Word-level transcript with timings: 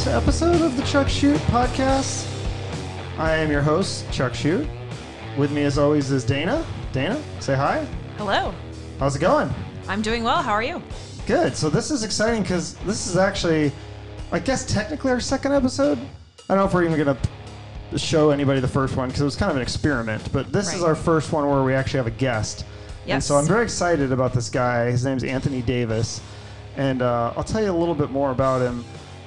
Chuck 0.00 1.08
Shute 1.10 1.36
podcast. 1.48 2.26
I 3.18 3.36
am 3.36 3.50
your 3.50 3.60
host, 3.60 4.10
Chuck 4.10 4.34
Shute. 4.34 4.66
With 5.36 5.52
me, 5.52 5.64
as 5.64 5.76
always, 5.76 6.10
is 6.10 6.24
Dana. 6.24 6.64
Dana, 6.92 7.22
say 7.38 7.54
hi. 7.54 7.86
Hello. 8.16 8.54
How's 8.98 9.14
it 9.14 9.18
going? 9.18 9.50
I'm 9.88 10.00
doing 10.00 10.24
well. 10.24 10.42
How 10.42 10.52
are 10.52 10.62
you? 10.62 10.82
Good. 11.26 11.54
So 11.54 11.68
this 11.68 11.90
is 11.90 12.02
exciting 12.02 12.40
because 12.40 12.76
this 12.86 13.06
is 13.08 13.18
actually, 13.18 13.72
I 14.32 14.38
guess, 14.38 14.64
technically 14.64 15.10
our 15.10 15.20
second 15.20 15.52
episode. 15.52 15.98
I 15.98 16.54
don't 16.54 16.56
know 16.56 16.64
if 16.64 16.72
we're 16.72 16.84
even 16.84 16.96
gonna 16.96 17.18
show 17.98 18.30
anybody 18.30 18.60
the 18.60 18.68
first 18.68 18.96
one 18.96 19.08
because 19.08 19.20
it 19.20 19.26
was 19.26 19.36
kind 19.36 19.50
of 19.50 19.56
an 19.56 19.62
experiment. 19.62 20.32
But 20.32 20.50
this 20.50 20.72
is 20.74 20.82
our 20.82 20.94
first 20.94 21.30
one 21.30 21.46
where 21.46 21.62
we 21.62 21.74
actually 21.74 21.98
have 21.98 22.06
a 22.06 22.12
guest. 22.12 22.64
Yes. 23.04 23.14
And 23.14 23.22
so 23.22 23.36
I'm 23.36 23.46
very 23.46 23.64
excited 23.64 24.12
about 24.12 24.32
this 24.32 24.48
guy. 24.48 24.90
His 24.90 25.04
name's 25.04 25.24
Anthony 25.24 25.60
Davis, 25.60 26.22
and 26.78 27.02
uh, 27.02 27.34
I'll 27.36 27.44
tell 27.44 27.62
you 27.62 27.70
a 27.70 27.76
little 27.76 27.94
bit 27.94 28.10
more 28.10 28.30
about 28.30 28.62
him. 28.62 28.82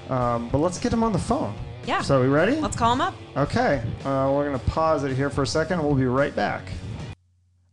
Um, 0.09 0.49
but 0.49 0.59
let's 0.59 0.79
get 0.79 0.91
him 0.93 1.03
on 1.03 1.13
the 1.13 1.19
phone. 1.19 1.55
Yeah. 1.85 2.01
So 2.01 2.21
we 2.21 2.27
ready? 2.27 2.55
Let's 2.55 2.75
call 2.77 2.93
him 2.93 3.01
up. 3.01 3.13
Okay, 3.35 3.81
uh, 4.05 4.31
we're 4.33 4.47
going 4.47 4.59
to 4.59 4.65
pause 4.67 5.03
it 5.03 5.15
here 5.15 5.29
for 5.29 5.43
a 5.43 5.47
second 5.47 5.79
and 5.79 5.87
we'll 5.87 5.97
be 5.97 6.05
right 6.05 6.35
back. 6.35 6.63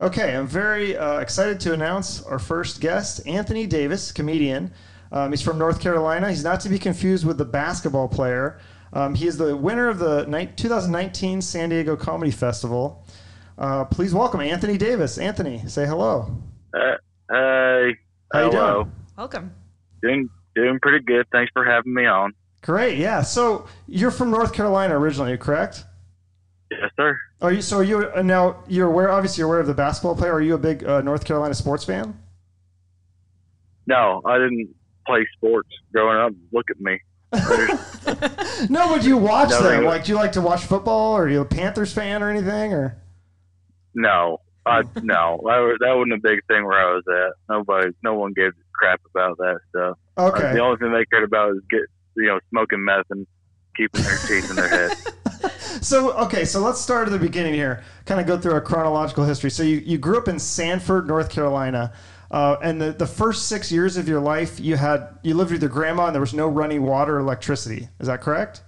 Okay, 0.01 0.35
I'm 0.35 0.47
very 0.47 0.97
uh, 0.97 1.19
excited 1.19 1.61
to 1.61 1.75
announce 1.75 2.23
our 2.23 2.39
first 2.39 2.81
guest, 2.81 3.27
Anthony 3.27 3.67
Davis, 3.67 4.11
comedian. 4.13 4.73
Um, 5.13 5.31
he's 5.31 5.43
from 5.43 5.59
North 5.59 5.81
Carolina. 5.81 6.31
He's 6.31 6.43
not 6.45 6.61
to 6.61 6.69
be 6.69 6.79
confused 6.79 7.27
with 7.27 7.37
the 7.37 7.45
basketball 7.45 8.09
player. 8.09 8.59
Um, 8.93 9.15
he 9.15 9.27
is 9.27 9.37
the 9.37 9.57
winner 9.57 9.89
of 9.89 9.99
the 9.99 10.25
ni- 10.27 10.47
2019 10.57 11.41
San 11.43 11.69
Diego 11.69 11.97
Comedy 11.97 12.31
Festival. 12.31 13.05
Uh, 13.59 13.85
please 13.85 14.15
welcome 14.15 14.41
Anthony 14.41 14.79
Davis. 14.79 15.19
Anthony, 15.19 15.63
say 15.69 15.87
hello. 15.87 16.35
Uh, 16.73 16.97
hey, 17.31 17.95
How 18.33 18.45
you 18.47 18.51
doing? 18.51 18.93
Welcome. 19.19 19.55
Doing 20.03 20.31
doing 20.55 20.79
pretty 20.81 21.05
good. 21.05 21.27
Thanks 21.33 21.51
for 21.53 21.65
having 21.65 21.95
me 21.95 22.07
on. 22.07 22.33
Great, 22.63 22.99
yeah. 22.99 23.23
So 23.23 23.67
you're 23.89 24.11
from 24.11 24.31
North 24.31 24.53
Carolina 24.53 24.99
originally, 24.99 25.37
correct? 25.39 25.85
Yes, 26.71 26.91
sir. 26.97 27.19
Are 27.41 27.53
you 27.53 27.63
so? 27.63 27.79
Are 27.79 27.85
you 27.85 28.11
uh, 28.15 28.23
now? 28.23 28.63
You're 28.69 28.87
aware. 28.89 29.11
Obviously, 29.11 29.41
you're 29.41 29.49
aware 29.49 29.61
of 29.61 29.67
the 29.67 29.75
basketball 29.75 30.15
player. 30.15 30.33
Are 30.35 30.41
you 30.43 30.55
a 30.55 30.59
big 30.59 30.85
uh, 30.85 31.01
North 31.01 31.25
Carolina 31.25 31.55
sports 31.55 31.85
fan? 31.85 32.19
No, 33.87 34.21
I 34.25 34.39
didn't 34.39 34.69
play 35.07 35.27
sports 35.37 35.69
growing 35.93 36.19
up. 36.19 36.33
Look 36.53 36.67
at 36.71 36.81
me. 36.81 37.01
No, 38.69 38.89
but 38.89 39.05
you 39.05 39.17
watch 39.17 39.49
No, 39.51 39.63
them. 39.63 39.85
Like, 39.85 40.05
do 40.05 40.13
you 40.13 40.17
like 40.19 40.33
to 40.33 40.43
watch 40.43 40.65
football, 40.65 41.15
or 41.17 41.25
are 41.25 41.29
you 41.29 41.41
a 41.41 41.45
Panthers 41.47 41.95
fan, 41.95 42.23
or 42.23 42.29
anything? 42.29 42.75
Or 42.75 42.99
No, 43.95 44.41
I 44.67 44.83
no. 45.03 45.41
That, 45.45 45.59
was, 45.59 45.77
that 45.81 45.93
wasn't 45.97 46.15
a 46.15 46.21
big 46.23 46.45
thing 46.47 46.65
where 46.65 46.79
I 46.79 46.93
was 46.93 47.05
at. 47.09 47.33
Nobody, 47.49 47.91
no 48.03 48.15
one 48.15 48.33
gave 48.33 48.49
a 48.49 48.65
crap 48.75 49.01
about 49.15 49.39
that 49.39 49.59
stuff. 49.71 49.99
okay, 50.19 50.53
The 50.53 50.61
only 50.61 50.79
thing 50.79 50.93
they 50.93 51.05
cared 51.07 51.25
about 51.25 51.51
is 51.53 51.63
get 51.71 51.83
you 52.17 52.27
know 52.27 52.41
smoking 52.51 52.85
meth 52.85 53.07
and 53.11 53.27
keeping 53.77 54.03
their 54.03 54.19
teeth 54.19 54.51
in 54.51 54.57
their 54.57 54.69
head. 54.69 54.97
so 55.83 56.13
okay, 56.25 56.45
so 56.45 56.61
let's 56.61 56.81
start 56.81 57.09
at 57.09 57.13
the 57.13 57.19
beginning 57.19 57.55
here. 57.55 57.83
Kind 58.05 58.21
of 58.21 58.27
go 58.27 58.39
through 58.39 58.57
a 58.57 58.61
chronological 58.61 59.25
history. 59.25 59.51
So 59.51 59.63
you, 59.63 59.79
you 59.79 59.99
grew 59.99 60.19
up 60.19 60.29
in 60.29 60.39
Sanford, 60.39 61.07
North 61.07 61.31
Carolina, 61.31 61.93
uh, 62.31 62.57
and 62.63 62.81
the, 62.81 62.93
the 62.93 63.07
first 63.07 63.49
six 63.49 63.73
years 63.73 63.97
of 63.97 64.09
your 64.09 64.21
life, 64.21 64.61
you 64.61 64.77
had 64.77 65.19
you 65.23 65.35
lived 65.35 65.53
with 65.53 65.63
your 65.63 65.71
grandma, 65.71 66.07
and 66.07 66.15
there 66.15 66.21
was 66.21 66.35
no 66.35 66.49
running 66.49 66.83
water, 66.83 67.17
or 67.17 67.21
electricity. 67.21 67.89
Is 67.99 68.07
that 68.07 68.21
correct? 68.21 68.63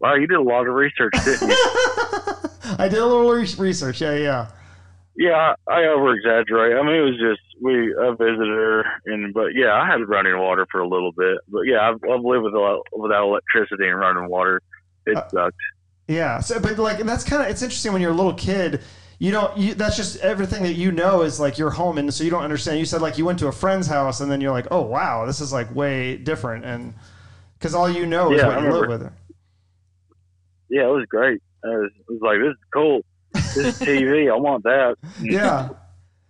Wow, 0.00 0.14
you 0.14 0.26
did 0.26 0.38
a 0.38 0.42
lot 0.42 0.66
of 0.66 0.74
research, 0.74 1.12
didn't 1.24 1.48
you? 1.48 1.56
I 2.78 2.88
did 2.88 2.98
a 2.98 3.06
little 3.06 3.30
re- 3.30 3.46
research. 3.58 4.00
Yeah, 4.00 4.16
yeah. 4.16 4.50
Yeah, 5.20 5.54
I, 5.68 5.84
over 5.84 6.14
exaggerate. 6.14 6.78
I 6.78 6.82
mean, 6.82 6.96
it 6.96 7.02
was 7.02 7.18
just 7.20 7.42
we 7.62 7.92
a 7.92 8.12
visitor, 8.16 8.86
and 9.04 9.34
but 9.34 9.48
yeah, 9.54 9.74
I 9.74 9.86
had 9.86 10.08
running 10.08 10.38
water 10.38 10.66
for 10.72 10.80
a 10.80 10.88
little 10.88 11.12
bit. 11.12 11.38
But 11.48 11.62
yeah, 11.66 11.90
I've, 11.90 11.96
I've 12.10 12.24
lived 12.24 12.44
with 12.44 12.54
a 12.54 12.58
lot, 12.58 12.80
without 12.96 13.24
electricity 13.28 13.86
and 13.88 13.98
running 14.00 14.30
water. 14.30 14.62
It 15.06 15.18
Uh, 15.18 15.22
sucked. 15.30 15.58
Yeah. 16.08 16.40
So, 16.40 16.60
but 16.60 16.78
like, 16.78 17.00
and 17.00 17.08
that's 17.08 17.24
kind 17.24 17.42
of 17.42 17.50
it's 17.50 17.62
interesting 17.62 17.92
when 17.92 18.02
you're 18.02 18.12
a 18.12 18.16
little 18.16 18.34
kid. 18.34 18.82
You 19.18 19.32
don't. 19.32 19.56
You, 19.58 19.74
that's 19.74 19.96
just 19.96 20.18
everything 20.20 20.62
that 20.64 20.74
you 20.74 20.92
know 20.92 21.22
is 21.22 21.40
like 21.40 21.58
your 21.58 21.70
home, 21.70 21.98
and 21.98 22.12
so 22.14 22.24
you 22.24 22.30
don't 22.30 22.44
understand. 22.44 22.78
You 22.78 22.86
said 22.86 23.02
like 23.02 23.18
you 23.18 23.24
went 23.26 23.38
to 23.40 23.48
a 23.48 23.52
friend's 23.52 23.86
house, 23.88 24.20
and 24.20 24.30
then 24.32 24.40
you're 24.40 24.52
like, 24.52 24.68
oh 24.70 24.82
wow, 24.82 25.26
this 25.26 25.40
is 25.40 25.52
like 25.52 25.74
way 25.74 26.16
different, 26.16 26.64
and 26.64 26.94
because 27.58 27.74
all 27.74 27.88
you 27.90 28.06
know 28.06 28.34
is 28.34 28.42
Yeah, 28.42 28.46
what 28.46 28.58
you 28.58 28.68
live 28.70 28.86
with. 28.86 29.12
Yeah, 30.68 30.84
it 30.84 30.92
was 30.92 31.06
great. 31.08 31.42
It 31.64 31.68
was, 31.68 31.90
it 31.96 32.12
was 32.12 32.20
like 32.22 32.38
this 32.38 32.52
is 32.52 32.64
cool. 32.72 33.02
This 33.32 33.78
TV. 33.80 34.30
I 34.32 34.36
want 34.36 34.64
that. 34.64 34.96
Yeah. 35.20 35.70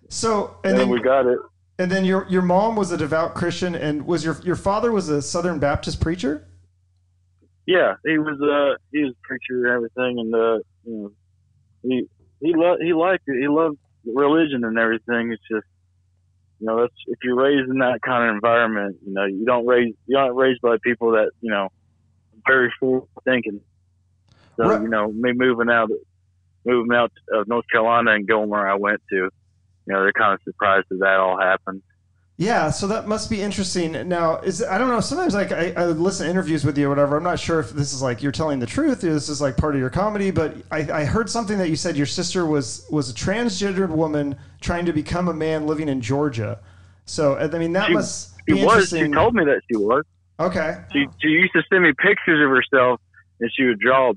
So 0.08 0.56
and 0.64 0.72
and 0.72 0.80
then 0.80 0.88
we 0.88 1.00
got 1.00 1.26
it. 1.26 1.38
and 1.78 1.90
then 1.90 2.04
your 2.04 2.26
your 2.28 2.42
mom 2.42 2.76
was 2.76 2.90
a 2.92 2.96
devout 2.96 3.34
Christian, 3.34 3.74
and 3.74 4.06
was 4.06 4.24
your 4.24 4.36
your 4.42 4.56
father 4.56 4.90
was 4.92 5.08
a 5.08 5.22
Southern 5.22 5.58
Baptist 5.58 6.00
preacher. 6.00 6.46
Yeah, 7.66 7.94
he 8.04 8.18
was 8.18 8.40
uh 8.40 8.76
he 8.92 9.04
was 9.04 9.12
a 9.12 9.26
preacher 9.26 9.66
and 9.66 9.74
everything, 9.74 10.18
and 10.18 10.34
uh 10.34 10.58
you 10.84 10.92
know 11.02 11.12
he 11.82 12.06
he 12.40 12.54
loved 12.54 12.82
he 12.82 12.92
liked 12.92 13.22
it. 13.26 13.40
He 13.40 13.48
loved 13.48 13.78
religion 14.04 14.64
and 14.64 14.78
everything. 14.78 15.32
It's 15.32 15.42
just 15.50 15.66
you 16.58 16.66
know 16.66 16.80
that's 16.80 16.94
if 17.06 17.18
you're 17.22 17.36
raised 17.36 17.70
in 17.70 17.78
that 17.78 18.00
kind 18.02 18.28
of 18.28 18.34
environment, 18.34 18.96
you 19.06 19.12
know 19.14 19.24
you 19.26 19.44
don't 19.44 19.66
raise 19.66 19.94
you 20.06 20.18
aren't 20.18 20.34
raised 20.34 20.60
by 20.62 20.76
people 20.82 21.12
that 21.12 21.30
you 21.40 21.50
know 21.50 21.68
very 22.46 22.72
forward 22.80 23.04
thinking. 23.24 23.60
So 24.56 24.64
Right. 24.66 24.82
you 24.82 24.88
know 24.88 25.12
me 25.12 25.32
moving 25.34 25.70
out 25.70 25.90
moving 26.64 26.94
out 26.96 27.12
of 27.32 27.40
uh, 27.40 27.44
North 27.46 27.64
Carolina 27.70 28.12
and 28.12 28.26
going 28.26 28.48
where 28.48 28.68
I 28.68 28.74
went 28.74 29.00
to, 29.10 29.16
you 29.16 29.30
know 29.86 30.02
they're 30.02 30.12
kind 30.12 30.34
of 30.34 30.40
surprised 30.44 30.86
that 30.90 30.98
that 31.00 31.16
all 31.16 31.38
happened. 31.40 31.82
Yeah, 32.36 32.70
so 32.70 32.86
that 32.86 33.06
must 33.06 33.28
be 33.28 33.42
interesting. 33.42 34.08
Now, 34.08 34.38
is 34.38 34.62
I 34.62 34.78
don't 34.78 34.88
know. 34.88 35.00
Sometimes 35.00 35.34
like 35.34 35.52
I, 35.52 35.74
I 35.76 35.84
listen 35.84 36.24
to 36.24 36.30
interviews 36.30 36.64
with 36.64 36.78
you 36.78 36.86
or 36.86 36.88
whatever. 36.88 37.18
I'm 37.18 37.22
not 37.22 37.38
sure 37.38 37.60
if 37.60 37.68
this 37.70 37.92
is 37.92 38.00
like 38.00 38.22
you're 38.22 38.32
telling 38.32 38.58
the 38.60 38.66
truth. 38.66 39.04
Or 39.04 39.12
this 39.12 39.28
is 39.28 39.42
like 39.42 39.58
part 39.58 39.74
of 39.74 39.80
your 39.80 39.90
comedy. 39.90 40.30
But 40.30 40.56
I, 40.70 40.78
I 40.90 41.04
heard 41.04 41.28
something 41.28 41.58
that 41.58 41.68
you 41.68 41.76
said 41.76 41.98
your 41.98 42.06
sister 42.06 42.46
was 42.46 42.86
was 42.90 43.10
a 43.10 43.14
transgendered 43.14 43.90
woman 43.90 44.36
trying 44.62 44.86
to 44.86 44.94
become 44.94 45.28
a 45.28 45.34
man 45.34 45.66
living 45.66 45.86
in 45.90 46.00
Georgia. 46.00 46.60
So 47.04 47.36
I 47.36 47.46
mean 47.58 47.74
that 47.74 47.88
She- 47.88 47.92
must 47.94 48.34
She 48.48 48.54
be 48.54 48.64
was. 48.64 48.88
She 48.88 49.06
told 49.08 49.34
me 49.34 49.44
that 49.44 49.60
she 49.70 49.76
was. 49.76 50.04
okay. 50.38 50.78
She 50.94 51.06
she 51.20 51.28
used 51.28 51.52
to 51.52 51.62
send 51.70 51.82
me 51.82 51.92
pictures 51.92 52.42
of 52.42 52.48
herself, 52.48 53.02
and 53.40 53.50
she 53.54 53.64
would 53.66 53.80
draw 53.80 54.12
a 54.12 54.14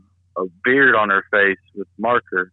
beard 0.63 0.95
on 0.95 1.09
her 1.09 1.23
face 1.31 1.59
with 1.75 1.87
marker. 1.97 2.51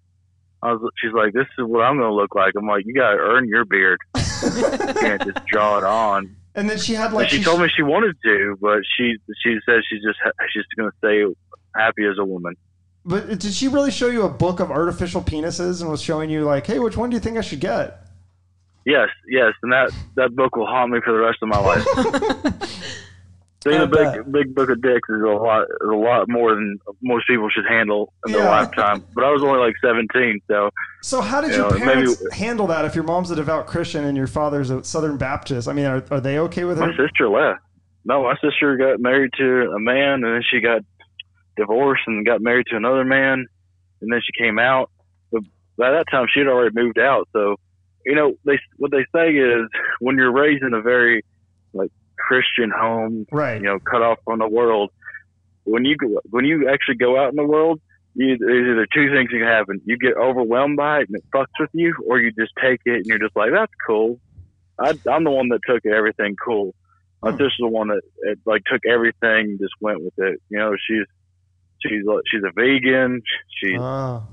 I 0.62 0.72
was, 0.72 0.91
she's 1.02 1.12
like, 1.12 1.32
"This 1.32 1.46
is 1.58 1.64
what 1.64 1.80
I'm 1.82 1.96
going 1.96 2.10
to 2.10 2.14
look 2.14 2.34
like." 2.34 2.54
I'm 2.56 2.66
like, 2.66 2.84
"You 2.86 2.94
got 2.94 3.12
to 3.12 3.18
earn 3.18 3.48
your 3.48 3.64
beard. 3.64 4.00
You 4.42 4.94
can't 4.94 5.22
just 5.22 5.44
draw 5.46 5.76
it 5.76 5.84
on." 5.84 6.34
And 6.54 6.68
then 6.68 6.78
she 6.78 6.94
had 6.94 7.06
And 7.06 7.14
like 7.14 7.28
she 7.28 7.42
told 7.42 7.60
me 7.60 7.68
she 7.74 7.82
wanted 7.82 8.16
to, 8.24 8.56
but 8.60 8.80
she 8.96 9.16
she 9.42 9.58
said 9.66 9.80
she's 9.88 10.02
just 10.02 10.18
she's 10.52 10.64
going 10.76 10.91
to 10.91 10.96
stay 10.98 11.24
happy 11.76 12.04
as 12.06 12.16
a 12.18 12.24
woman. 12.24 12.56
But 13.04 13.38
did 13.38 13.52
she 13.52 13.68
really 13.68 13.91
show 13.91 14.08
you 14.08 14.22
a 14.22 14.28
book 14.28 14.60
of 14.60 14.70
artificial 14.70 15.22
penises 15.22 15.80
and 15.80 15.91
was 15.91 16.02
showing 16.02 16.28
you 16.28 16.44
like, 16.44 16.66
hey, 16.66 16.78
which 16.78 16.97
one 16.97 17.10
do 17.10 17.14
you 17.14 17.20
think 17.20 17.38
I 17.38 17.41
should 17.41 17.60
get? 17.60 18.06
Yes, 18.84 19.08
yes, 19.28 19.52
and 19.62 19.72
that 19.72 19.91
that 20.16 20.34
book 20.34 20.56
will 20.56 20.66
haunt 20.66 20.91
me 20.91 21.00
for 21.04 21.12
the 21.12 21.18
rest 21.18 21.38
of 21.42 21.48
my 21.48 21.58
life. 21.58 21.86
Seeing 23.62 23.81
I 23.81 23.84
a 23.84 23.87
big 23.87 24.32
big 24.32 24.54
book 24.54 24.71
of 24.71 24.81
dicks 24.81 25.06
is 25.10 25.21
a 25.21 25.26
lot 25.26 25.65
is 25.65 25.88
a 25.91 25.94
lot 25.94 26.28
more 26.31 26.54
than 26.54 26.78
most 27.03 27.26
people 27.26 27.48
should 27.50 27.66
handle 27.69 28.12
in 28.26 28.32
their 28.32 28.43
Yeah. 28.43 28.48
lifetime. 28.50 29.04
But 29.15 29.25
I 29.25 29.31
was 29.31 29.43
only 29.43 29.59
like 29.60 29.75
17, 29.82 30.41
so 30.48 30.71
So 31.03 31.21
how 31.21 31.42
did 31.42 31.51
You 31.51 31.57
your 31.59 31.71
know, 31.71 31.78
maybe- 31.78 31.84
parents 31.92 32.34
handle 32.34 32.66
that 32.68 32.86
if 32.86 32.95
your 32.95 33.04
mom's 33.04 33.30
a 33.30 33.36
devout 33.36 33.66
Christian 33.66 34.04
and 34.04 34.16
your 34.16 34.27
father's 34.27 34.71
a 34.71 34.83
Southern 34.83 35.18
Baptist? 35.18 35.68
I 35.68 35.74
mean, 35.74 35.84
are, 35.84 36.03
are 36.10 36.21
they 36.21 36.39
okay 36.39 36.65
with 36.65 36.78
it? 36.78 36.80
My 36.86 36.97
sister 36.97 37.28
left. 37.28 37.60
No, 38.07 38.22
my 38.22 38.34
sister 38.42 38.78
got 38.78 38.98
married 38.98 39.30
to 39.36 39.71
a 39.72 39.78
man, 39.78 40.24
and 40.24 40.24
then 40.24 40.42
she 40.51 40.60
got 40.60 40.80
divorced 41.56 42.03
and 42.06 42.24
got 42.24 42.41
married 42.41 42.66
to 42.71 42.77
another 42.77 43.04
man, 43.04 43.47
and 44.01 44.10
then 44.13 44.21
she 44.24 44.33
came 44.42 44.59
out. 44.59 44.91
But 45.30 45.42
by 45.77 45.91
that 45.91 46.06
time, 46.10 46.27
she 46.33 46.41
had 46.41 46.48
already 46.48 46.74
moved 46.74 46.98
out. 46.98 47.28
So, 47.34 47.56
you 48.06 48.15
know, 48.15 48.33
they 48.47 48.59
what 48.78 48.91
they 48.91 49.04
say 49.15 49.33
is 49.34 49.68
when 49.98 50.16
you're 50.16 50.33
raised 50.33 50.63
in 50.63 50.72
a 50.72 50.80
very 50.80 51.22
like 51.74 51.91
Christian 52.26 52.70
home, 52.70 53.26
Right. 53.32 53.60
you 53.60 53.66
know, 53.66 53.78
cut 53.80 54.02
off 54.02 54.18
from 54.24 54.38
the 54.38 54.48
world. 54.48 54.90
When 55.64 55.84
you 55.84 55.96
go, 55.96 56.20
when 56.30 56.44
you 56.44 56.68
actually 56.68 56.96
go 56.96 57.18
out 57.20 57.30
in 57.30 57.36
the 57.36 57.44
world, 57.46 57.80
you, 58.14 58.36
there's 58.38 58.66
either 58.72 58.86
two 58.92 59.12
things 59.14 59.30
that 59.30 59.38
can 59.38 59.46
happen: 59.46 59.80
you 59.84 59.96
get 59.98 60.16
overwhelmed 60.16 60.76
by 60.76 61.00
it 61.00 61.08
and 61.08 61.16
it 61.16 61.24
fucks 61.34 61.54
with 61.58 61.70
you, 61.72 61.94
or 62.08 62.18
you 62.18 62.32
just 62.32 62.52
take 62.60 62.80
it 62.84 62.96
and 62.96 63.06
you're 63.06 63.18
just 63.18 63.36
like, 63.36 63.50
"That's 63.52 63.72
cool." 63.86 64.18
I, 64.78 64.94
I'm 65.10 65.24
the 65.24 65.30
one 65.30 65.48
that 65.50 65.60
took 65.68 65.84
everything 65.86 66.34
cool. 66.44 66.74
My 67.22 67.30
Hmm. 67.30 67.36
sister's 67.36 67.56
the 67.60 67.68
one 67.68 67.88
that 67.88 68.00
it, 68.22 68.38
like 68.46 68.62
took 68.64 68.80
everything, 68.86 69.50
and 69.50 69.58
just 69.58 69.74
went 69.80 70.02
with 70.02 70.14
it. 70.18 70.40
You 70.48 70.58
know, 70.58 70.72
she's 70.88 71.04
she's 71.86 72.02
she's 72.30 72.42
a 72.42 72.52
vegan. 72.56 73.20
She 73.62 73.76
Oh. 73.78 74.24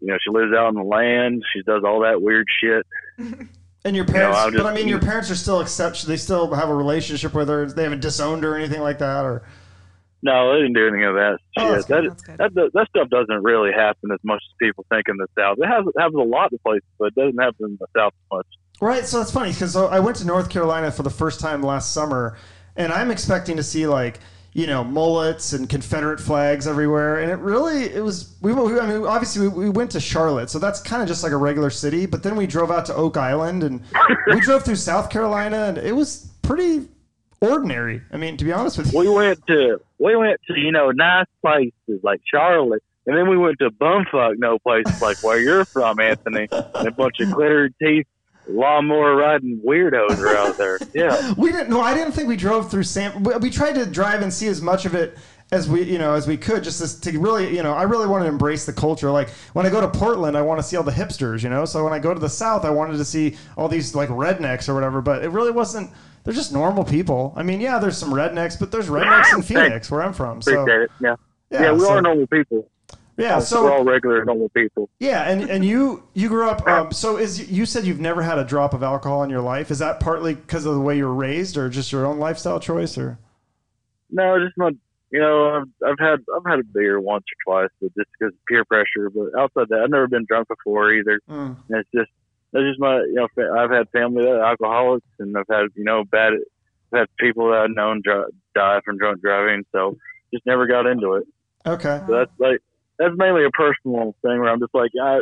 you 0.00 0.06
know 0.08 0.18
she 0.22 0.30
lives 0.30 0.52
out 0.54 0.66
on 0.66 0.74
the 0.76 0.82
land. 0.84 1.42
She 1.52 1.62
does 1.62 1.82
all 1.84 2.00
that 2.02 2.22
weird 2.22 2.46
shit. 2.62 2.86
And 3.86 3.94
your 3.94 4.04
know, 4.04 4.12
parents, 4.12 4.36
I'll 4.36 4.50
but 4.50 4.66
I 4.66 4.74
mean, 4.74 4.88
your 4.88 4.98
parents 4.98 5.30
are 5.30 5.36
still 5.36 5.60
accept. 5.60 6.04
They 6.06 6.16
still 6.16 6.52
have 6.52 6.68
a 6.68 6.74
relationship 6.74 7.34
with 7.34 7.48
her. 7.48 7.66
They 7.66 7.84
haven't 7.84 8.00
disowned 8.00 8.42
her 8.42 8.54
or 8.54 8.56
anything 8.58 8.80
like 8.80 8.98
that, 8.98 9.24
or 9.24 9.44
No, 10.22 10.52
they 10.52 10.62
didn't 10.62 10.72
do 10.74 10.88
anything 10.88 11.04
of 11.04 11.14
that 11.14 11.38
Oh, 11.56 11.76
shit. 11.76 11.86
That, 11.86 12.02
that 12.38 12.54
that 12.54 12.70
that 12.74 12.88
stuff 12.88 13.08
doesn't 13.10 13.44
really 13.44 13.70
happen 13.72 14.10
as 14.12 14.18
much 14.24 14.42
as 14.44 14.54
people 14.60 14.84
think 14.92 15.04
in 15.08 15.16
the 15.18 15.28
South. 15.38 15.58
It 15.60 15.66
has 15.68 15.86
it 15.86 15.94
happens 16.00 16.18
a 16.18 16.24
lot 16.24 16.52
of 16.52 16.60
places, 16.64 16.82
but 16.98 17.06
it 17.06 17.14
doesn't 17.14 17.38
happen 17.38 17.66
in 17.66 17.78
the 17.78 17.86
South 17.96 18.12
as 18.12 18.36
much. 18.36 18.46
right. 18.80 19.06
So 19.06 19.20
it's 19.20 19.30
funny 19.30 19.52
because 19.52 19.76
uh, 19.76 19.86
I 19.86 20.00
went 20.00 20.16
to 20.16 20.26
North 20.26 20.50
Carolina 20.50 20.90
for 20.90 21.04
the 21.04 21.10
first 21.10 21.38
time 21.38 21.62
last 21.62 21.92
summer, 21.92 22.36
and 22.74 22.92
I'm 22.92 23.12
expecting 23.12 23.56
to 23.56 23.62
see 23.62 23.86
like 23.86 24.18
you 24.56 24.66
know 24.66 24.82
mullets 24.82 25.52
and 25.52 25.68
Confederate 25.68 26.18
flags 26.18 26.66
everywhere, 26.66 27.20
and 27.20 27.30
it 27.30 27.36
really 27.40 27.84
it 27.84 28.02
was 28.02 28.34
we. 28.40 28.52
I 28.52 28.86
mean, 28.86 29.06
obviously 29.06 29.48
we, 29.48 29.64
we 29.64 29.68
went 29.68 29.90
to 29.90 30.00
Charlotte, 30.00 30.48
so 30.48 30.58
that's 30.58 30.80
kind 30.80 31.02
of 31.02 31.08
just 31.08 31.22
like 31.22 31.32
a 31.32 31.36
regular 31.36 31.68
city. 31.68 32.06
But 32.06 32.22
then 32.22 32.36
we 32.36 32.46
drove 32.46 32.70
out 32.70 32.86
to 32.86 32.94
Oak 32.94 33.18
Island, 33.18 33.62
and 33.62 33.82
we 34.28 34.40
drove 34.40 34.64
through 34.64 34.76
South 34.76 35.10
Carolina, 35.10 35.64
and 35.64 35.76
it 35.76 35.94
was 35.94 36.30
pretty 36.40 36.88
ordinary. 37.42 38.00
I 38.10 38.16
mean, 38.16 38.38
to 38.38 38.46
be 38.46 38.52
honest 38.52 38.78
with 38.78 38.94
you, 38.94 38.98
We 38.98 39.10
went 39.10 39.46
to 39.46 39.78
we 39.98 40.16
went 40.16 40.40
to 40.46 40.58
you 40.58 40.72
know 40.72 40.90
nice 40.90 41.26
places 41.42 42.00
like 42.02 42.22
Charlotte, 42.24 42.82
and 43.06 43.14
then 43.14 43.28
we 43.28 43.36
went 43.36 43.58
to 43.58 43.70
bumfuck 43.70 44.38
no 44.38 44.58
places 44.58 45.02
like 45.02 45.22
where 45.22 45.38
you're 45.38 45.66
from, 45.66 46.00
Anthony. 46.00 46.48
And 46.50 46.88
a 46.88 46.92
bunch 46.92 47.20
of 47.20 47.30
glittered 47.30 47.74
teeth, 47.78 48.06
lawnmower 48.48 49.16
riding 49.16 49.60
weirdos 49.66 50.18
are 50.18 50.36
out 50.36 50.56
there. 50.56 50.78
Yeah, 50.94 51.34
we 51.36 51.52
didn't. 51.52 51.68
No, 51.68 51.80
I 51.80 51.94
didn't 51.94 52.12
think 52.12 52.28
we 52.28 52.36
drove 52.36 52.70
through 52.70 52.84
San. 52.84 53.22
We, 53.22 53.36
we 53.36 53.50
tried 53.50 53.74
to 53.74 53.84
drive 53.86 54.22
and 54.22 54.32
see 54.32 54.46
as 54.46 54.62
much 54.62 54.86
of 54.86 54.94
it 54.94 55.18
as 55.52 55.68
we, 55.68 55.82
you 55.82 55.98
know, 55.98 56.14
as 56.14 56.26
we 56.26 56.36
could, 56.36 56.64
just 56.64 57.02
to 57.04 57.18
really, 57.18 57.54
you 57.54 57.62
know, 57.62 57.72
I 57.72 57.82
really 57.82 58.06
want 58.06 58.24
to 58.24 58.28
embrace 58.28 58.64
the 58.66 58.72
culture. 58.72 59.10
Like 59.10 59.30
when 59.52 59.66
I 59.66 59.70
go 59.70 59.80
to 59.80 59.88
Portland, 59.88 60.36
I 60.36 60.42
want 60.42 60.58
to 60.58 60.62
see 60.62 60.76
all 60.76 60.82
the 60.82 60.92
hipsters, 60.92 61.42
you 61.42 61.50
know. 61.50 61.64
So 61.64 61.84
when 61.84 61.92
I 61.92 61.98
go 61.98 62.14
to 62.14 62.20
the 62.20 62.28
South, 62.28 62.64
I 62.64 62.70
wanted 62.70 62.96
to 62.96 63.04
see 63.04 63.36
all 63.56 63.68
these 63.68 63.94
like 63.94 64.08
rednecks 64.08 64.68
or 64.68 64.74
whatever. 64.74 65.02
But 65.02 65.22
it 65.24 65.28
really 65.30 65.50
wasn't. 65.52 65.90
They're 66.24 66.34
just 66.34 66.52
normal 66.52 66.82
people. 66.82 67.32
I 67.36 67.42
mean, 67.42 67.60
yeah, 67.60 67.78
there's 67.78 67.96
some 67.96 68.10
rednecks, 68.10 68.58
but 68.58 68.72
there's 68.72 68.88
rednecks 68.88 69.32
in 69.32 69.42
Phoenix, 69.42 69.90
where 69.90 70.02
I'm 70.02 70.12
from. 70.12 70.42
So. 70.42 70.66
Yeah, 70.66 70.86
yeah, 71.00 71.16
yeah, 71.50 71.72
we 71.72 71.80
so- 71.80 71.90
are 71.90 72.02
normal 72.02 72.26
people. 72.26 72.68
Yeah. 73.16 73.38
So 73.38 73.64
we're 73.64 73.72
all 73.72 73.84
regular 73.84 74.24
normal 74.24 74.48
people. 74.50 74.88
yeah, 74.98 75.22
and 75.30 75.48
and 75.50 75.64
you 75.64 76.02
you 76.14 76.28
grew 76.28 76.48
up. 76.48 76.66
Um, 76.66 76.92
so 77.02 77.16
is 77.16 77.50
you 77.50 77.66
said 77.66 77.84
you've 77.84 78.00
never 78.00 78.22
had 78.22 78.38
a 78.38 78.44
drop 78.44 78.74
of 78.74 78.82
alcohol 78.82 79.22
in 79.22 79.30
your 79.30 79.40
life? 79.42 79.70
Is 79.70 79.78
that 79.78 80.00
partly 80.00 80.34
because 80.34 80.66
of 80.66 80.74
the 80.74 80.80
way 80.80 80.96
you 80.96 81.06
were 81.06 81.14
raised, 81.14 81.56
or 81.56 81.68
just 81.68 81.92
your 81.92 82.04
own 82.06 82.18
lifestyle 82.18 82.60
choice, 82.60 82.96
or? 82.98 83.18
No, 84.10 84.38
just 84.44 84.56
my. 84.56 84.70
You 85.12 85.20
know, 85.20 85.48
I've, 85.50 85.88
I've 85.88 85.98
had 86.00 86.18
I've 86.34 86.44
had 86.50 86.58
a 86.58 86.64
beer 86.64 87.00
once 87.00 87.24
or 87.46 87.52
twice, 87.62 87.70
but 87.80 87.94
just 87.96 88.08
because 88.18 88.34
of 88.34 88.44
peer 88.46 88.64
pressure. 88.64 89.08
But 89.08 89.38
outside 89.38 89.68
that, 89.70 89.80
I've 89.84 89.90
never 89.90 90.08
been 90.08 90.24
drunk 90.26 90.48
before 90.48 90.92
either. 90.92 91.20
Mm. 91.30 91.56
And 91.68 91.78
it's 91.78 91.88
just 91.94 92.10
that's 92.52 92.64
just 92.64 92.80
my 92.80 92.96
you 92.98 93.14
know 93.14 93.28
fa- 93.34 93.54
I've 93.56 93.70
had 93.70 93.88
family 93.90 94.24
that 94.24 94.32
are 94.32 94.44
alcoholics 94.44 95.06
and 95.20 95.36
I've 95.38 95.46
had 95.48 95.66
you 95.74 95.84
know 95.84 96.04
bad 96.04 96.32
I've 96.92 96.98
had 97.00 97.08
people 97.18 97.50
that 97.50 97.58
I've 97.58 97.70
known 97.70 98.02
dri- 98.04 98.24
die 98.54 98.80
from 98.84 98.98
drunk 98.98 99.20
driving 99.20 99.64
so 99.72 99.96
just 100.32 100.46
never 100.46 100.66
got 100.66 100.86
into 100.86 101.14
it 101.14 101.24
Okay. 101.66 102.00
so 102.06 102.12
that's 102.12 102.30
like 102.38 102.60
that's 102.98 103.14
mainly 103.16 103.44
a 103.44 103.50
personal 103.50 104.14
thing 104.22 104.38
where 104.40 104.48
I'm 104.48 104.60
just 104.60 104.74
like 104.74 104.90
I 105.02 105.20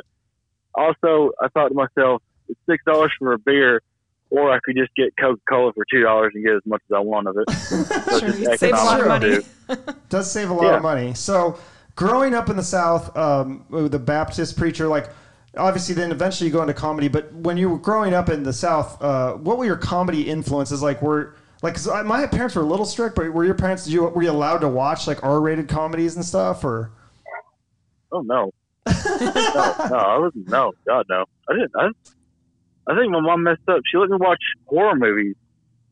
also 0.74 1.32
I 1.40 1.48
thought 1.48 1.68
to 1.68 1.74
myself 1.74 2.22
it's 2.48 2.58
six 2.68 2.82
dollars 2.84 3.12
for 3.18 3.32
a 3.32 3.38
beer 3.38 3.82
or 4.30 4.50
I 4.50 4.58
could 4.64 4.76
just 4.76 4.94
get 4.96 5.14
Coca 5.18 5.40
Cola 5.48 5.72
for 5.72 5.84
two 5.90 6.02
dollars 6.02 6.32
and 6.34 6.44
get 6.44 6.54
as 6.54 6.62
much 6.66 6.82
as 6.90 6.94
I 6.94 7.00
want 7.00 7.28
of 7.28 7.36
it 7.36 7.48
Sure, 8.18 8.28
it's 8.28 8.38
you 8.40 8.56
save 8.56 8.72
a 8.72 8.76
lot 8.76 9.00
of 9.00 9.06
money. 9.06 9.38
Does 10.08 10.30
save 10.30 10.50
a 10.50 10.54
lot 10.54 10.64
Yeah. 10.64 10.76
of 10.76 10.82
money. 10.82 11.14
So, 11.14 11.58
growing 11.96 12.34
up 12.34 12.48
in 12.50 12.56
the 12.56 12.62
South, 12.62 13.16
um, 13.16 13.64
the 13.70 13.98
Baptist 13.98 14.56
preacher, 14.58 14.88
like 14.88 15.08
obviously, 15.56 15.94
then 15.94 16.10
eventually 16.10 16.48
you 16.48 16.52
go 16.52 16.62
into 16.62 16.74
comedy. 16.74 17.08
But 17.08 17.32
when 17.32 17.56
you 17.56 17.70
were 17.70 17.78
growing 17.78 18.12
up 18.12 18.28
in 18.28 18.42
the 18.42 18.52
South, 18.52 19.00
uh, 19.02 19.34
what 19.34 19.56
were 19.58 19.64
your 19.64 19.76
comedy 19.76 20.28
influences? 20.28 20.82
Like, 20.82 21.00
were 21.00 21.34
like 21.62 21.74
'cause 21.74 21.88
I- 21.88 22.02
my 22.02 22.26
parents 22.26 22.56
were 22.56 22.62
a 22.62 22.66
little 22.66 22.84
strict, 22.86 23.14
but 23.14 23.32
were 23.32 23.44
your 23.44 23.54
parents? 23.54 23.84
Did 23.84 23.92
you 23.92 24.04
were 24.04 24.22
you 24.22 24.30
allowed 24.30 24.58
to 24.58 24.68
watch 24.68 25.06
like 25.06 25.22
R-rated 25.22 25.68
comedies 25.68 26.16
and 26.16 26.24
stuff, 26.24 26.64
or? 26.64 26.90
Oh 28.14 28.22
no. 28.22 28.52
no, 28.87 28.93
no, 29.90 29.96
I 29.96 30.19
wasn't. 30.19 30.49
No, 30.49 30.72
God, 30.87 31.06
no. 31.11 31.25
I 31.49 31.52
didn't. 31.55 31.72
I, 31.76 31.88
I 32.90 32.96
think 32.99 33.11
my 33.12 33.20
mom 33.20 33.43
messed 33.43 33.69
up. 33.69 33.81
She 33.90 33.96
let 33.99 34.08
me 34.11 34.16
watch 34.20 34.40
horror 34.66 34.94
movies 34.96 35.34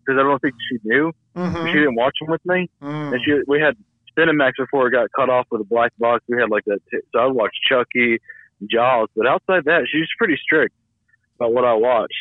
because 0.04 0.18
I 0.20 0.22
don't 0.22 0.40
think 0.40 0.54
she 0.70 0.78
knew. 0.84 1.12
Mhm. 1.36 1.66
She 1.68 1.72
didn't 1.74 1.94
watch 1.96 2.14
them 2.20 2.30
with 2.30 2.44
me, 2.46 2.68
Mm. 2.82 3.14
and 3.14 3.20
she 3.24 3.32
we 3.46 3.60
had 3.60 3.76
Cinemax 4.16 4.52
before 4.58 4.88
it 4.88 4.90
got 4.92 5.08
cut 5.16 5.30
off 5.30 5.46
with 5.50 5.62
a 5.62 5.64
black 5.64 5.92
box. 5.98 6.22
We 6.28 6.38
had 6.40 6.50
like 6.50 6.64
that. 6.66 6.80
T- 6.90 6.98
so 7.12 7.18
I 7.18 7.26
would 7.26 7.34
watch 7.34 7.54
Chucky, 7.68 8.18
Jaws, 8.70 9.08
but 9.16 9.26
outside 9.26 9.64
that, 9.64 9.86
she 9.90 9.98
was 9.98 10.08
pretty 10.18 10.36
strict 10.42 10.74
about 11.36 11.52
what 11.54 11.64
I 11.64 11.72
watched. 11.74 12.12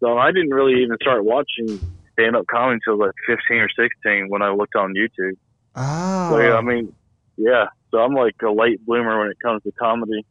So 0.00 0.18
I 0.18 0.32
didn't 0.32 0.50
really 0.50 0.82
even 0.82 0.96
start 1.00 1.24
watching 1.24 1.80
stand 2.12 2.36
up 2.36 2.46
comedy 2.46 2.78
until 2.84 2.98
like 2.98 3.12
15 3.26 3.56
or 3.58 3.68
16 3.70 4.28
when 4.28 4.42
I 4.42 4.50
looked 4.50 4.76
on 4.76 4.92
YouTube. 4.94 5.36
Ah. 5.74 6.28
So 6.30 6.38
yeah, 6.40 6.56
I 6.56 6.60
mean, 6.60 6.94
yeah. 7.38 7.66
So 7.90 7.98
I'm 7.98 8.14
like 8.14 8.36
a 8.42 8.50
late 8.50 8.84
bloomer 8.86 9.18
when 9.18 9.30
it 9.30 9.36
comes 9.42 9.62
to 9.64 9.72
comedy 9.72 10.24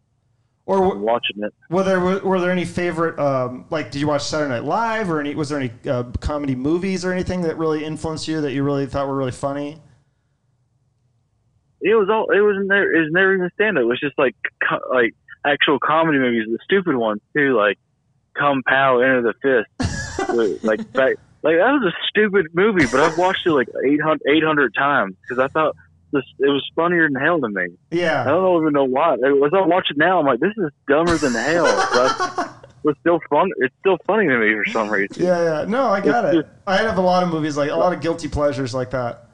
or 0.66 0.78
w- 0.78 1.02
watching 1.02 1.44
it. 1.44 1.54
were 1.70 1.84
there 1.84 2.00
were 2.00 2.40
there 2.40 2.52
any 2.52 2.66
favorite 2.66 3.18
um, 3.20 3.66
like 3.70 3.92
did 3.92 4.00
you 4.00 4.08
watch 4.08 4.24
Saturday 4.24 4.50
Night 4.54 4.64
Live 4.64 5.10
or 5.10 5.20
any 5.20 5.34
was 5.36 5.50
there 5.50 5.60
any 5.60 5.72
uh, 5.90 6.04
comedy 6.20 6.56
movies 6.56 7.04
or 7.04 7.12
anything 7.12 7.42
that 7.42 7.58
really 7.58 7.84
influenced 7.84 8.28
you 8.28 8.40
that 8.42 8.54
you 8.54 8.64
really 8.64 8.86
thought 8.86 9.08
were 9.08 9.16
really 9.16 9.32
funny? 9.32 9.82
it 11.82 11.96
was 11.96 12.10
all 12.10 12.30
it 12.32 12.42
was 12.42 12.58
never 12.66 12.92
it 12.94 13.00
was 13.00 13.10
never 13.12 13.34
even 13.36 13.50
stand 13.54 13.78
up. 13.78 13.84
It 13.84 13.86
was 13.86 14.00
just 14.00 14.18
like 14.18 14.36
co- 14.68 14.94
like 14.94 15.14
actual 15.46 15.80
comedy 15.80 16.20
movies, 16.20 16.44
the 16.48 16.60
stupid 16.64 16.96
ones 16.96 17.22
too, 17.36 17.56
like 17.56 17.78
Kung 18.38 18.62
Pow, 18.68 19.00
Enter 19.00 19.22
the 19.22 19.34
Fist. 19.42 19.92
Like 20.62 20.80
back, 20.92 21.16
like 21.44 21.56
that 21.56 21.72
was 21.72 21.94
a 21.94 21.96
stupid 22.10 22.48
movie, 22.54 22.86
but 22.86 23.00
I've 23.00 23.18
watched 23.18 23.48
it 23.48 23.52
like 23.52 23.70
800, 23.88 24.20
800 24.28 24.76
times 24.76 25.16
because 25.22 25.42
I 25.42 25.48
thought 25.48 25.76
this 26.12 26.24
it 26.40 26.50
was 26.50 26.68
funnier 26.76 27.08
than 27.10 27.22
hell 27.22 27.40
to 27.40 27.50
me. 27.50 27.68
Yeah, 27.92 28.22
I 28.24 28.26
don't 28.30 28.62
even 28.62 28.74
know 28.74 28.86
why. 28.86 29.14
As 29.14 29.54
I 29.54 29.62
watch 29.66 29.88
it 29.92 29.98
now, 29.98 30.20
I'm 30.20 30.26
like, 30.26 30.40
this 30.40 30.54
is 30.58 30.70
dumber 30.88 31.18
than 31.18 31.34
hell. 31.34 31.66
But 31.94 32.50
it's 32.86 33.00
still 33.02 33.20
fun. 33.30 33.50
It's 33.58 33.74
still 33.80 33.98
funny 34.08 34.28
to 34.28 34.38
me 34.38 34.54
for 34.54 34.66
some 34.72 34.90
reason. 34.90 35.24
Yeah, 35.24 35.62
yeah. 35.62 35.66
No, 35.68 35.88
I 35.90 36.02
got 36.02 36.34
It's 36.34 36.48
it. 36.48 36.54
I 36.68 36.78
have 36.78 36.98
a 36.98 37.02
lot 37.02 37.24
of 37.24 37.30
movies 37.30 37.58
like 37.58 37.70
a 37.72 37.76
lot 37.76 37.94
of 37.94 38.02
guilty 38.02 38.28
pleasures 38.28 38.74
like 38.74 38.92
that. 38.92 39.26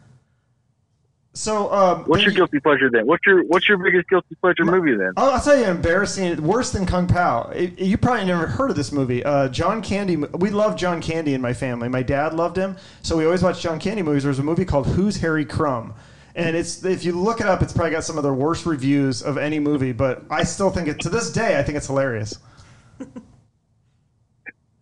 So, 1.34 1.70
um, 1.74 2.04
What's 2.06 2.24
your 2.24 2.32
you- 2.32 2.38
guilty 2.38 2.62
pleasure 2.62 2.90
then? 2.90 3.06
What's 3.08 3.26
your 3.26 3.44
What's 3.44 3.68
your 3.68 3.78
biggest 3.78 4.08
guilty 4.08 4.36
pleasure 4.40 4.64
movie 4.64 4.96
then? 4.96 5.12
I'll, 5.18 5.32
I'll 5.32 5.42
tell 5.42 5.58
you, 5.58 5.66
embarrassing, 5.66 6.42
worse 6.42 6.72
than 6.72 6.86
Kung 6.86 7.08
Pow. 7.08 7.50
It- 7.54 7.78
you 7.78 7.98
probably 7.98 8.24
never 8.26 8.48
heard 8.48 8.70
of 8.70 8.78
this 8.78 8.94
movie. 8.94 9.22
Uh, 9.22 9.50
John 9.50 9.82
Candy. 9.82 10.16
We 10.16 10.50
love 10.50 10.78
John 10.78 11.02
Candy 11.02 11.34
in 11.34 11.42
my 11.42 11.52
family. 11.54 11.90
My 11.90 12.04
dad 12.04 12.34
loved 12.34 12.56
him, 12.56 12.78
so 13.02 13.18
we 13.18 13.26
always 13.26 13.44
watched 13.44 13.62
John 13.62 13.80
Candy 13.82 14.02
movies. 14.02 14.24
There 14.24 14.30
was 14.30 14.40
a 14.40 14.44
movie 14.44 14.64
called 14.64 14.88
Who's 14.88 15.18
Harry 15.18 15.44
Crumb, 15.44 15.94
and 16.36 16.56
it's 16.56 16.84
if 16.86 17.04
you 17.04 17.14
look 17.14 17.40
it 17.42 17.48
up, 17.48 17.62
it's 17.62 17.74
probably 17.74 17.92
got 17.92 18.04
some 18.04 18.18
of 18.18 18.24
the 18.24 18.34
worst 18.34 18.66
reviews 18.66 19.22
of 19.24 19.38
any 19.38 19.60
movie. 19.60 19.92
But 19.94 20.24
I 20.30 20.44
still 20.44 20.70
think 20.70 20.88
it 20.88 21.00
to 21.02 21.10
this 21.10 21.32
day. 21.32 21.58
I 21.58 21.64
think 21.64 21.78
it's 21.78 21.88
hilarious. 21.88 22.38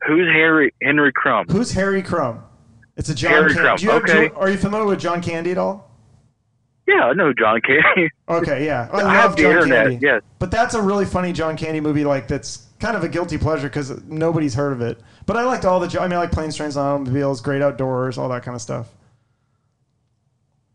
Who's 0.06 0.28
Harry 0.34 0.74
Henry 0.82 1.12
Crumb? 1.14 1.46
Who's 1.48 1.72
Harry 1.72 2.02
Crumb? 2.02 2.44
It's 2.98 3.10
a 3.10 3.16
John. 3.16 3.32
Harry 3.32 3.54
Crumb, 3.54 3.78
do 3.78 3.86
you 3.86 3.92
have- 3.92 4.06
do 4.06 4.12
you- 4.14 4.20
okay. 4.26 4.36
are 4.36 4.50
you 4.50 4.58
familiar 4.58 4.86
with 4.86 5.00
John 5.00 5.22
Candy 5.22 5.52
at 5.52 5.58
all? 5.58 5.90
Yeah, 6.86 7.06
I 7.06 7.14
know 7.14 7.32
John 7.34 7.62
Candy. 7.62 8.10
Okay, 8.28 8.66
yeah. 8.66 8.90
I, 8.94 9.00
I 9.00 9.24
love 9.24 9.38
John 9.38 9.52
internet. 9.52 9.86
Candy. 9.92 10.06
Yes. 10.06 10.22
But 10.40 10.52
that's 10.52 10.74
a 10.74 10.82
really 10.82 11.06
funny 11.06 11.32
John 11.32 11.56
Candy 11.56 11.80
movie. 11.80 12.04
Like 12.04 12.28
that's 12.28 12.68
kind 12.80 12.98
of 12.98 13.04
a 13.06 13.10
guilty 13.10 13.38
pleasure 13.38 13.70
because 13.70 14.04
nobody's 14.04 14.54
heard 14.54 14.74
of 14.74 14.82
it. 14.82 15.00
But 15.26 15.38
I 15.38 15.46
liked 15.46 15.64
all 15.64 15.80
the. 15.80 16.00
I 16.02 16.04
mean, 16.08 16.14
I 16.14 16.18
like 16.18 16.32
planes, 16.34 16.58
trains, 16.58 16.76
and 16.76 16.86
automobiles, 16.86 17.40
great 17.40 17.62
outdoors, 17.62 18.18
all 18.18 18.28
that 18.30 18.44
kind 18.44 18.56
of 18.56 18.62
stuff. 18.62 18.90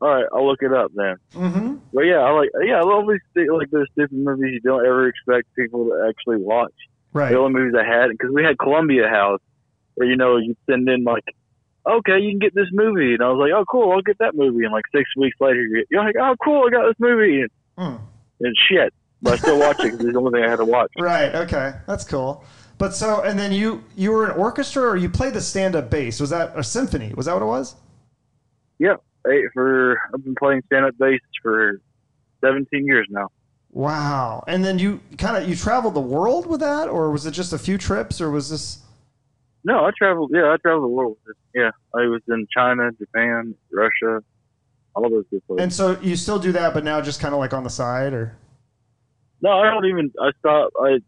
All 0.01 0.09
right, 0.09 0.27
I'll 0.33 0.47
look 0.47 0.63
it 0.63 0.73
up 0.73 0.93
then. 0.95 1.17
Mm-hmm. 1.35 1.75
But 1.93 2.03
yeah, 2.03 2.19
I 2.19 2.31
like 2.31 2.51
yeah, 2.65 2.79
I 2.79 2.83
love 2.83 3.05
these 3.09 3.49
like 3.51 3.71
those 3.71 3.87
stupid 3.93 4.17
movies 4.17 4.53
you 4.55 4.61
don't 4.61 4.87
ever 4.87 5.09
expect 5.09 5.53
people 5.57 5.87
to 5.87 6.07
actually 6.09 6.37
watch. 6.45 6.73
Right. 7.13 7.31
The 7.33 7.39
only 7.39 7.59
movies 7.59 7.75
I 7.79 7.85
had 7.85 8.11
because 8.11 8.31
we 8.33 8.45
had 8.45 8.59
Columbia 8.59 9.09
House, 9.09 9.41
where 9.97 10.09
you 10.09 10.17
know 10.17 10.37
you 10.37 10.55
send 10.71 10.89
in 10.89 11.03
like, 11.03 11.25
okay, 11.85 12.21
you 12.21 12.31
can 12.31 12.39
get 12.39 12.55
this 12.55 12.69
movie, 12.73 13.15
and 13.15 13.23
I 13.23 13.29
was 13.31 13.39
like, 13.41 13.53
oh 13.53 13.65
cool, 13.69 13.91
I'll 13.93 14.03
get 14.03 14.19
that 14.19 14.35
movie, 14.37 14.65
and 14.65 14.73
like 14.73 14.85
six 14.95 15.09
weeks 15.17 15.37
later 15.41 15.67
you're 15.91 16.05
like, 16.05 16.15
oh 16.21 16.37
cool, 16.45 16.65
I 16.67 16.71
got 16.71 16.87
this 16.87 16.97
movie, 17.01 17.41
and, 17.43 17.51
Hmm. 17.77 18.03
and 18.41 18.57
shit, 18.69 18.93
but 19.23 19.33
I 19.35 19.37
still 19.37 19.59
watch 19.59 19.81
it 19.81 19.85
because 19.93 20.01
it's 20.01 20.13
the 20.13 20.19
only 20.19 20.33
thing 20.33 20.45
I 20.45 20.51
had 20.51 20.57
to 20.57 20.65
watch. 20.65 20.93
Right. 20.99 21.35
Okay. 21.35 21.73
That's 21.87 22.05
cool. 22.05 22.45
But 22.77 22.95
so, 22.95 23.23
and 23.23 23.37
then 23.37 23.51
you 23.51 23.83
you 23.97 24.13
were 24.13 24.27
an 24.27 24.39
orchestra 24.39 24.83
or 24.85 24.97
you 24.97 25.09
played 25.09 25.35
the 25.35 25.41
stand 25.41 25.75
up 25.75 25.91
bass? 25.91 26.21
Was 26.21 26.31
that 26.31 26.53
a 26.57 26.63
symphony? 26.63 27.13
Was 27.17 27.27
that 27.27 27.33
what 27.33 27.43
it 27.43 27.47
was? 27.47 27.75
Yeah, 28.79 28.95
hey, 29.29 29.43
for 29.55 29.99
I've 30.15 30.25
been 30.25 30.35
playing 30.35 30.63
stand 30.67 30.87
up 30.87 30.97
bass 30.99 31.21
for 31.43 31.81
17 32.45 32.87
years 32.87 33.07
now. 33.11 33.29
Wow. 33.71 34.45
And 34.47 34.65
then 34.65 34.79
you 34.79 35.01
kind 35.19 35.37
of 35.43 35.49
you 35.49 35.55
traveled 35.55 35.95
the 35.95 36.01
world 36.01 36.47
with 36.47 36.61
that, 36.61 36.89
or 36.89 37.11
was 37.11 37.27
it 37.27 37.33
just 37.33 37.53
a 37.53 37.59
few 37.59 37.77
trips, 37.79 38.21
or 38.21 38.31
was 38.31 38.49
this? 38.51 38.79
No, 39.65 39.85
I 39.85 39.91
traveled. 39.97 40.31
Yeah, 40.33 40.53
I 40.53 40.57
traveled 40.57 40.85
the 40.85 40.89
world. 40.89 41.19
Yeah, 41.55 41.71
I 41.95 42.07
was 42.07 42.23
in 42.29 42.47
China, 42.57 42.91
Japan, 42.93 43.55
Russia, 43.73 44.23
all 44.95 45.05
of 45.05 45.11
those 45.13 45.25
good 45.31 45.47
places. 45.47 45.63
And 45.63 45.73
so 45.73 46.01
you 46.01 46.17
still 46.17 46.39
do 46.39 46.53
that, 46.53 46.73
but 46.73 46.85
now 46.85 47.01
just 47.01 47.21
kind 47.21 47.35
of 47.35 47.41
like 47.41 47.53
on 47.53 47.65
the 47.65 47.71
side, 47.71 48.13
or? 48.15 48.37
no, 49.43 49.51
I 49.51 49.71
don't 49.71 49.85
even. 49.85 50.11
I 50.21 50.31
stopped. 50.39 50.75
I 50.81 50.99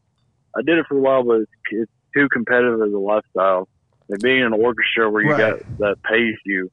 I 0.57 0.63
did 0.63 0.79
it 0.79 0.87
for 0.89 0.97
a 0.99 1.01
while, 1.01 1.23
but 1.23 1.41
it's, 1.43 1.51
it's 1.71 1.93
too 2.15 2.29
competitive 2.31 2.83
as 2.83 2.93
a 2.93 2.99
lifestyle. 2.99 3.69
Like 4.09 4.21
being 4.21 4.41
in 4.41 4.47
an 4.47 4.53
orchestra 4.53 5.09
where 5.09 5.23
you 5.23 5.31
Right. 5.31 5.61
got 5.61 5.79
that 5.79 6.03
pays 6.03 6.35
you, 6.45 6.71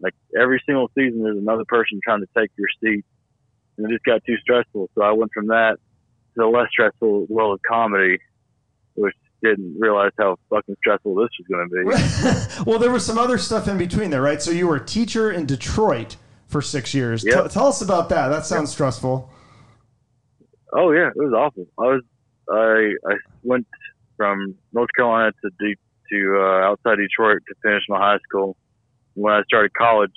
like 0.00 0.14
every 0.40 0.62
single 0.66 0.90
season, 0.94 1.22
there's 1.22 1.38
another 1.38 1.64
person 1.66 2.00
trying 2.02 2.20
to 2.20 2.28
take 2.36 2.50
your 2.56 2.68
seat, 2.82 3.04
and 3.76 3.90
it 3.90 3.94
just 3.94 4.04
got 4.04 4.24
too 4.24 4.36
stressful. 4.38 4.90
So 4.94 5.02
I 5.02 5.12
went 5.12 5.32
from 5.32 5.48
that 5.48 5.76
to 6.34 6.40
the 6.42 6.46
less 6.46 6.68
stressful 6.70 7.26
world 7.28 7.54
of 7.54 7.62
comedy, 7.62 8.18
which 8.94 9.14
didn't 9.42 9.76
realize 9.78 10.12
how 10.18 10.36
fucking 10.50 10.76
stressful 10.78 11.14
this 11.14 11.28
was 11.38 11.46
going 11.48 11.68
to 11.68 12.64
be. 12.64 12.64
well, 12.70 12.78
there 12.78 12.90
was 12.90 13.04
some 13.04 13.18
other 13.18 13.38
stuff 13.38 13.68
in 13.68 13.78
between 13.78 14.10
there, 14.10 14.22
right? 14.22 14.42
So 14.42 14.50
you 14.50 14.66
were 14.66 14.76
a 14.76 14.84
teacher 14.84 15.30
in 15.30 15.46
Detroit 15.46 16.16
for 16.46 16.62
six 16.62 16.94
years. 16.94 17.24
Yep. 17.24 17.44
T- 17.44 17.50
tell 17.50 17.66
us 17.66 17.82
about 17.82 18.08
that. 18.10 18.28
That 18.28 18.46
sounds 18.46 18.70
stressful. 18.72 19.30
Oh 20.72 20.90
yeah, 20.92 21.08
it 21.08 21.16
was 21.16 21.32
awful. 21.32 21.66
I 21.78 21.82
was 21.82 22.02
I 22.50 23.10
I 23.10 23.16
went 23.42 23.66
from 24.16 24.54
North 24.72 24.90
Carolina 24.96 25.32
to 25.42 25.50
deep 25.58 25.78
to 26.10 26.38
uh, 26.38 26.66
outside 26.66 26.96
Detroit 26.96 27.42
to 27.48 27.54
finish 27.62 27.82
my 27.88 27.98
high 27.98 28.18
school. 28.28 28.56
When 29.16 29.32
I 29.32 29.42
started 29.44 29.72
college, 29.74 30.12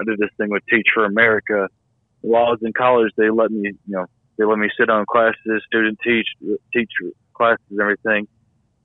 I 0.00 0.04
did 0.04 0.18
this 0.18 0.30
thing 0.36 0.50
with 0.50 0.62
Teach 0.70 0.86
for 0.94 1.04
America. 1.04 1.68
While 2.20 2.44
I 2.46 2.50
was 2.50 2.60
in 2.62 2.72
college, 2.72 3.10
they 3.16 3.30
let 3.30 3.50
me, 3.50 3.68
you 3.68 3.74
know, 3.88 4.06
they 4.36 4.44
let 4.44 4.58
me 4.58 4.68
sit 4.78 4.90
on 4.90 5.04
classes, 5.06 5.62
student 5.66 5.98
teach, 6.04 6.26
teach 6.72 6.90
classes, 7.34 7.64
and 7.70 7.80
everything. 7.80 8.28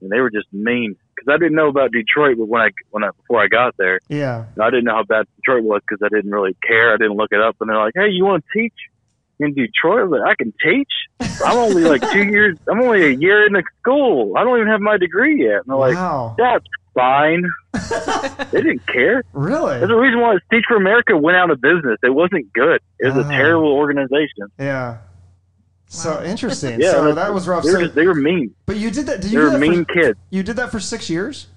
And 0.01 0.09
they 0.09 0.19
were 0.19 0.31
just 0.31 0.47
mean 0.51 0.95
because 1.15 1.33
I 1.33 1.37
didn't 1.37 1.55
know 1.55 1.67
about 1.67 1.91
Detroit, 1.91 2.37
but 2.37 2.47
when 2.47 2.61
I 2.61 2.69
when 2.89 3.03
I 3.03 3.09
before 3.11 3.41
I 3.43 3.47
got 3.47 3.75
there, 3.77 3.99
Yeah. 4.09 4.45
I 4.59 4.69
didn't 4.69 4.85
know 4.85 4.95
how 4.95 5.03
bad 5.03 5.25
Detroit 5.37 5.63
was 5.63 5.81
because 5.87 6.01
I 6.03 6.09
didn't 6.13 6.31
really 6.31 6.55
care. 6.65 6.93
I 6.93 6.97
didn't 6.97 7.15
look 7.17 7.31
it 7.31 7.41
up, 7.41 7.55
and 7.61 7.69
they're 7.69 7.77
like, 7.77 7.93
"Hey, 7.95 8.09
you 8.09 8.25
want 8.25 8.43
to 8.43 8.59
teach 8.59 8.73
in 9.39 9.53
Detroit?" 9.53 10.01
I 10.13 10.17
like, 10.17 10.29
"I 10.31 10.35
can 10.35 10.53
teach. 10.63 10.91
I'm 11.45 11.57
only 11.57 11.83
like 11.83 12.01
two 12.11 12.23
years. 12.31 12.57
I'm 12.69 12.81
only 12.81 13.05
a 13.05 13.09
year 13.15 13.45
in 13.45 13.53
the 13.53 13.63
school. 13.81 14.33
I 14.37 14.43
don't 14.43 14.57
even 14.57 14.67
have 14.69 14.81
my 14.81 14.97
degree 14.97 15.43
yet." 15.43 15.61
And 15.61 15.65
they're 15.67 15.75
like, 15.77 15.95
"That's 16.37 16.65
fine." 16.93 17.43
they 18.51 18.61
didn't 18.61 18.85
care. 18.87 19.23
Really? 19.33 19.79
There's 19.79 19.91
a 19.91 19.95
reason 19.95 20.19
why 20.21 20.37
Teach 20.51 20.65
for 20.67 20.77
America 20.77 21.17
went 21.17 21.37
out 21.37 21.49
of 21.51 21.59
business. 21.61 21.97
It 22.03 22.13
wasn't 22.13 22.51
good. 22.53 22.81
It 22.99 23.13
was 23.13 23.25
Ah. 23.25 23.29
a 23.29 23.31
terrible 23.31 23.71
organization. 23.73 24.47
Yeah. 24.59 24.97
So 25.87 26.15
Wow. 26.15 26.23
interesting. 26.23 26.79
Yeah, 26.81 26.91
so 26.91 27.13
that 27.13 27.33
was 27.33 27.47
rough. 27.47 27.63
They 27.63 27.69
were, 27.71 27.75
So, 27.77 27.83
just, 27.83 27.95
they 27.95 28.07
were 28.07 28.15
mean. 28.15 28.53
but 28.65 28.77
you 28.77 28.89
did 28.89 29.05
that. 29.07 29.21
Did 29.21 29.31
you 29.31 29.41
do 29.41 29.51
were 29.51 29.57
mean 29.59 29.85
for, 29.85 29.93
kids. 29.93 30.19
You 30.31 30.41
did 30.43 30.55
that 30.55 30.71
for 30.71 30.79
six 30.79 31.09
years. 31.09 31.47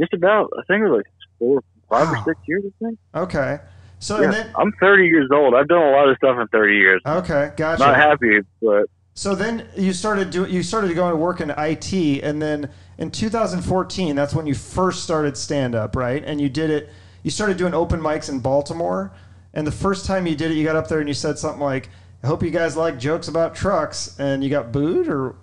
Just 0.00 0.12
about. 0.12 0.50
I 0.58 0.62
think 0.66 0.82
it 0.84 0.88
was 0.88 0.98
like 0.98 1.06
four, 1.38 1.62
five 1.88 2.08
Wow. 2.08 2.20
or 2.20 2.24
six 2.24 2.40
years. 2.46 2.64
I 2.66 2.84
think. 2.84 2.98
Okay. 3.14 3.58
So 3.98 4.18
Yeah. 4.18 4.24
and 4.26 4.32
then 4.32 4.46
I'm 4.56 4.72
30 4.80 5.06
years 5.06 5.28
old. 5.32 5.54
I've 5.54 5.68
done 5.68 5.82
a 5.82 5.90
lot 5.90 6.08
of 6.08 6.16
stuff 6.18 6.38
in 6.40 6.46
30 6.48 6.76
years. 6.76 7.02
okay, 7.04 7.50
gotcha. 7.56 7.80
Not 7.82 7.96
happy, 7.96 8.40
but 8.62 8.84
So 9.14 9.34
then 9.34 9.64
you 9.76 9.92
started 9.92 10.30
doing. 10.30 10.52
you 10.52 10.62
started 10.62 10.94
going 10.94 11.10
to 11.10 11.16
work 11.16 11.40
in 11.40 11.50
IT, 11.50 12.20
and 12.22 12.40
then 12.40 12.70
in 12.98 13.10
2014, 13.10 14.16
that's 14.16 14.34
when 14.34 14.46
you 14.46 14.54
first 14.54 15.02
started 15.04 15.36
stand 15.36 15.74
up, 15.74 15.94
right? 15.96 16.22
And 16.24 16.40
you 16.40 16.48
did 16.48 16.68
it. 16.70 16.90
You 17.22 17.30
started 17.30 17.56
doing 17.56 17.72
open 17.74 18.00
mics 18.00 18.28
in 18.28 18.40
Baltimore, 18.40 19.12
and 19.54 19.66
the 19.66 19.72
first 19.72 20.04
time 20.06 20.26
you 20.26 20.34
did 20.36 20.50
it, 20.50 20.54
you 20.54 20.64
got 20.64 20.76
up 20.76 20.88
there 20.88 20.98
and 21.00 21.08
you 21.08 21.14
said 21.14 21.38
something 21.38 21.60
like, 21.62 21.90
"I 22.22 22.26
hope 22.26 22.42
you 22.42 22.50
guys 22.50 22.76
like 22.76 22.98
jokes 22.98 23.28
about 23.28 23.54
trucks," 23.54 24.18
and 24.18 24.42
you 24.42 24.50
got 24.50 24.72
booed, 24.72 25.08
or 25.08 25.34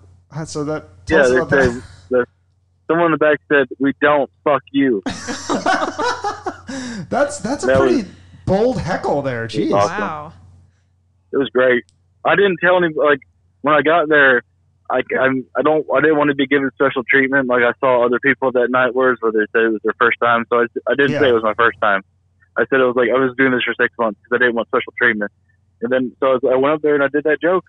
so 0.44 0.64
that. 0.64 1.06
Tell 1.06 1.18
yeah, 1.18 1.24
us 1.24 1.30
they 1.30 1.36
about 1.38 1.50
said 1.50 1.70
that. 1.74 1.82
the, 2.10 2.26
someone 2.88 3.06
in 3.06 3.12
the 3.12 3.18
back 3.18 3.40
said, 3.50 3.66
"We 3.78 3.92
don't 4.00 4.30
fuck 4.44 4.62
you." 4.72 5.02
that's 7.08 7.38
that's 7.38 7.64
a 7.64 7.66
That 7.68 7.78
pretty 7.78 7.96
was- 7.96 8.06
bold 8.44 8.80
heckle 8.80 9.22
there. 9.22 9.46
Jeez. 9.46 9.72
Awesome. 9.72 10.00
Wow. 10.00 10.32
It 11.32 11.36
was 11.36 11.48
great. 11.50 11.84
I 12.24 12.34
didn't 12.36 12.58
tell 12.62 12.76
any 12.82 12.92
like 12.94 13.20
when 13.62 13.74
I 13.74 13.82
got 13.82 14.08
there. 14.08 14.42
I, 14.90 15.02
I'm, 15.20 15.44
I 15.56 15.62
don't 15.62 15.84
I 15.94 16.00
didn't 16.00 16.16
want 16.16 16.28
to 16.28 16.34
be 16.36 16.46
given 16.46 16.70
special 16.74 17.02
treatment. 17.08 17.48
Like 17.48 17.62
I 17.62 17.72
saw 17.80 18.04
other 18.04 18.20
people 18.20 18.52
that 18.52 18.68
night 18.70 18.94
where 18.94 19.16
where 19.20 19.32
they 19.32 19.46
said 19.52 19.62
it 19.64 19.72
was 19.72 19.80
their 19.84 19.94
first 19.98 20.18
time. 20.22 20.44
So 20.48 20.60
I, 20.60 20.66
I 20.90 20.94
didn't 20.94 21.12
Yeah. 21.12 21.20
say 21.20 21.28
it 21.28 21.32
was 21.32 21.42
my 21.42 21.54
first 21.54 21.78
time. 21.80 22.02
I 22.56 22.64
said 22.70 22.80
it 22.80 22.84
was 22.86 22.96
like 22.96 23.10
I 23.10 23.18
was 23.18 23.34
doing 23.36 23.52
this 23.52 23.62
for 23.64 23.74
six 23.74 23.92
months 23.98 24.18
because 24.22 24.36
I 24.36 24.44
didn't 24.44 24.54
want 24.56 24.68
special 24.68 24.92
treatment. 25.00 25.30
And 25.82 25.92
then 25.92 26.12
so 26.20 26.26
I, 26.26 26.32
was, 26.34 26.42
I 26.52 26.56
went 26.56 26.74
up 26.74 26.82
there 26.82 26.94
and 26.94 27.04
I 27.04 27.08
did 27.08 27.24
that 27.24 27.40
joke, 27.42 27.64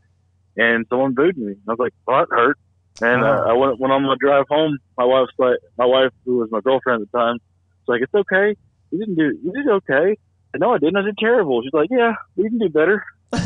and 0.56 0.86
someone 0.90 1.14
booed 1.14 1.38
me. 1.38 1.56
I 1.68 1.72
was 1.72 1.80
like, 1.80 1.94
"Well, 2.06 2.20
that 2.20 2.30
hurt." 2.34 2.58
And 3.02 3.24
uh, 3.24 3.44
I 3.50 3.54
went 3.54 3.80
when 3.80 3.92
on 3.92 4.04
my 4.04 4.16
drive 4.20 4.46
home. 4.50 4.78
My 4.98 5.04
wife's 5.06 5.34
like, 5.38 5.58
my 5.78 5.86
wife 5.86 6.12
who 6.26 6.38
was 6.38 6.50
my 6.52 6.62
girlfriend 6.62 7.02
at 7.02 7.12
the 7.12 7.18
time, 7.18 7.36
was 7.36 7.88
like, 7.88 8.02
"It's 8.02 8.14
okay. 8.14 8.56
You 8.92 9.00
didn't 9.00 9.16
do. 9.16 9.38
You 9.44 9.52
did 9.54 9.68
okay." 9.70 10.18
I 10.54 10.58
no, 10.58 10.74
I 10.74 10.78
didn't. 10.78 10.98
I 10.98 11.02
did 11.02 11.18
terrible. 11.18 11.62
She's 11.64 11.74
like, 11.74 11.90
"Yeah, 11.92 12.14
we 12.36 12.48
can 12.50 12.60
do 12.60 12.70
better." 12.70 13.04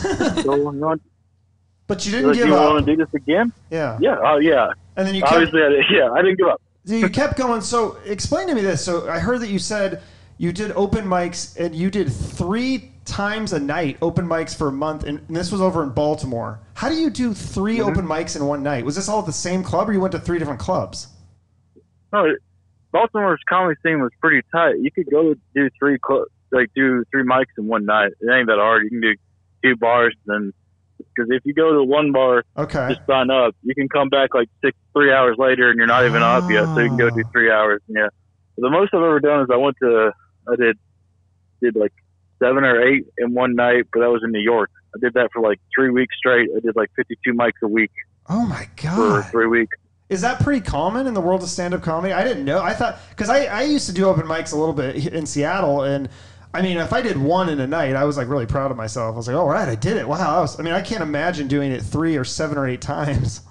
So 0.44 0.56
you 0.56 0.64
want, 0.80 1.02
but 1.92 2.06
you 2.06 2.12
didn't 2.14 2.36
you 2.36 2.46
give 2.46 2.52
want 2.52 2.80
up. 2.80 2.86
to 2.86 2.96
do 2.96 3.04
this 3.04 3.14
again? 3.14 3.52
Yeah. 3.70 3.98
Yeah. 4.00 4.16
Oh, 4.24 4.38
yeah. 4.38 4.72
And 4.96 5.06
then 5.08 5.14
you 5.16 5.22
kept, 5.22 5.34
Obviously, 5.34 5.62
I 5.62 5.68
yeah. 5.92 6.10
I 6.12 6.22
didn't 6.22 6.38
give 6.38 6.48
up. 6.48 6.62
So 6.86 6.96
you 6.96 7.10
kept 7.10 7.38
going. 7.38 7.62
So 7.62 7.98
explain 8.06 8.48
to 8.48 8.56
me 8.56 8.62
this. 8.62 8.84
So 8.84 9.10
I 9.10 9.20
heard 9.20 9.42
that 9.42 9.50
you 9.50 9.60
said 9.60 10.02
you 10.38 10.52
did 10.52 10.72
open 10.72 11.06
mics 11.06 11.60
and 11.60 11.76
you 11.76 11.92
did 11.92 12.12
three 12.12 12.92
times 13.06 13.52
a 13.54 13.60
night 13.60 13.98
open 14.02 14.26
mics 14.26 14.56
for 14.56 14.68
a 14.70 14.72
month, 14.72 15.04
and, 15.04 15.20
and 15.28 15.36
this 15.36 15.52
was 15.52 15.60
over 15.62 15.84
in 15.84 15.90
Baltimore. 15.90 16.60
How 16.76 16.88
do 16.90 16.96
you 16.96 17.10
do 17.10 17.34
3 17.34 17.78
Mm-hmm. 17.78 17.90
open 17.90 18.06
mics 18.08 18.36
in 18.36 18.46
one 18.46 18.64
night? 18.64 18.86
Was 18.86 18.96
this 18.96 19.10
all 19.10 19.20
at 19.20 19.26
the 19.26 19.34
same 19.34 19.64
club, 19.64 19.90
or 19.90 19.94
you 19.94 20.00
went 20.00 20.14
to 20.14 20.20
three 20.20 20.40
different 20.40 20.60
clubs? 20.60 21.08
No, 22.14 22.26
Baltimore's 22.92 23.42
comedy 23.48 23.80
scene 23.84 24.02
was 24.02 24.12
pretty 24.20 24.42
tight. 24.52 24.76
You 24.80 24.92
could 24.92 25.10
go 25.12 25.34
do 25.56 25.70
three 25.80 25.98
cl- 26.08 26.26
like 26.52 26.70
do 26.76 27.04
three 27.12 27.24
mics 27.24 27.46
in 27.58 27.68
one 27.68 27.86
night. 27.86 28.12
It 28.20 28.30
ain't 28.32 28.48
that 28.48 28.58
hard. 28.58 28.84
You 28.84 28.90
can 28.90 29.02
do 29.02 29.16
two 29.64 29.76
bars, 29.78 30.16
then 30.26 30.52
because 31.16 31.30
if 31.32 31.46
you 31.46 31.54
go 31.54 31.74
to 31.74 31.84
one 31.84 32.12
bar, 32.12 32.44
Okay. 32.58 32.88
just 32.90 33.02
sign 33.08 33.30
up. 33.30 33.56
You 33.64 33.76
can 33.76 33.88
come 33.90 34.10
back 34.10 34.34
like 34.34 34.50
six, 34.64 34.78
three 34.94 35.12
hours 35.14 35.36
later, 35.38 35.70
and 35.70 35.78
you're 35.78 35.88
not 35.88 36.06
even 36.06 36.22
up 36.24 36.46
yet. 36.50 36.66
So 36.74 36.82
you 36.82 36.90
can 36.90 36.98
go 36.98 37.10
do 37.10 37.24
three 37.32 37.52
hours. 37.52 37.82
Yeah. 37.88 38.08
The 38.58 38.70
most 38.70 38.94
I've 38.94 39.02
ever 39.02 39.20
done 39.20 39.42
is 39.42 39.48
I 39.52 39.58
went 39.58 39.76
to 39.82 40.12
I 40.48 40.56
did 40.56 40.78
did 41.62 41.76
like 41.76 41.94
seven 42.40 42.64
or 42.64 42.82
eight 42.88 43.06
in 43.18 43.34
one 43.34 43.56
night, 43.56 43.86
but 43.94 44.00
that 44.02 44.10
was 44.10 44.22
in 44.24 44.32
New 44.32 44.40
York. 44.42 44.70
I 44.96 45.00
did 45.00 45.14
that 45.14 45.30
for 45.34 45.42
like 45.42 45.60
three 45.76 45.90
weeks 45.90 46.16
straight. 46.18 46.50
I 46.56 46.60
did 46.60 46.76
like 46.76 46.90
52 46.96 47.34
mics 47.34 47.52
a 47.64 47.68
week 47.68 47.92
Oh 48.30 48.46
my 48.46 48.66
for 48.78 48.84
god. 49.22 49.26
three 49.32 49.48
weeks. 49.48 49.78
Is 50.10 50.22
that 50.22 50.42
pretty 50.42 50.60
common 50.60 51.08
in 51.08 51.14
the 51.14 51.22
world 51.22 51.42
of 51.42 51.48
stand-up 51.50 51.82
comedy? 51.84 52.12
I 52.14 52.24
didn't 52.26 52.44
know. 52.44 52.62
I 52.62 52.74
thought 52.74 53.00
because 53.12 53.30
I, 53.30 53.46
I 53.46 53.62
used 53.62 53.88
to 53.88 53.94
do 53.94 54.06
open 54.10 54.26
mics 54.28 54.52
a 54.52 54.58
little 54.58 54.74
bit 54.74 55.08
in 55.08 55.26
Seattle, 55.26 55.84
and 55.84 56.10
I 56.54 56.62
mean, 56.62 56.78
if 56.78 56.92
I 56.92 57.02
did 57.02 57.18
one 57.18 57.48
in 57.50 57.60
a 57.60 57.68
night, 57.68 57.96
I 57.96 58.04
was 58.04 58.18
like 58.18 58.28
really 58.28 58.46
proud 58.46 58.72
of 58.72 58.78
myself. 58.78 59.14
I 59.14 59.18
was 59.18 59.28
like, 59.28 59.38
all 59.38 59.48
right, 59.48 59.70
I 59.70 59.76
did 59.76 59.98
it. 59.98 60.08
Wow. 60.08 60.38
I, 60.38 60.42
was, 60.42 60.60
I 60.60 60.64
mean, 60.64 60.74
I 60.74 60.82
can't 60.82 61.02
imagine 61.02 61.48
doing 61.48 61.72
it 61.72 61.82
three 61.82 62.18
or 62.18 62.24
seven 62.26 62.58
or 62.58 62.68
eight 62.68 62.82
times. 62.96 63.42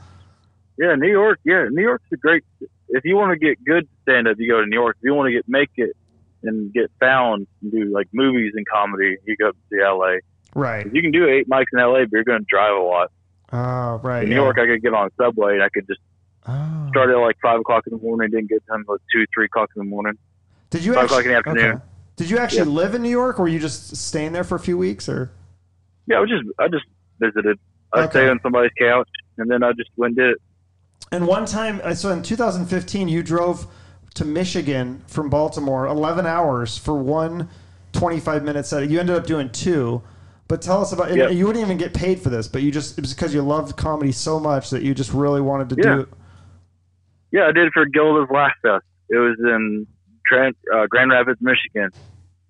Yeah, 0.79 0.95
New 0.97 1.11
York. 1.11 1.39
Yeah, 1.45 1.67
New 1.71 1.83
York's 1.83 2.05
a 2.13 2.17
great. 2.17 2.43
If 2.89 3.05
you 3.05 3.17
want 3.17 3.33
to 3.33 3.39
get 3.39 3.63
good 3.65 3.89
stand 4.03 4.27
up, 4.29 4.37
you 4.39 4.51
go 4.51 4.61
to 4.61 4.67
New 4.67 4.77
York. 4.77 4.97
If 5.01 5.05
you 5.05 5.15
want 5.15 5.29
to 5.29 5.33
get 5.33 5.49
make 5.49 5.71
it 5.77 5.97
and 6.43 6.73
get 6.73 6.91
found 6.99 7.47
and 7.63 7.71
do 7.71 7.93
like 7.93 8.09
movies 8.13 8.53
and 8.57 8.67
comedy, 8.67 9.17
you 9.27 9.37
go 9.37 9.51
to 9.53 9.77
LA. 9.95 10.17
Right. 10.55 10.87
You 10.93 11.03
can 11.03 11.11
do 11.13 11.29
eight 11.29 11.49
mics 11.49 11.67
in 11.73 11.79
LA, 11.79 12.01
but 12.01 12.13
you're 12.13 12.25
going 12.25 12.41
to 12.41 12.47
drive 12.49 12.75
a 12.75 12.81
lot. 12.81 13.11
Oh, 13.53 14.01
right. 14.03 14.23
In 14.25 14.31
New 14.31 14.37
yeah. 14.37 14.43
York, 14.43 14.59
I 14.59 14.67
could 14.67 14.83
get 14.83 14.95
on 14.95 15.07
a 15.09 15.11
subway 15.23 15.55
and 15.55 15.63
I 15.63 15.69
could 15.69 15.87
just 15.87 16.01
Oh. 16.49 16.87
start 16.89 17.11
at 17.11 17.17
like 17.19 17.37
five 17.43 17.61
o'clock 17.61 17.85
in 17.87 17.97
the 17.97 18.03
morning, 18.03 18.31
didn't 18.31 18.49
get 18.49 18.65
done 18.67 18.81
until 18.81 18.97
two, 19.13 19.27
three 19.35 19.45
o'clock 19.45 19.69
in 19.77 19.81
the 19.81 19.89
morning. 19.89 20.15
Did 20.71 20.83
you 20.85 20.95
five 20.95 21.05
actually, 21.05 21.27
o'clock 21.27 21.27
in 21.27 21.31
the 21.33 21.37
afternoon. 21.61 21.73
okay. 21.77 21.85
Did 22.21 22.29
you 22.29 22.37
actually 22.37 22.65
live 22.65 22.95
in 22.95 23.01
New 23.01 23.09
York, 23.09 23.39
or 23.41 23.45
were 23.45 23.49
you 23.49 23.59
just 23.59 23.97
staying 23.97 24.33
there 24.33 24.45
for 24.45 24.55
a 24.55 24.59
few 24.61 24.77
weeks, 24.77 25.09
or? 25.09 25.31
Yeah, 26.07 26.19
I 26.19 26.21
was 26.21 26.29
just 26.29 26.43
I 26.59 26.69
just 26.69 26.85
visited. 27.19 27.59
I 27.95 28.01
Okay. 28.03 28.11
stayed 28.11 28.29
on 28.29 28.39
somebody's 28.43 28.73
couch 28.79 29.09
and 29.39 29.51
then 29.51 29.63
I 29.63 29.73
just 29.73 29.89
went 29.97 30.11
and 30.11 30.17
did 30.19 30.31
it. 30.33 30.39
And 31.13 31.27
one 31.27 31.47
time, 31.47 31.81
uh, 31.83 31.95
so 31.95 32.11
in 32.11 32.23
2015, 32.23 33.09
you 33.09 33.23
drove 33.23 33.67
to 34.17 34.27
Michigan 34.27 35.03
from 35.07 35.31
Baltimore 35.31 35.87
11 35.87 36.27
hours 36.27 36.77
for 36.77 36.93
one 36.95 37.49
25 37.95 38.45
minute 38.45 38.67
set. 38.67 38.87
You 38.91 39.01
ended 39.01 39.17
up 39.17 39.25
doing 39.27 39.49
two. 39.49 40.03
But 40.47 40.61
tell 40.61 40.83
us 40.83 40.93
about. 40.93 41.15
Yep. 41.17 41.33
You 41.33 41.47
wouldn't 41.47 41.65
even 41.65 41.79
get 41.79 41.95
paid 41.95 42.21
for 42.21 42.29
this, 42.29 42.49
but 42.49 42.61
you 42.61 42.71
just 42.71 42.99
it 42.99 43.01
was 43.01 43.15
because 43.15 43.33
you 43.33 43.41
loved 43.41 43.79
comedy 43.79 44.13
so 44.13 44.39
much 44.39 44.69
that 44.71 44.83
you 44.83 44.93
just 44.95 45.15
really 45.15 45.41
wanted 45.41 45.71
to 45.71 45.77
Yeah. 45.79 45.95
do 45.95 46.01
it. 46.03 46.09
Yeah, 47.33 47.47
I 47.47 47.53
did 47.53 47.69
it 47.69 47.73
for 47.73 47.87
Gilda's 47.87 48.29
Laugh 48.31 48.53
Fest. 48.61 48.85
It 49.09 49.17
was 49.17 49.39
in 49.39 49.87
uh, 50.33 50.87
Grand 50.91 51.11
Rapids, 51.11 51.41
Michigan, 51.41 51.91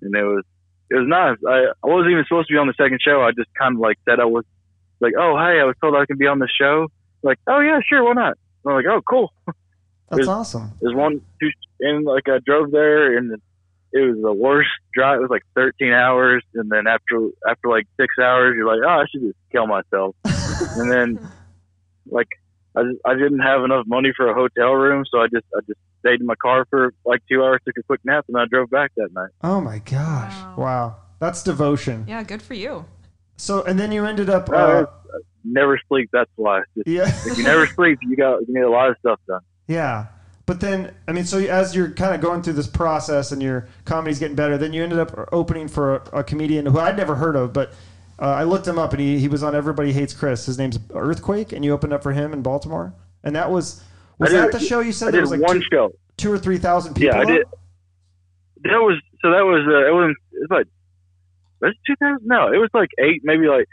and 0.02 0.14
it 0.14 0.24
was 0.24 0.44
it 0.90 0.96
was 0.96 1.06
nice. 1.08 1.38
I 1.46 1.72
I 1.82 1.86
wasn't 1.86 2.12
even 2.12 2.24
supposed 2.26 2.48
to 2.48 2.54
be 2.54 2.58
on 2.58 2.66
the 2.66 2.74
second 2.76 3.00
show. 3.02 3.22
I 3.22 3.32
just 3.32 3.50
kind 3.58 3.76
of 3.76 3.80
like 3.80 3.98
said 4.08 4.20
I 4.20 4.24
was 4.24 4.44
like, 5.00 5.14
oh 5.18 5.36
hey, 5.36 5.60
I 5.60 5.64
was 5.64 5.76
told 5.80 5.94
I 5.94 6.06
can 6.06 6.18
be 6.18 6.26
on 6.26 6.38
the 6.38 6.48
show. 6.48 6.88
Like, 7.22 7.38
oh 7.46 7.60
yeah, 7.60 7.80
sure, 7.88 8.04
why 8.04 8.12
not? 8.14 8.38
I'm 8.66 8.74
like, 8.74 8.86
oh 8.86 9.02
cool. 9.02 9.32
That's 10.10 10.22
Is- 10.22 10.28
awesome. 10.28 10.72
There's 10.80 10.94
one, 10.94 11.20
two, 11.40 11.50
and 11.80 12.04
like 12.04 12.28
I 12.28 12.38
drove 12.44 12.72
there, 12.72 13.16
and 13.16 13.32
it 13.92 14.00
was 14.00 14.20
the 14.22 14.32
worst 14.32 14.70
drive. 14.92 15.18
It 15.18 15.22
was 15.22 15.30
like 15.30 15.44
13 15.54 15.92
hours, 15.92 16.42
and 16.54 16.70
then 16.70 16.86
after 16.86 17.28
after 17.48 17.68
like 17.68 17.86
six 17.98 18.14
hours, 18.18 18.54
you're 18.56 18.66
like, 18.66 18.84
oh, 18.84 19.00
I 19.00 19.04
should 19.10 19.22
just 19.22 19.38
kill 19.52 19.66
myself. 19.66 20.16
and 20.24 20.90
then 20.90 21.28
like 22.06 22.28
I 22.76 22.82
just, 22.84 22.98
I 23.04 23.14
didn't 23.14 23.40
have 23.40 23.64
enough 23.64 23.86
money 23.86 24.12
for 24.16 24.28
a 24.28 24.34
hotel 24.34 24.72
room, 24.72 25.04
so 25.10 25.20
I 25.20 25.26
just 25.26 25.46
I 25.56 25.60
just 25.66 25.80
stayed 26.00 26.20
in 26.20 26.26
my 26.26 26.36
car 26.36 26.66
for 26.70 26.94
like 27.04 27.20
two 27.28 27.42
hours, 27.42 27.60
took 27.66 27.76
a 27.76 27.82
quick 27.82 28.00
nap, 28.04 28.24
and 28.28 28.36
I 28.36 28.44
drove 28.46 28.70
back 28.70 28.92
that 28.96 29.12
night. 29.12 29.30
Oh 29.42 29.60
my 29.60 29.78
gosh! 29.78 30.34
Wow. 30.34 30.54
Wow, 30.56 30.96
that's 31.18 31.42
devotion. 31.42 32.04
Yeah, 32.08 32.22
good 32.22 32.42
for 32.42 32.54
you. 32.54 32.84
So 33.36 33.62
and 33.64 33.78
then 33.78 33.92
you 33.92 34.04
ended 34.06 34.30
up. 34.30 34.48
Uh, 34.50 34.52
Uh, 34.52 34.86
never 35.44 35.80
sleep. 35.88 36.08
That's 36.12 36.30
why. 36.36 36.62
Just, 36.76 36.86
yeah. 36.86 37.08
if 37.26 37.36
you 37.36 37.42
never 37.44 37.66
sleep, 37.66 37.98
you 38.02 38.14
got 38.16 38.46
you 38.46 38.54
get 38.54 38.64
a 38.64 38.70
lot 38.70 38.90
of 38.90 38.96
stuff 39.00 39.18
done. 39.26 39.40
Yeah. 39.66 40.06
But 40.46 40.60
then, 40.60 40.94
I 41.06 41.12
mean, 41.12 41.24
so 41.24 41.38
as 41.38 41.76
you're 41.76 41.90
kind 41.92 42.12
of 42.12 42.20
going 42.20 42.42
through 42.42 42.54
this 42.54 42.66
process 42.66 43.30
and 43.30 43.40
your 43.40 43.68
comedy's 43.84 44.18
getting 44.18 44.34
better, 44.34 44.58
then 44.58 44.72
you 44.72 44.82
ended 44.82 44.98
up 44.98 45.28
opening 45.30 45.68
for 45.68 45.96
a, 45.96 46.18
a 46.18 46.24
comedian 46.24 46.66
who 46.66 46.78
I'd 46.80 46.96
never 46.96 47.14
heard 47.14 47.36
of, 47.36 47.52
but 47.52 47.72
uh, 48.20 48.24
I 48.26 48.44
looked 48.44 48.66
him 48.66 48.78
up 48.78 48.92
and 48.92 49.00
he, 49.00 49.18
he 49.18 49.28
was 49.28 49.42
on 49.42 49.54
Everybody 49.54 49.92
Hates 49.92 50.12
Chris. 50.14 50.46
His 50.46 50.58
name's 50.58 50.78
Earthquake, 50.94 51.52
and 51.52 51.64
you 51.64 51.72
opened 51.72 51.92
up 51.92 52.02
for 52.02 52.12
him 52.12 52.32
in 52.32 52.42
Baltimore. 52.42 52.92
And 53.24 53.34
that 53.36 53.50
was, 53.50 53.82
was 54.18 54.32
I 54.34 54.38
that 54.38 54.52
did- 54.52 54.60
the 54.60 54.64
show 54.64 54.80
you 54.80 54.88
I 54.88 54.92
said 54.92 55.06
there 55.06 55.20
did 55.20 55.20
was 55.22 55.30
like 55.32 55.40
one 55.40 55.56
two, 55.60 55.66
show. 55.72 55.92
two 56.16 56.32
or 56.32 56.38
3,000 56.38 56.94
people? 56.94 57.06
Yeah, 57.14 57.16
I 57.18 57.20
on? 57.22 57.26
did. 57.26 57.46
That 58.62 58.78
was 58.80 59.00
so. 59.22 59.30
That 59.30 59.40
was 59.44 59.66
uh, 59.66 59.88
it 59.88 59.94
was 59.94 60.14
it 60.32 60.38
was 60.40 60.48
like 60.50 60.66
That's 61.60 61.76
2000. 61.86 62.26
No, 62.26 62.52
it 62.52 62.58
was 62.58 62.68
like 62.74 62.90
eight, 62.98 63.22
maybe 63.24 63.46
like 63.46 63.66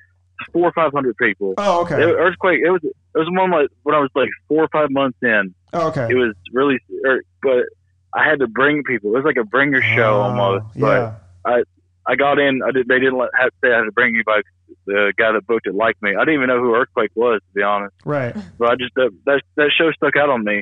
four 0.53 0.63
or 0.69 0.71
five 0.71 0.93
hundred 0.93 1.17
people. 1.17 1.55
Oh, 1.57 1.81
okay. 1.83 1.95
It, 2.01 2.05
earthquake. 2.05 2.61
It 2.63 2.69
was 2.69 2.81
it 2.83 2.93
was 3.17 3.27
one 3.31 3.51
like 3.51 3.67
when 3.83 3.95
I 3.95 3.99
was 3.99 4.09
like 4.15 4.29
four 4.47 4.63
or 4.63 4.69
five 4.71 4.89
months 4.89 5.17
in. 5.21 5.53
oh, 5.73 5.87
okay. 5.89 6.07
It 6.09 6.15
was 6.15 6.33
really, 6.53 6.79
er, 7.05 7.21
but 7.43 7.65
I 8.13 8.23
had 8.23 8.39
to 8.39 8.47
bring 8.47 8.81
people. 8.83 9.09
It 9.11 9.15
was 9.17 9.25
like 9.25 9.35
a 9.35 9.43
bringer 9.43 9.81
show 9.81 10.15
Oh, 10.15 10.21
almost. 10.21 10.65
But 10.79 11.01
Yeah. 11.01 11.13
I 11.45 11.63
got 12.15 12.39
in. 12.39 12.61
I 12.65 12.71
did. 12.71 12.87
They 12.87 12.99
didn't 12.99 13.17
let, 13.17 13.29
have 13.39 13.49
say 13.63 13.71
I 13.71 13.79
had 13.79 13.83
to 13.83 13.91
bring 13.91 14.15
anybody. 14.15 14.43
The 14.85 15.13
guy 15.17 15.31
that 15.33 15.45
booked 15.45 15.67
it 15.67 15.75
liked 15.75 16.01
me. 16.01 16.11
I 16.15 16.19
didn't 16.21 16.35
even 16.35 16.47
know 16.47 16.59
who 16.59 16.75
Earthquake 16.75 17.11
was, 17.15 17.41
to 17.41 17.53
be 17.53 17.61
honest. 17.61 17.95
Right. 18.05 18.35
But 18.57 18.71
I 18.71 18.75
just 18.75 18.93
that 18.95 19.11
that, 19.25 19.41
that 19.55 19.71
show 19.77 19.91
stuck 19.91 20.15
out 20.15 20.29
on 20.29 20.43
me, 20.43 20.61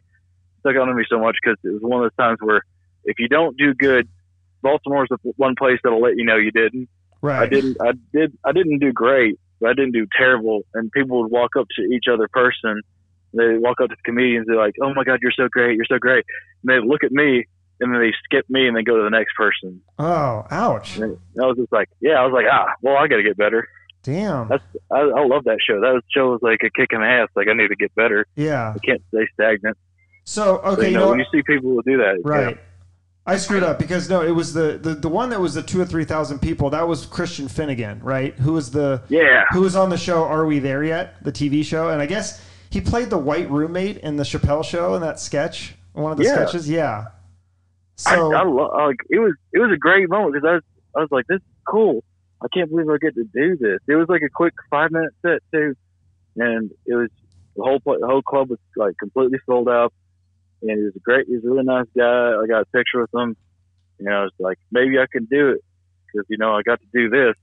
stuck 0.61 0.75
out 0.75 0.89
on 0.89 0.95
me 0.95 1.03
so 1.09 1.19
much 1.19 1.35
because 1.41 1.57
it 1.63 1.69
was 1.69 1.81
one 1.81 2.03
of 2.03 2.11
those 2.11 2.17
times 2.17 2.39
where 2.41 2.63
if 3.03 3.19
you 3.19 3.27
don't 3.27 3.55
do 3.57 3.73
good, 3.73 4.07
Baltimore's 4.61 5.09
the 5.09 5.17
one 5.37 5.55
place 5.55 5.79
that'll 5.83 6.01
let 6.01 6.17
you 6.17 6.25
know 6.25 6.37
you 6.37 6.51
didn't. 6.51 6.89
Right. 7.21 7.43
I 7.43 7.47
didn't. 7.47 7.77
I 7.81 7.93
did. 8.13 8.37
I 8.43 8.51
didn't 8.51 8.79
do 8.79 8.91
great, 8.91 9.39
but 9.59 9.69
I 9.69 9.73
didn't 9.73 9.93
do 9.93 10.07
terrible. 10.17 10.61
And 10.73 10.91
people 10.91 11.21
would 11.21 11.31
walk 11.31 11.51
up 11.57 11.67
to 11.77 11.83
each 11.83 12.05
other 12.11 12.27
person. 12.27 12.81
They 13.33 13.57
walk 13.57 13.81
up 13.81 13.89
to 13.89 13.95
the 13.95 14.01
comedians. 14.03 14.47
They're 14.47 14.55
like, 14.55 14.75
"Oh 14.81 14.93
my 14.93 15.03
God, 15.03 15.19
you're 15.21 15.31
so 15.31 15.47
great! 15.49 15.75
You're 15.75 15.85
so 15.85 15.99
great!" 15.99 16.25
And 16.63 16.69
they 16.69 16.85
look 16.85 17.03
at 17.03 17.11
me, 17.11 17.45
and 17.79 17.93
then 17.93 18.01
they 18.01 18.13
skip 18.23 18.49
me, 18.49 18.67
and 18.67 18.75
they 18.75 18.83
go 18.83 18.97
to 18.97 19.03
the 19.03 19.09
next 19.09 19.33
person. 19.35 19.81
Oh, 19.99 20.45
ouch. 20.51 20.97
And 20.97 21.17
I 21.41 21.45
was 21.45 21.57
just 21.57 21.71
like, 21.71 21.89
"Yeah." 22.01 22.13
I 22.21 22.25
was 22.25 22.33
like, 22.33 22.45
"Ah, 22.51 22.73
well, 22.81 22.95
I 22.97 23.07
got 23.07 23.17
to 23.17 23.23
get 23.23 23.37
better." 23.37 23.67
Damn. 24.03 24.47
That's 24.49 24.63
I, 24.91 24.99
I 24.99 25.25
love 25.25 25.45
that 25.45 25.57
show. 25.67 25.81
That 25.81 26.01
show 26.11 26.29
was 26.31 26.39
like 26.43 26.59
a 26.63 26.69
kick 26.69 26.89
in 26.93 26.99
the 27.01 27.07
ass. 27.07 27.29
Like 27.35 27.47
I 27.47 27.53
need 27.53 27.69
to 27.69 27.75
get 27.75 27.93
better. 27.95 28.27
Yeah. 28.35 28.73
I 28.75 28.79
can't 28.85 29.01
stay 29.09 29.25
stagnant. 29.33 29.77
So 30.25 30.43
So, 30.63 30.71
okay, 30.73 30.87
you 30.87 30.91
you 30.91 30.97
know, 30.99 31.09
when 31.09 31.19
you 31.19 31.25
see 31.31 31.41
people 31.41 31.71
who 31.71 31.81
do 31.83 31.97
that, 31.97 32.21
Right. 32.23 32.59
I 33.27 33.37
screwed 33.37 33.63
up 33.63 33.79
because 33.79 34.07
no, 34.07 34.21
it 34.21 34.29
was 34.29 34.53
the, 34.53 34.77
the 34.79 34.93
the 34.93 35.09
one 35.09 35.29
that 35.31 35.39
was 35.41 35.55
the 35.55 35.63
two 35.63 35.81
or 35.81 35.85
three 35.85 36.05
thousand 36.05 36.37
people. 36.39 36.69
That 36.69 36.87
was 36.87 37.07
Christian 37.07 37.47
Finnegan, 37.47 37.99
right? 38.03 38.35
Who 38.35 38.53
was 38.53 38.69
the 38.69 39.01
Yeah. 39.09 39.45
who 39.51 39.61
was 39.61 39.75
on 39.75 39.89
the 39.89 39.97
show 39.97 40.23
Are 40.23 40.45
We 40.45 40.59
There 40.59 40.83
Yet? 40.83 41.15
The 41.23 41.31
TV 41.31 41.65
show, 41.65 41.89
and 41.89 41.99
I 41.99 42.05
guess 42.05 42.45
he 42.69 42.81
played 42.81 43.09
the 43.09 43.17
white 43.17 43.49
roommate 43.49 43.97
in 43.97 44.17
the 44.17 44.23
Chappelle 44.23 44.63
show 44.63 44.93
in 44.93 45.01
that 45.01 45.19
sketch, 45.19 45.73
one 45.93 46.11
of 46.11 46.19
the 46.19 46.25
Yeah. 46.25 46.35
sketches. 46.35 46.69
Yeah. 46.69 47.05
I, 48.05 48.15
So 48.15 48.33
I 48.33 48.43
lo- 48.43 48.73
like 48.87 48.97
it 49.09 49.19
was 49.19 49.33
it 49.53 49.59
was 49.59 49.71
a 49.73 49.77
great 49.77 50.09
moment 50.09 50.33
because 50.33 50.47
I 50.47 50.53
was 50.55 50.63
I 50.95 50.99
was 51.01 51.09
like, 51.11 51.25
this 51.27 51.37
is 51.37 51.57
cool. 51.67 52.03
I 52.43 52.47
can't 52.53 52.69
believe 52.69 52.89
I 52.89 52.97
get 52.97 53.15
to 53.15 53.23
do 53.33 53.57
this. 53.57 53.79
It 53.87 53.95
was 53.95 54.07
like 54.09 54.21
a 54.21 54.29
quick 54.29 54.53
five 54.69 54.91
minute 54.91 55.13
set 55.21 55.39
too, 55.53 55.75
and 56.35 56.71
it 56.85 56.95
was 56.95 57.09
the 57.55 57.63
whole 57.63 57.79
the 57.85 58.05
whole 58.07 58.21
club 58.21 58.49
was 58.49 58.59
like 58.75 58.97
completely 58.97 59.39
sold 59.45 59.69
out. 59.69 59.93
And 60.61 60.71
he 60.71 60.83
was 60.83 60.95
a 60.95 60.99
great, 60.99 61.27
he 61.27 61.35
was 61.35 61.43
a 61.45 61.49
really 61.49 61.63
nice 61.63 61.85
guy. 61.95 62.03
I 62.41 62.45
got 62.47 62.61
a 62.61 62.65
picture 62.65 63.01
with 63.01 63.13
him. 63.13 63.35
You 63.99 64.05
know, 64.05 64.11
I 64.11 64.23
was 64.23 64.31
like, 64.39 64.57
maybe 64.71 64.99
I 64.99 65.05
can 65.11 65.25
do 65.25 65.49
it 65.49 65.61
because 66.07 66.25
you 66.29 66.37
know 66.37 66.53
I 66.55 66.61
got 66.63 66.79
to 66.81 66.87
do 66.93 67.09
this. 67.09 67.35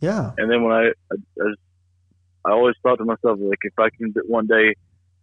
yeah, 0.00 0.32
And 0.36 0.50
then 0.50 0.62
when 0.62 0.72
I, 0.72 0.82
I, 1.12 1.14
I, 1.14 1.44
was, 1.44 1.56
I 2.44 2.50
always 2.50 2.74
thought 2.82 2.96
to 2.96 3.04
myself, 3.04 3.38
like, 3.40 3.58
if 3.62 3.78
I 3.78 3.88
can 3.96 4.10
do- 4.12 4.24
one 4.26 4.46
day 4.46 4.74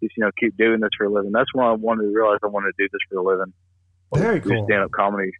just, 0.01 0.15
you 0.17 0.23
know, 0.23 0.31
keep 0.39 0.55
doing 0.57 0.79
this 0.79 0.89
for 0.97 1.05
a 1.05 1.09
living, 1.09 1.31
that's 1.31 1.53
when 1.53 1.65
I 1.65 1.73
wanted 1.73 2.03
to 2.03 2.15
realize 2.15 2.39
I 2.43 2.47
wanted 2.47 2.73
to 2.77 2.83
do 2.83 2.89
this 2.91 2.99
for 3.09 3.19
a 3.19 3.23
living. 3.23 3.53
Very 4.13 4.41
cool. 4.41 4.65
Stand 4.65 4.83
up 4.83 4.91
comedy. 4.91 5.31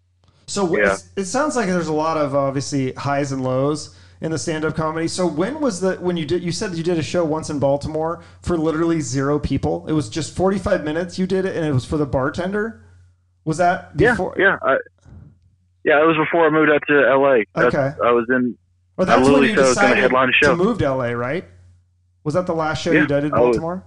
So 0.48 0.76
Yeah. 0.78 0.98
it 1.16 1.26
sounds 1.26 1.56
like 1.56 1.68
there's 1.68 1.88
a 1.88 1.94
lot 1.94 2.18
of 2.18 2.36
obviously 2.36 2.94
highs 2.94 3.32
and 3.32 3.44
lows 3.44 3.96
in 4.22 4.32
the 4.32 4.38
stand-up 4.38 4.76
comedy. 4.76 5.08
So 5.08 5.26
when 5.26 5.60
was 5.62 5.80
the 5.82 5.96
when 5.96 6.16
you 6.18 6.26
did 6.26 6.44
you 6.44 6.52
said 6.52 6.76
you 6.76 6.84
did 6.84 6.98
a 6.98 7.04
show 7.04 7.24
once 7.26 7.50
in 7.50 7.60
Baltimore 7.60 8.22
for 8.42 8.58
literally 8.58 9.02
zero 9.02 9.40
people? 9.40 9.86
It 9.88 9.94
was 9.94 10.10
just 10.10 10.36
45 10.36 10.84
minutes 10.84 11.18
you 11.18 11.26
did 11.26 11.46
it 11.46 11.56
and 11.56 11.66
it 11.66 11.74
was 11.74 11.86
for 11.86 11.98
the 11.98 12.06
bartender? 12.06 12.84
Was 13.46 13.58
that 13.58 13.92
Yeah. 13.98 14.12
before 14.12 14.36
Yeah. 14.38 14.58
I, 14.62 14.78
yeah. 15.84 16.02
It 16.02 16.06
was 16.06 16.18
before 16.18 16.46
I 16.46 16.50
moved 16.50 16.72
out 16.72 16.84
to 16.88 16.94
LA. 17.16 17.44
That's- 17.56 17.74
Okay. 17.74 17.96
I 18.06 18.12
was 18.12 18.26
in, 18.30 18.56
I 18.98 19.06
that's 19.06 19.28
when 19.28 19.34
you 19.34 19.40
was 19.42 19.50
to 19.50 19.56
decided 19.56 19.98
headline 19.98 20.30
a 20.30 20.46
to 20.46 20.56
move 20.56 20.78
to 20.80 20.86
LA, 20.96 21.12
right? 21.14 21.46
Was 22.24 22.36
that 22.36 22.46
the 22.46 22.54
last 22.54 22.84
show 22.84 22.92
Yeah, 22.92 23.02
you 23.02 23.08
did 23.08 23.24
in 23.24 23.34
I 23.34 23.40
was- 23.40 23.48
Baltimore? 23.58 23.84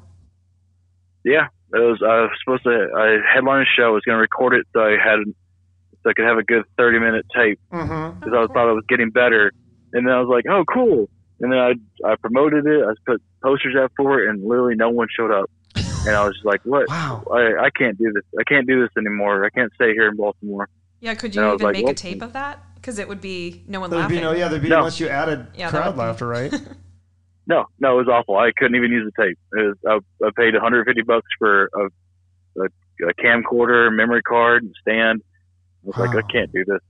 Yeah. 1.25 1.47
It 1.75 1.79
was, 1.81 2.01
I 2.03 2.23
was 2.23 2.31
supposed 2.45 2.63
to, 2.65 2.89
I 2.97 3.19
headlined 3.35 3.63
a 3.67 3.71
show. 3.77 3.89
I 3.89 3.91
was 3.91 4.03
going 4.05 4.17
to 4.17 4.21
record 4.21 4.55
it 4.55 4.67
so 4.73 4.81
I 4.81 4.93
had, 4.93 5.19
so 6.03 6.11
I 6.11 6.13
could 6.13 6.25
have 6.25 6.39
a 6.39 6.43
good 6.45 6.63
30 6.79 6.99
minute 7.01 7.27
tape. 7.35 7.59
Mm-hmm. 7.73 8.21
because 8.21 8.33
I 8.33 8.53
thought 8.53 8.69
I 8.69 8.73
was 8.73 8.85
getting 8.89 9.11
better. 9.11 9.53
And 9.93 10.07
then 10.07 10.15
I 10.15 10.21
was 10.21 10.29
like, 10.29 10.45
oh, 10.49 10.65
cool. 10.73 11.09
And 11.41 11.53
then 11.53 11.59
I 11.59 11.73
I 12.05 12.15
promoted 12.17 12.65
it. 12.67 12.85
I 12.85 12.93
put 13.05 13.21
posters 13.43 13.75
out 13.77 13.91
for 13.97 14.21
it, 14.23 14.31
and 14.31 14.43
literally 14.45 14.77
no 14.77 14.89
one 14.91 15.09
showed 15.15 15.31
up. 15.33 15.51
And 16.07 16.15
I 16.15 16.23
was 16.27 16.35
just 16.35 16.45
like, 16.45 16.61
what? 16.65 16.87
Wow. 16.89 17.25
I, 17.33 17.65
I 17.65 17.71
can't 17.71 17.97
do 17.97 18.13
this. 18.13 18.23
I 18.39 18.45
can't 18.45 18.67
do 18.67 18.81
this 18.83 18.91
anymore. 18.99 19.45
I 19.47 19.49
can't 19.51 19.73
stay 19.75 19.93
here 19.95 20.07
in 20.09 20.17
Baltimore. 20.17 20.69
Yeah, 21.01 21.15
could 21.15 21.35
you 21.35 21.41
was 21.41 21.55
even 21.55 21.65
like, 21.65 21.73
make 21.83 21.89
a 21.89 21.95
tape 21.95 22.21
of 22.21 22.35
that? 22.35 22.59
Because 22.75 22.99
it 22.99 23.09
would 23.09 23.23
be 23.23 23.65
no 23.67 23.81
one 23.81 23.89
There'd 23.89 24.09
be 24.09 24.17
laughing. 24.17 24.23
no 24.23 24.33
yeah, 24.33 24.49
there'd 24.49 24.63
be 24.63 24.69
No. 24.69 24.79
unless 24.81 25.01
you 25.01 25.09
added 25.09 25.47
Yeah, 25.57 25.71
crowd 25.71 25.97
laughter, 25.97 26.27
right? 26.29 26.53
No, 27.47 27.67
no, 27.79 27.99
it 27.99 28.07
was 28.07 28.09
awful. 28.09 28.37
I 28.37 28.53
couldn't 28.57 28.77
even 28.77 28.91
use 28.91 29.11
the 29.15 29.23
tape. 29.23 29.39
It 29.53 29.77
was, 29.85 30.03
I, 30.23 30.27
I 30.27 30.31
paid 30.37 30.55
150 30.55 31.03
bucks 31.03 31.27
for 31.39 31.69
a, 31.75 32.63
a, 32.63 32.65
a 33.09 33.15
camcorder, 33.15 33.95
memory 33.95 34.23
card, 34.23 34.63
and 34.63 34.75
stand. 34.81 35.23
I 35.85 35.87
was 35.87 35.97
like, 35.99 36.25
I 36.25 36.33
can't 36.33 36.51
do 36.53 36.65
this. 36.65 36.81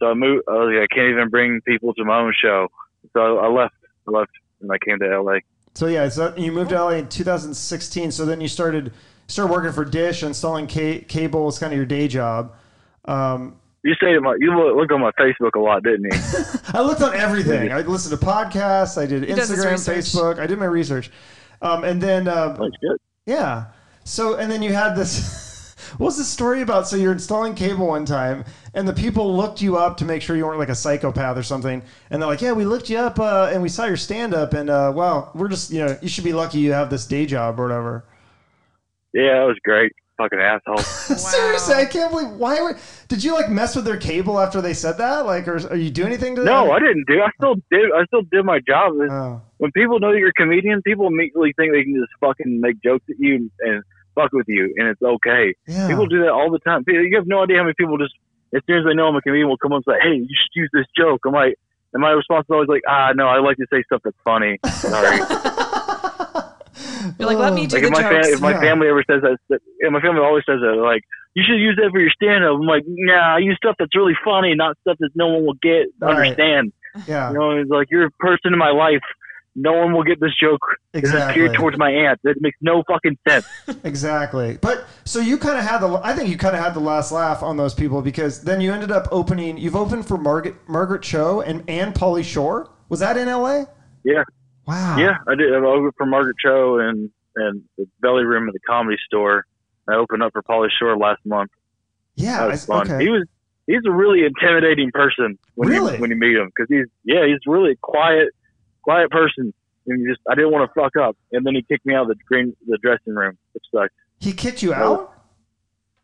So 0.00 0.06
I 0.06 0.14
moved. 0.14 0.44
I 0.48 0.52
was 0.52 0.74
like, 0.74 0.90
I 0.90 0.94
can't 0.94 1.10
even 1.10 1.28
bring 1.28 1.60
people 1.60 1.94
to 1.94 2.04
my 2.04 2.18
own 2.18 2.34
show. 2.40 2.68
So 3.12 3.38
I 3.38 3.48
left. 3.48 3.74
I 4.08 4.10
left, 4.10 4.32
and 4.60 4.70
I 4.72 4.78
came 4.84 4.98
to 4.98 5.20
LA. 5.20 5.38
So 5.74 5.86
yeah, 5.86 6.08
so 6.08 6.34
you 6.36 6.52
moved 6.52 6.70
to 6.70 6.82
LA 6.82 6.90
in 6.90 7.08
2016. 7.08 8.10
So 8.10 8.24
then 8.24 8.40
you 8.40 8.48
started 8.48 8.92
started 9.28 9.52
working 9.52 9.72
for 9.72 9.84
Dish, 9.84 10.22
installing 10.22 10.66
ca- 10.66 11.02
cable 11.02 11.48
It's 11.48 11.58
kind 11.58 11.72
of 11.72 11.76
your 11.76 11.86
day 11.86 12.08
job. 12.08 12.54
Um, 13.04 13.56
You 13.84 13.94
say 14.02 14.16
my, 14.16 14.34
you 14.40 14.50
looked 14.74 14.92
on 14.92 15.02
my 15.02 15.10
Facebook 15.12 15.50
a 15.54 15.58
lot, 15.58 15.82
didn't 15.82 16.04
you? 16.04 16.18
I 16.72 16.80
looked 16.80 17.02
on 17.02 17.14
everything. 17.14 17.70
I 17.70 17.82
listened 17.82 18.18
to 18.18 18.26
podcasts. 18.26 18.96
I 18.96 19.04
did 19.04 19.24
He 19.24 19.28
Instagram. 19.34 19.74
Facebook. 19.74 20.38
I 20.38 20.46
did 20.46 20.58
my 20.58 20.64
research, 20.64 21.10
um, 21.60 21.84
and 21.84 22.00
then 22.00 22.26
uh, 22.26 22.48
That's 22.48 22.76
good. 22.80 22.96
yeah. 23.26 23.66
So 24.04 24.36
and 24.36 24.50
then 24.50 24.62
you 24.62 24.72
had 24.72 24.94
this. 24.94 25.42
What 25.98 26.06
was 26.06 26.16
the 26.16 26.24
story 26.24 26.60
about? 26.60 26.88
So 26.88 26.96
you're 26.96 27.12
installing 27.12 27.54
cable 27.54 27.86
one 27.86 28.04
time, 28.04 28.44
and 28.72 28.88
the 28.88 28.92
people 28.92 29.36
looked 29.36 29.62
you 29.62 29.76
up 29.76 29.96
to 29.98 30.04
make 30.04 30.22
sure 30.22 30.34
you 30.34 30.44
weren't 30.44 30.58
like 30.58 30.70
a 30.70 30.74
psychopath 30.74 31.36
or 31.36 31.44
something. 31.44 31.82
And 32.10 32.20
they're 32.20 32.28
like, 32.28 32.40
"Yeah, 32.40 32.50
we 32.52 32.64
looked 32.64 32.90
you 32.90 32.98
up, 32.98 33.20
uh, 33.20 33.50
and 33.52 33.62
we 33.62 33.68
saw 33.68 33.84
your 33.84 33.98
stand 33.98 34.34
up, 34.34 34.54
and 34.54 34.70
uh, 34.70 34.92
well, 34.92 35.30
we're 35.34 35.46
just 35.46 35.70
you 35.70 35.84
know, 35.84 35.96
you 36.02 36.08
should 36.08 36.24
be 36.24 36.32
lucky 36.32 36.58
you 36.58 36.72
have 36.72 36.90
this 36.90 37.06
day 37.06 37.26
job 37.26 37.60
or 37.60 37.64
whatever." 37.64 38.04
Yeah, 39.12 39.40
that 39.40 39.44
was 39.46 39.58
great. 39.62 39.92
Fucking 40.16 40.38
asshole. 40.38 40.78
Seriously, 40.78 41.74
I 41.74 41.84
can't 41.86 42.10
believe 42.12 42.30
why 42.30 42.60
would 42.62 42.76
did 43.08 43.24
you 43.24 43.34
like 43.34 43.50
mess 43.50 43.74
with 43.74 43.84
their 43.84 43.96
cable 43.96 44.38
after 44.38 44.60
they 44.60 44.72
said 44.74 44.98
that? 44.98 45.26
Like, 45.26 45.48
or 45.48 45.56
are 45.68 45.76
you 45.76 45.90
do 45.90 46.04
anything 46.06 46.36
to 46.36 46.42
them? 46.42 46.52
no. 46.52 46.70
I 46.72 46.78
didn't 46.78 47.04
do. 47.08 47.20
I 47.20 47.30
still 47.36 47.56
did. 47.70 47.90
I 47.94 48.04
still 48.06 48.22
did 48.30 48.44
my 48.44 48.60
job. 48.66 48.92
Oh, 49.10 49.42
When 49.58 49.72
people 49.72 49.98
know 49.98 50.12
you're 50.12 50.28
a 50.28 50.32
comedian, 50.32 50.82
people 50.82 51.06
immediately 51.08 51.52
think 51.56 51.72
they 51.72 51.82
can 51.82 51.94
just 51.94 52.12
fucking 52.20 52.60
make 52.60 52.80
jokes 52.82 53.04
at 53.10 53.16
you 53.18 53.50
and 53.60 53.82
fuck 54.14 54.32
with 54.32 54.46
you, 54.46 54.72
and 54.76 54.86
it's 54.88 55.02
okay. 55.02 55.54
yeah. 55.66 55.88
People 55.88 56.06
do 56.06 56.20
that 56.22 56.30
all 56.30 56.48
the 56.50 56.60
time. 56.60 56.84
People- 56.84 57.02
You 57.02 57.16
have 57.16 57.26
no 57.26 57.42
idea 57.42 57.56
how 57.56 57.64
many 57.64 57.74
people 57.76 57.98
just, 57.98 58.14
as 58.54 58.62
soon 58.68 58.78
as 58.78 58.84
they 58.84 58.94
know 58.94 59.08
I'm 59.08 59.16
a 59.16 59.20
comedian, 59.20 59.48
will 59.48 59.56
come 59.58 59.72
up 59.72 59.82
and 59.84 59.94
say, 59.96 60.00
"Hey, 60.00 60.14
you 60.16 60.28
should 60.28 60.54
use 60.60 60.70
this 60.72 60.86
joke." 60.96 61.22
I'm 61.26 61.32
like, 61.32 61.56
and 61.92 62.00
my 62.00 62.10
response 62.10 62.44
is 62.46 62.50
always 62.52 62.68
like, 62.68 62.82
"Ah, 62.88 63.10
no, 63.16 63.26
I 63.26 63.40
like 63.40 63.56
to 63.56 63.66
say 63.72 63.82
stuff 63.82 64.02
that's 64.04 64.16
funny." 64.24 64.60
Sorry. 64.66 65.18
You're 67.18 67.28
like, 67.28 67.38
let 67.38 67.52
me 67.54 67.66
do 67.66 67.76
like 67.76 67.82
the 67.82 67.88
if 67.88 67.92
my 67.92 68.02
jokes. 68.02 68.26
fa- 68.28 68.32
if 68.34 68.40
my 68.40 68.50
Yeah. 68.52 68.60
family 68.60 68.88
ever 68.88 69.04
says 69.10 69.22
that, 69.22 69.38
that 69.50 69.60
yeah, 69.82 69.88
my 69.90 70.00
family 70.00 70.20
always 70.22 70.44
says 70.46 70.60
that 70.60 70.76
like 70.82 71.02
you 71.34 71.42
should 71.46 71.58
use 71.60 71.76
that 71.82 71.90
for 71.90 72.00
your 72.00 72.10
stand 72.10 72.44
up. 72.44 72.54
I'm 72.54 72.62
like, 72.66 72.84
nah, 72.86 73.34
I 73.36 73.38
use 73.38 73.56
stuff 73.56 73.76
that's 73.78 73.94
really 73.96 74.16
funny, 74.24 74.54
not 74.54 74.76
stuff 74.82 74.96
that 75.00 75.10
no 75.14 75.28
one 75.28 75.44
will 75.46 75.58
get 75.62 75.86
Right. 76.00 76.10
understand. 76.16 76.72
yeah, 77.08 77.30
You 77.30 77.38
know, 77.38 77.50
it's 77.58 77.70
like 77.70 77.88
you're 77.90 78.06
a 78.06 78.10
person 78.20 78.52
in 78.52 78.58
my 78.58 78.70
life. 78.70 79.02
No 79.56 79.72
one 79.72 79.92
will 79.92 80.02
get 80.02 80.18
this 80.20 80.32
joke. 80.40 80.60
It's 80.92 81.06
exactly. 81.08 81.34
geared 81.42 81.54
towards 81.54 81.78
my 81.78 81.88
aunt. 81.90 82.18
That 82.24 82.36
makes 82.40 82.58
no 82.60 82.82
fucking 82.88 83.16
sense. 83.28 83.46
Exactly. 83.84 84.58
But 84.60 84.84
so 85.04 85.20
you 85.20 85.38
kind 85.38 85.56
of 85.58 85.64
had 85.64 85.78
the 85.78 86.00
I 86.02 86.12
think 86.14 86.28
you 86.28 86.36
kind 86.36 86.56
of 86.56 86.62
had 86.62 86.74
the 86.74 86.80
last 86.80 87.12
laugh 87.12 87.42
on 87.42 87.56
those 87.56 87.72
people 87.74 88.02
because 88.02 88.42
then 88.42 88.60
you 88.60 88.72
ended 88.72 88.90
up 88.90 89.06
opening 89.12 89.56
you've 89.56 89.76
opened 89.76 90.06
for 90.08 90.18
Margaret 90.18 90.56
Margaret 90.68 91.02
Cho 91.02 91.40
and 91.40 91.62
and 91.68 91.94
Pauly 91.94 92.24
Shore. 92.24 92.68
Was 92.88 92.98
that 93.00 93.16
in 93.16 93.28
LA? 93.28 93.64
Yeah. 94.04 94.24
Wow. 94.66 94.96
Yeah, 94.98 95.16
I 95.28 95.34
did. 95.34 95.52
I 95.52 95.58
opened 95.58 95.92
for 95.96 96.06
Margaret 96.06 96.36
Cho 96.44 96.78
and 96.78 97.10
and 97.36 97.62
the 97.76 97.86
belly 98.00 98.24
room 98.24 98.48
at 98.48 98.54
the 98.54 98.60
comedy 98.60 98.96
store. 99.06 99.44
I 99.88 99.94
opened 99.96 100.22
up 100.22 100.32
for 100.32 100.42
Pauly 100.42 100.68
Shore 100.78 100.96
last 100.96 101.20
month. 101.26 101.50
Yeah. 102.16 102.38
That 102.40 102.46
was 102.52 102.62
I- 102.64 102.66
fun. 102.66 102.90
okay. 102.92 103.04
He 103.04 103.10
was 103.10 103.26
he's 103.66 103.80
a 103.86 103.90
really 103.90 104.24
intimidating 104.24 104.90
person 104.92 105.38
when 105.54 105.68
Really? 105.68 105.94
you 105.96 106.00
when 106.00 106.10
you 106.10 106.16
meet 106.16 106.36
him 106.36 106.46
because 106.54 106.66
he's 106.68 106.86
yeah 107.04 107.26
he's 107.26 107.40
really 107.46 107.72
a 107.72 107.76
quiet 107.82 108.28
quiet 108.82 109.10
person 109.10 109.52
and 109.86 110.00
you 110.00 110.08
just 110.10 110.20
I 110.30 110.34
didn't 110.34 110.52
want 110.52 110.70
to 110.70 110.80
fuck 110.80 110.96
up 110.96 111.16
and 111.32 111.44
then 111.44 111.54
he 111.54 111.62
kicked 111.62 111.84
me 111.84 111.94
out 111.94 112.02
of 112.02 112.08
the 112.08 112.14
green 112.26 112.54
the 112.66 112.78
dressing 112.82 113.14
room 113.14 113.36
which 113.52 113.64
sucked. 113.74 113.94
He 114.20 114.32
kicked 114.32 114.62
you 114.62 114.72
out? 114.72 115.12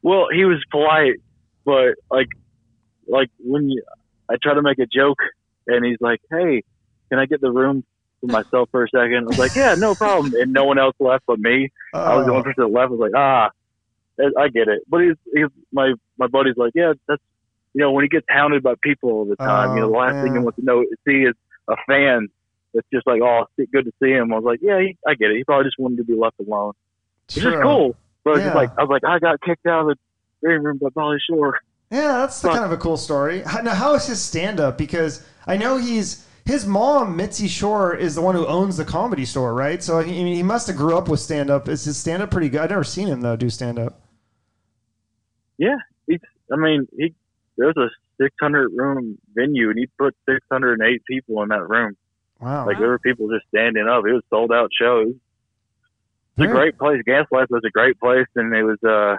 Well, 0.03 0.27
he 0.35 0.45
was 0.45 0.59
polite, 0.71 1.17
but 1.65 1.95
like 2.11 2.29
like 3.07 3.29
when 3.39 3.71
you 3.71 3.83
I 4.29 4.37
try 4.43 4.55
to 4.55 4.63
make 4.63 4.79
a 4.79 4.87
joke 4.87 5.19
and 5.67 5.85
he's 5.85 5.99
like, 6.01 6.21
hey, 6.31 6.63
can 7.11 7.19
I 7.19 7.27
get 7.27 7.41
the 7.41 7.51
room 7.51 7.85
myself 8.29 8.69
for 8.71 8.85
a 8.85 8.89
second? 8.89 9.25
I 9.25 9.29
was 9.29 9.39
like, 9.39 9.55
yeah, 9.55 9.75
no 9.77 9.95
problem. 9.95 10.33
And 10.39 10.53
no 10.53 10.65
one 10.65 10.79
else 10.79 10.95
left 11.01 11.25
but 11.27 11.39
me. 11.39 11.71
I 11.95 12.17
was 12.17 12.27
the 12.27 12.33
Oh. 12.33 12.35
one 12.35 12.43
person 12.43 12.63
that 12.65 12.69
left. 12.73 12.89
I 12.89 12.93
was 12.93 13.01
like, 13.01 13.13
ah, 13.17 13.51
I- 14.39 14.49
get 14.49 14.69
it. 14.69 14.83
But 14.89 15.01
he's, 15.03 15.15
he's 15.35 15.47
my 15.73 15.95
my 16.19 16.27
buddy's 16.27 16.57
like, 16.57 16.73
yeah, 16.75 16.93
that's 17.09 17.23
you 17.75 17.81
know, 17.81 17.93
when 17.93 18.05
he 18.05 18.09
gets 18.09 18.27
hounded 18.29 18.63
by 18.65 18.75
people 18.83 19.11
all 19.11 19.25
the 19.25 19.37
time, 19.37 19.77
you 19.77 19.81
know, 19.83 19.89
the 19.91 19.95
Oh, 19.95 19.99
last 19.99 20.23
thing 20.25 20.33
he 20.35 20.39
wants 20.41 20.59
to 20.59 20.65
know 20.65 20.85
see 21.07 21.23
is 21.23 21.35
a 21.69 21.77
fan 21.87 22.27
that's 22.75 22.87
just 22.93 23.07
like, 23.07 23.23
oh, 23.23 23.47
good 23.73 23.85
to 23.85 23.93
see 24.03 24.11
him. 24.11 24.33
I 24.33 24.37
was 24.37 24.45
like, 24.45 24.59
yeah, 24.61 24.81
he, 24.81 24.97
I 25.07 25.15
get 25.15 25.31
it. 25.31 25.37
He 25.37 25.45
probably 25.45 25.65
just 25.67 25.79
wanted 25.79 25.99
to 25.99 26.05
be 26.05 26.15
left 26.17 26.41
alone, 26.41 26.73
which 27.29 27.45
is 27.45 27.55
cool. 27.63 27.95
But 28.25 28.31
it's 28.33 28.39
Yeah. 28.41 28.45
just 28.47 28.57
like, 28.57 28.71
I 28.77 28.83
was 28.83 28.91
like, 28.91 29.05
I 29.05 29.19
got 29.21 29.41
kicked 29.41 29.67
out 29.67 29.83
of 29.83 29.87
the 29.89 29.97
green 30.45 30.63
room 30.63 30.79
by 30.79 30.89
Pauly 30.89 31.19
Shore. 31.29 31.59
Yeah, 31.93 32.19
that's 32.19 32.41
the 32.43 32.49
But- 32.49 32.55
kind 32.55 32.65
of 32.67 32.73
a 32.73 32.77
cool 32.77 32.97
story. 32.97 33.43
Now, 33.63 33.75
how 33.75 33.95
is 33.95 34.07
his 34.07 34.21
stand 34.21 34.59
up? 34.61 34.77
Because 34.77 35.25
I 35.47 35.57
know 35.57 35.77
he's 35.77 36.27
his 36.45 36.67
mom, 36.67 37.17
Mitzi 37.17 37.49
Shore, 37.49 37.95
is 37.95 38.15
the 38.15 38.23
one 38.23 38.35
who 38.35 38.47
owns 38.47 38.77
the 38.77 38.85
comedy 38.85 39.25
store, 39.25 39.55
right? 39.55 39.83
So 39.83 39.99
I 39.99 40.05
mean, 40.05 40.35
he 40.35 40.43
must 40.43 40.67
have 40.67 40.77
grew 40.77 40.97
up 40.97 41.09
with 41.09 41.21
stand 41.21 41.51
up. 41.51 41.69
Is 41.69 41.85
his 41.85 41.97
stand 41.97 42.23
up 42.23 42.31
pretty 42.31 42.49
good? 42.49 42.61
I've 42.61 42.71
never 42.71 42.85
seen 42.85 43.09
him 43.09 43.21
though 43.21 43.37
do 43.37 43.51
stand 43.51 43.79
up. 43.79 44.01
Yeah, 45.59 45.77
he's. 46.07 46.21
I 46.53 46.57
mean, 46.57 46.89
he 46.97 47.15
there's 47.57 47.77
a 47.77 47.89
600 48.21 48.73
room 48.75 49.19
venue, 49.35 49.71
and 49.71 49.79
he 49.79 49.87
put 49.99 50.15
608 50.29 51.05
people 51.05 51.43
in 51.43 51.49
that 51.51 51.69
room. 51.69 51.97
Wow. 52.41 52.67
Like 52.67 52.79
there 52.79 52.89
were 52.89 52.99
people 52.99 53.29
just 53.29 53.47
standing 53.49 53.87
up. 53.87 54.05
It 54.07 54.13
was 54.13 54.23
sold 54.31 54.53
out 54.53 54.71
shows. 54.79 55.15
It's 56.37 56.49
a 56.49 56.53
great 56.53 56.79
place. 56.79 57.03
Gaslight 57.05 57.51
was 57.51 57.63
a 57.67 57.71
great 57.71 58.01
place, 58.01 58.27
and 58.35 58.55
it 58.55 58.63
was 58.63 58.79
uh, 58.83 59.17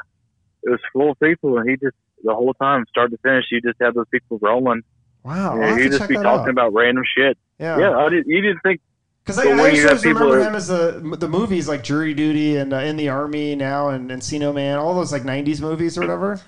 it 0.63 0.69
was 0.71 0.79
full 0.91 1.11
of 1.11 1.19
people, 1.19 1.57
and 1.57 1.69
he 1.69 1.75
just 1.77 1.95
the 2.23 2.33
whole 2.33 2.53
time, 2.53 2.85
start 2.89 3.11
to 3.11 3.17
finish, 3.17 3.45
you 3.51 3.61
just 3.61 3.77
had 3.81 3.93
those 3.93 4.07
people 4.11 4.39
rolling. 4.41 4.81
Wow. 5.23 5.61
I'll 5.61 5.75
he'd 5.75 5.91
just 5.91 6.07
be 6.09 6.15
talking 6.15 6.25
out. 6.25 6.49
about 6.49 6.73
random 6.73 7.03
shit. 7.15 7.37
Yeah. 7.59 7.77
Yeah, 7.77 7.97
I 7.97 8.09
did, 8.09 8.25
you 8.27 8.41
didn't 8.41 8.59
think 8.61 8.81
Because 9.23 9.37
I, 9.37 9.43
I 9.43 9.45
you 9.69 9.75
used 9.75 9.81
to 9.83 9.87
always 9.89 10.05
remember 10.05 10.39
that- 10.39 10.47
him 10.49 10.55
as 10.55 10.67
the 10.67 11.15
the 11.19 11.27
movies 11.29 11.67
like 11.69 11.83
Jury 11.83 12.13
Duty 12.13 12.57
and 12.57 12.73
uh, 12.73 12.77
In 12.77 12.97
the 12.97 13.09
Army 13.09 13.55
now 13.55 13.89
and 13.89 14.09
Encino 14.09 14.53
Man, 14.53 14.77
all 14.79 14.95
those 14.95 15.11
like 15.11 15.23
'90s 15.23 15.61
movies 15.61 15.97
or 15.97 16.01
whatever. 16.01 16.39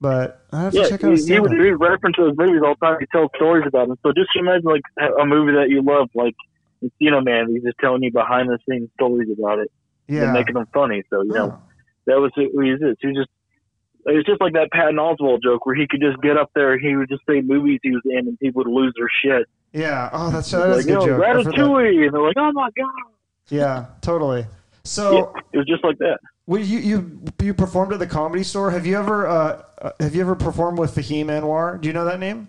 But 0.00 0.44
I 0.52 0.62
have 0.62 0.72
to 0.72 0.80
Yeah, 0.80 0.88
check 0.88 1.04
out 1.04 1.08
he, 1.08 1.12
his 1.12 1.26
he 1.28 1.40
would 1.40 1.48
stand-up. 1.50 1.64
he 1.64 1.70
would 1.72 1.80
reference 1.80 2.16
those 2.18 2.34
movies 2.36 2.60
all 2.64 2.74
the 2.78 2.86
time. 2.86 2.96
He 3.00 3.06
tells 3.06 3.30
stories 3.36 3.64
about 3.66 3.88
them. 3.88 3.96
So 4.02 4.12
just 4.12 4.28
imagine 4.36 4.64
like 4.64 4.82
a 4.98 5.22
a 5.22 5.26
movie 5.26 5.52
that 5.52 5.70
you 5.70 5.80
love, 5.82 6.10
like 6.14 6.34
Encino 6.82 7.24
Man. 7.24 7.48
He's 7.48 7.62
just 7.62 7.78
telling 7.78 8.02
you 8.02 8.12
behind 8.12 8.48
the 8.50 8.58
scenes 8.68 8.90
stories 8.94 9.28
about 9.38 9.60
it 9.60 9.70
Yeah. 10.08 10.24
and 10.24 10.32
making 10.32 10.54
them 10.54 10.66
funny. 10.74 11.02
So 11.08 11.22
you 11.22 11.32
know 11.32 11.58
Oh. 11.58 11.62
that 12.06 12.18
was 12.20 12.32
who 12.34 12.50
he 12.60 12.70
is. 12.70 12.80
He 13.00 13.06
was 13.06 13.16
just 13.16 13.30
it 14.06 14.16
was 14.16 14.24
just 14.24 14.40
like 14.40 14.52
that 14.54 14.70
Patton 14.72 14.96
Oswalt 14.96 15.42
joke 15.42 15.66
where 15.66 15.74
he 15.74 15.86
could 15.88 16.00
just 16.00 16.20
get 16.22 16.36
up 16.36 16.50
there 16.54 16.72
and 16.72 16.80
he 16.84 16.96
would 16.96 17.08
just 17.08 17.22
say 17.28 17.40
movies 17.40 17.80
he 17.82 17.90
was 17.90 18.02
in 18.04 18.28
and 18.28 18.38
people 18.38 18.62
would 18.64 18.70
lose 18.70 18.94
their 18.96 19.08
shit. 19.22 19.48
Yeah. 19.72 20.10
Oh, 20.12 20.30
that's 20.30 20.50
that 20.50 20.68
like, 20.68 20.84
a 20.84 20.86
good 20.86 21.04
joke. 21.06 21.22
I've 21.22 21.36
heard 21.36 21.46
that. 21.46 21.54
Ratatouille, 21.54 22.04
and 22.04 22.14
they're 22.14 22.22
like, 22.22 22.36
oh 22.36 22.52
my 22.52 22.68
god. 22.76 22.92
Yeah, 23.48 23.86
totally. 24.00 24.46
So, 24.84 25.34
It 25.52 25.58
was 25.58 25.66
just 25.66 25.82
like 25.82 25.98
that. 25.98 26.18
well, 26.46 26.60
you 26.60 26.78
you 26.78 27.22
you 27.42 27.54
performed 27.54 27.92
at 27.92 27.98
the 27.98 28.06
comedy 28.06 28.42
store. 28.42 28.70
Have 28.70 28.86
you 28.86 28.98
ever 28.98 29.26
uh, 29.26 29.62
uh, 29.80 29.90
have 30.00 30.14
you 30.14 30.20
ever 30.20 30.34
performed 30.34 30.78
with 30.78 30.94
Fahim 30.94 31.26
Anwar? 31.26 31.80
Do 31.80 31.88
you 31.88 31.94
know 31.94 32.04
that 32.04 32.20
name? 32.20 32.48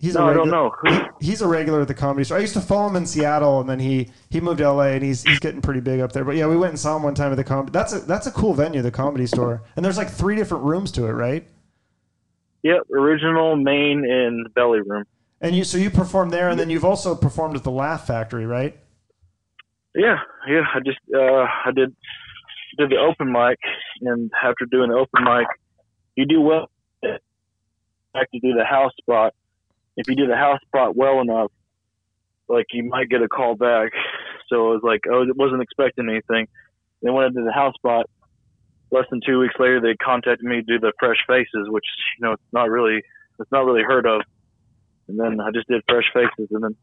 He's 0.00 0.14
No, 0.14 0.28
I 0.28 0.32
don't 0.32 0.50
know. 0.50 0.74
he's 1.20 1.42
a 1.42 1.46
regular 1.46 1.82
at 1.82 1.88
the 1.88 1.94
comedy 1.94 2.24
store. 2.24 2.38
I 2.38 2.40
used 2.40 2.54
to 2.54 2.60
follow 2.62 2.88
him 2.88 2.96
in 2.96 3.04
Seattle, 3.04 3.60
and 3.60 3.68
then 3.68 3.78
he 3.78 4.08
he 4.30 4.40
moved 4.40 4.58
to 4.58 4.72
LA, 4.72 4.92
and 4.92 5.02
he's 5.02 5.22
he's 5.22 5.38
getting 5.38 5.60
pretty 5.60 5.80
big 5.80 6.00
up 6.00 6.12
there. 6.12 6.24
But 6.24 6.36
yeah, 6.36 6.46
we 6.46 6.56
went 6.56 6.70
and 6.70 6.78
saw 6.78 6.96
him 6.96 7.02
one 7.02 7.14
time 7.14 7.32
at 7.32 7.34
the 7.34 7.44
comedy. 7.44 7.70
That's 7.70 7.92
a 7.92 8.00
that's 8.00 8.26
a 8.26 8.32
cool 8.32 8.54
venue, 8.54 8.80
the 8.80 8.90
comedy 8.90 9.26
store. 9.26 9.62
And 9.76 9.84
there's 9.84 9.98
like 9.98 10.10
three 10.10 10.36
different 10.36 10.64
rooms 10.64 10.90
to 10.92 11.04
it, 11.04 11.12
right? 11.12 11.46
Yep, 12.62 12.90
original, 12.90 13.56
main, 13.56 14.04
and 14.10 14.52
belly 14.54 14.80
room. 14.80 15.04
And 15.42 15.54
you 15.54 15.64
so 15.64 15.76
you 15.76 15.90
performed 15.90 16.30
there, 16.30 16.48
and 16.48 16.58
then 16.58 16.70
you've 16.70 16.84
also 16.84 17.14
performed 17.14 17.56
at 17.56 17.64
the 17.64 17.70
Laugh 17.70 18.06
Factory, 18.06 18.46
right? 18.46 18.78
Yeah, 19.94 20.18
yeah. 20.48 20.62
I 20.74 20.80
just 20.80 20.98
uh, 21.14 21.46
I 21.66 21.72
did 21.74 21.94
did 22.78 22.90
the 22.90 22.96
open 22.96 23.30
mic, 23.30 23.58
and 24.00 24.30
after 24.42 24.64
doing 24.64 24.88
the 24.90 24.96
open 24.96 25.24
mic, 25.24 25.46
you 26.16 26.24
do 26.24 26.40
well. 26.40 26.70
Back 27.02 28.30
to 28.32 28.40
do 28.40 28.54
the 28.54 28.64
house 28.64 28.92
spot. 28.98 29.34
If 30.00 30.08
you 30.08 30.16
do 30.16 30.26
the 30.26 30.36
house 30.36 30.58
spot 30.66 30.96
well 30.96 31.20
enough, 31.20 31.50
like 32.48 32.64
you 32.72 32.84
might 32.88 33.10
get 33.10 33.22
a 33.22 33.28
call 33.28 33.54
back. 33.54 33.92
So 34.48 34.72
it 34.72 34.82
was 34.82 34.82
like, 34.82 35.02
oh, 35.08 35.22
I 35.22 35.26
wasn't 35.36 35.62
expecting 35.62 36.08
anything. 36.10 36.48
Then 37.02 37.14
when 37.14 37.22
I 37.24 37.28
did 37.28 37.46
the 37.46 37.52
house 37.52 37.72
spot, 37.76 38.06
less 38.90 39.04
than 39.08 39.20
two 39.24 39.38
weeks 39.38 39.54
later, 39.60 39.80
they 39.80 39.94
contacted 40.04 40.42
me 40.44 40.56
to 40.56 40.62
do 40.62 40.80
the 40.80 40.92
fresh 40.98 41.18
faces, 41.28 41.68
which 41.68 41.84
you 42.18 42.26
know 42.26 42.32
it's 42.32 42.42
not 42.52 42.68
really 42.68 42.96
it's 43.38 43.52
not 43.52 43.64
really 43.64 43.84
heard 43.84 44.06
of. 44.06 44.22
And 45.06 45.20
then 45.20 45.38
I 45.40 45.52
just 45.54 45.68
did 45.68 45.82
fresh 45.88 46.10
faces, 46.12 46.48
and 46.50 46.64
then 46.64 46.76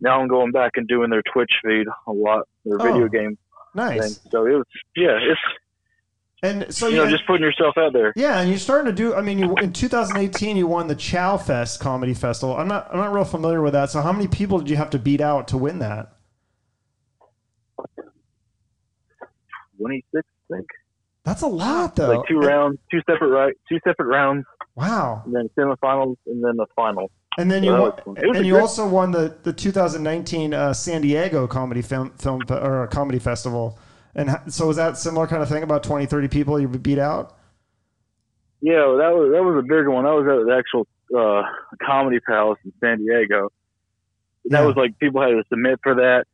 now 0.00 0.20
I'm 0.20 0.26
going 0.26 0.50
back 0.50 0.72
and 0.74 0.88
doing 0.88 1.10
their 1.10 1.22
Twitch 1.32 1.52
feed 1.64 1.86
a 2.08 2.12
lot, 2.12 2.42
their 2.64 2.80
Oh, 2.80 2.82
video 2.84 3.06
game 3.06 3.38
Nice. 3.76 4.00
thing. 4.00 4.16
So 4.32 4.46
it 4.46 4.54
was, 4.54 4.66
yeah, 4.96 5.14
it's 5.22 5.40
And 6.44 6.72
so 6.74 6.88
you 6.88 6.96
know 6.96 7.08
just 7.08 7.26
putting 7.26 7.42
yourself 7.42 7.78
out 7.78 7.92
there. 7.94 8.12
Yeah, 8.16 8.38
and 8.40 8.50
you're 8.50 8.58
starting 8.58 8.86
to 8.86 8.92
do. 8.92 9.14
I 9.14 9.22
mean, 9.22 9.38
you, 9.38 9.54
in 9.62 9.72
2018, 9.72 10.56
you 10.58 10.66
won 10.66 10.88
the 10.88 10.94
Chowfest 10.96 11.80
Comedy 11.80 12.12
Festival. 12.12 12.54
I'm 12.56 12.68
not. 12.68 12.88
I'm 12.92 12.98
not 12.98 13.12
real 13.14 13.24
familiar 13.24 13.62
with 13.62 13.72
that. 13.72 13.90
So, 13.90 14.02
how 14.02 14.12
many 14.12 14.28
people 14.28 14.58
did 14.58 14.68
you 14.68 14.76
have 14.76 14.90
to 14.90 14.98
beat 14.98 15.20
out 15.22 15.48
to 15.48 15.56
win 15.56 15.78
that? 15.78 16.12
Twenty 19.78 20.04
six, 20.14 20.26
I 20.50 20.54
think, 20.56 20.66
That's 21.24 21.42
a 21.42 21.46
lot, 21.46 21.96
though. 21.96 22.18
like 22.18 22.28
two 22.28 22.38
rounds, 22.38 22.78
two 22.90 23.00
separate 23.10 23.28
right, 23.30 23.54
two 23.68 23.78
separate 23.86 24.06
rounds, 24.06 24.44
Wow. 24.76 25.22
and 25.26 25.34
then 25.34 25.50
semifinals, 25.58 26.16
and 26.26 26.42
then 26.44 26.56
the 26.56 26.66
final. 26.76 27.10
And 27.38 27.50
then 27.50 27.64
you 27.64 27.72
Well, 27.72 27.82
won, 27.82 27.90
was 27.90 28.00
fun. 28.04 28.16
It 28.24 28.28
was 28.28 28.36
and 28.38 28.46
you 28.46 28.52
great- 28.52 28.60
also 28.62 28.88
won 28.88 29.10
the 29.10 29.34
the 29.42 29.52
2019 29.52 30.54
uh, 30.54 30.72
San 30.72 31.02
Diego 31.02 31.46
Comedy 31.46 31.82
Film 31.82 32.10
Film 32.18 32.42
or 32.50 32.86
Comedy 32.88 33.18
Festival. 33.18 33.78
And 34.16 34.30
so, 34.52 34.66
was 34.68 34.76
that 34.76 34.96
similar 34.96 35.26
kind 35.26 35.42
of 35.42 35.48
thing? 35.48 35.62
About 35.62 35.82
20, 35.82 36.06
30 36.06 36.28
people 36.28 36.60
you 36.60 36.68
beat 36.68 36.98
out? 36.98 37.36
Yeah, 38.60 38.76
that 38.98 39.12
was 39.12 39.32
that 39.32 39.42
was 39.42 39.56
a 39.58 39.62
bigger 39.62 39.90
one. 39.90 40.04
That 40.04 40.12
was 40.14 40.26
at 40.26 40.46
the 40.46 40.54
actual 40.56 40.86
uh, 41.14 41.42
comedy 41.84 42.20
palace 42.20 42.58
in 42.64 42.72
San 42.80 42.98
Diego. 42.98 43.50
That 44.46 44.60
Yeah. 44.60 44.66
was 44.66 44.76
like 44.76 44.98
people 44.98 45.20
had 45.20 45.28
to 45.30 45.42
submit 45.48 45.80
for 45.82 45.96
that, 45.96 46.24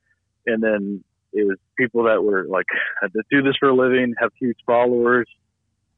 and 0.47 0.63
then 0.63 1.03
it 1.33 1.47
was 1.47 1.57
people 1.77 2.05
that 2.05 2.23
were 2.23 2.45
like 2.49 2.67
had 3.01 3.13
to 3.15 3.23
do 3.31 3.43
this 3.43 3.57
for 3.59 3.69
a 3.71 3.75
living, 3.75 4.15
have 4.21 4.31
huge 4.39 4.59
followers. 4.67 5.27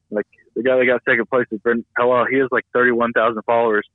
Like 0.09 0.25
the 0.55 0.63
guy 0.63 0.77
that 0.77 0.85
got 0.85 1.03
second 1.07 1.29
place 1.29 1.47
is 1.51 1.59
Brent 1.59 1.85
Hello. 1.97 2.23
He 2.29 2.37
has 2.37 2.47
like 2.51 2.65
thirty 2.73 2.91
one 2.91 3.11
thousand 3.11 3.41
followers. 3.43 3.85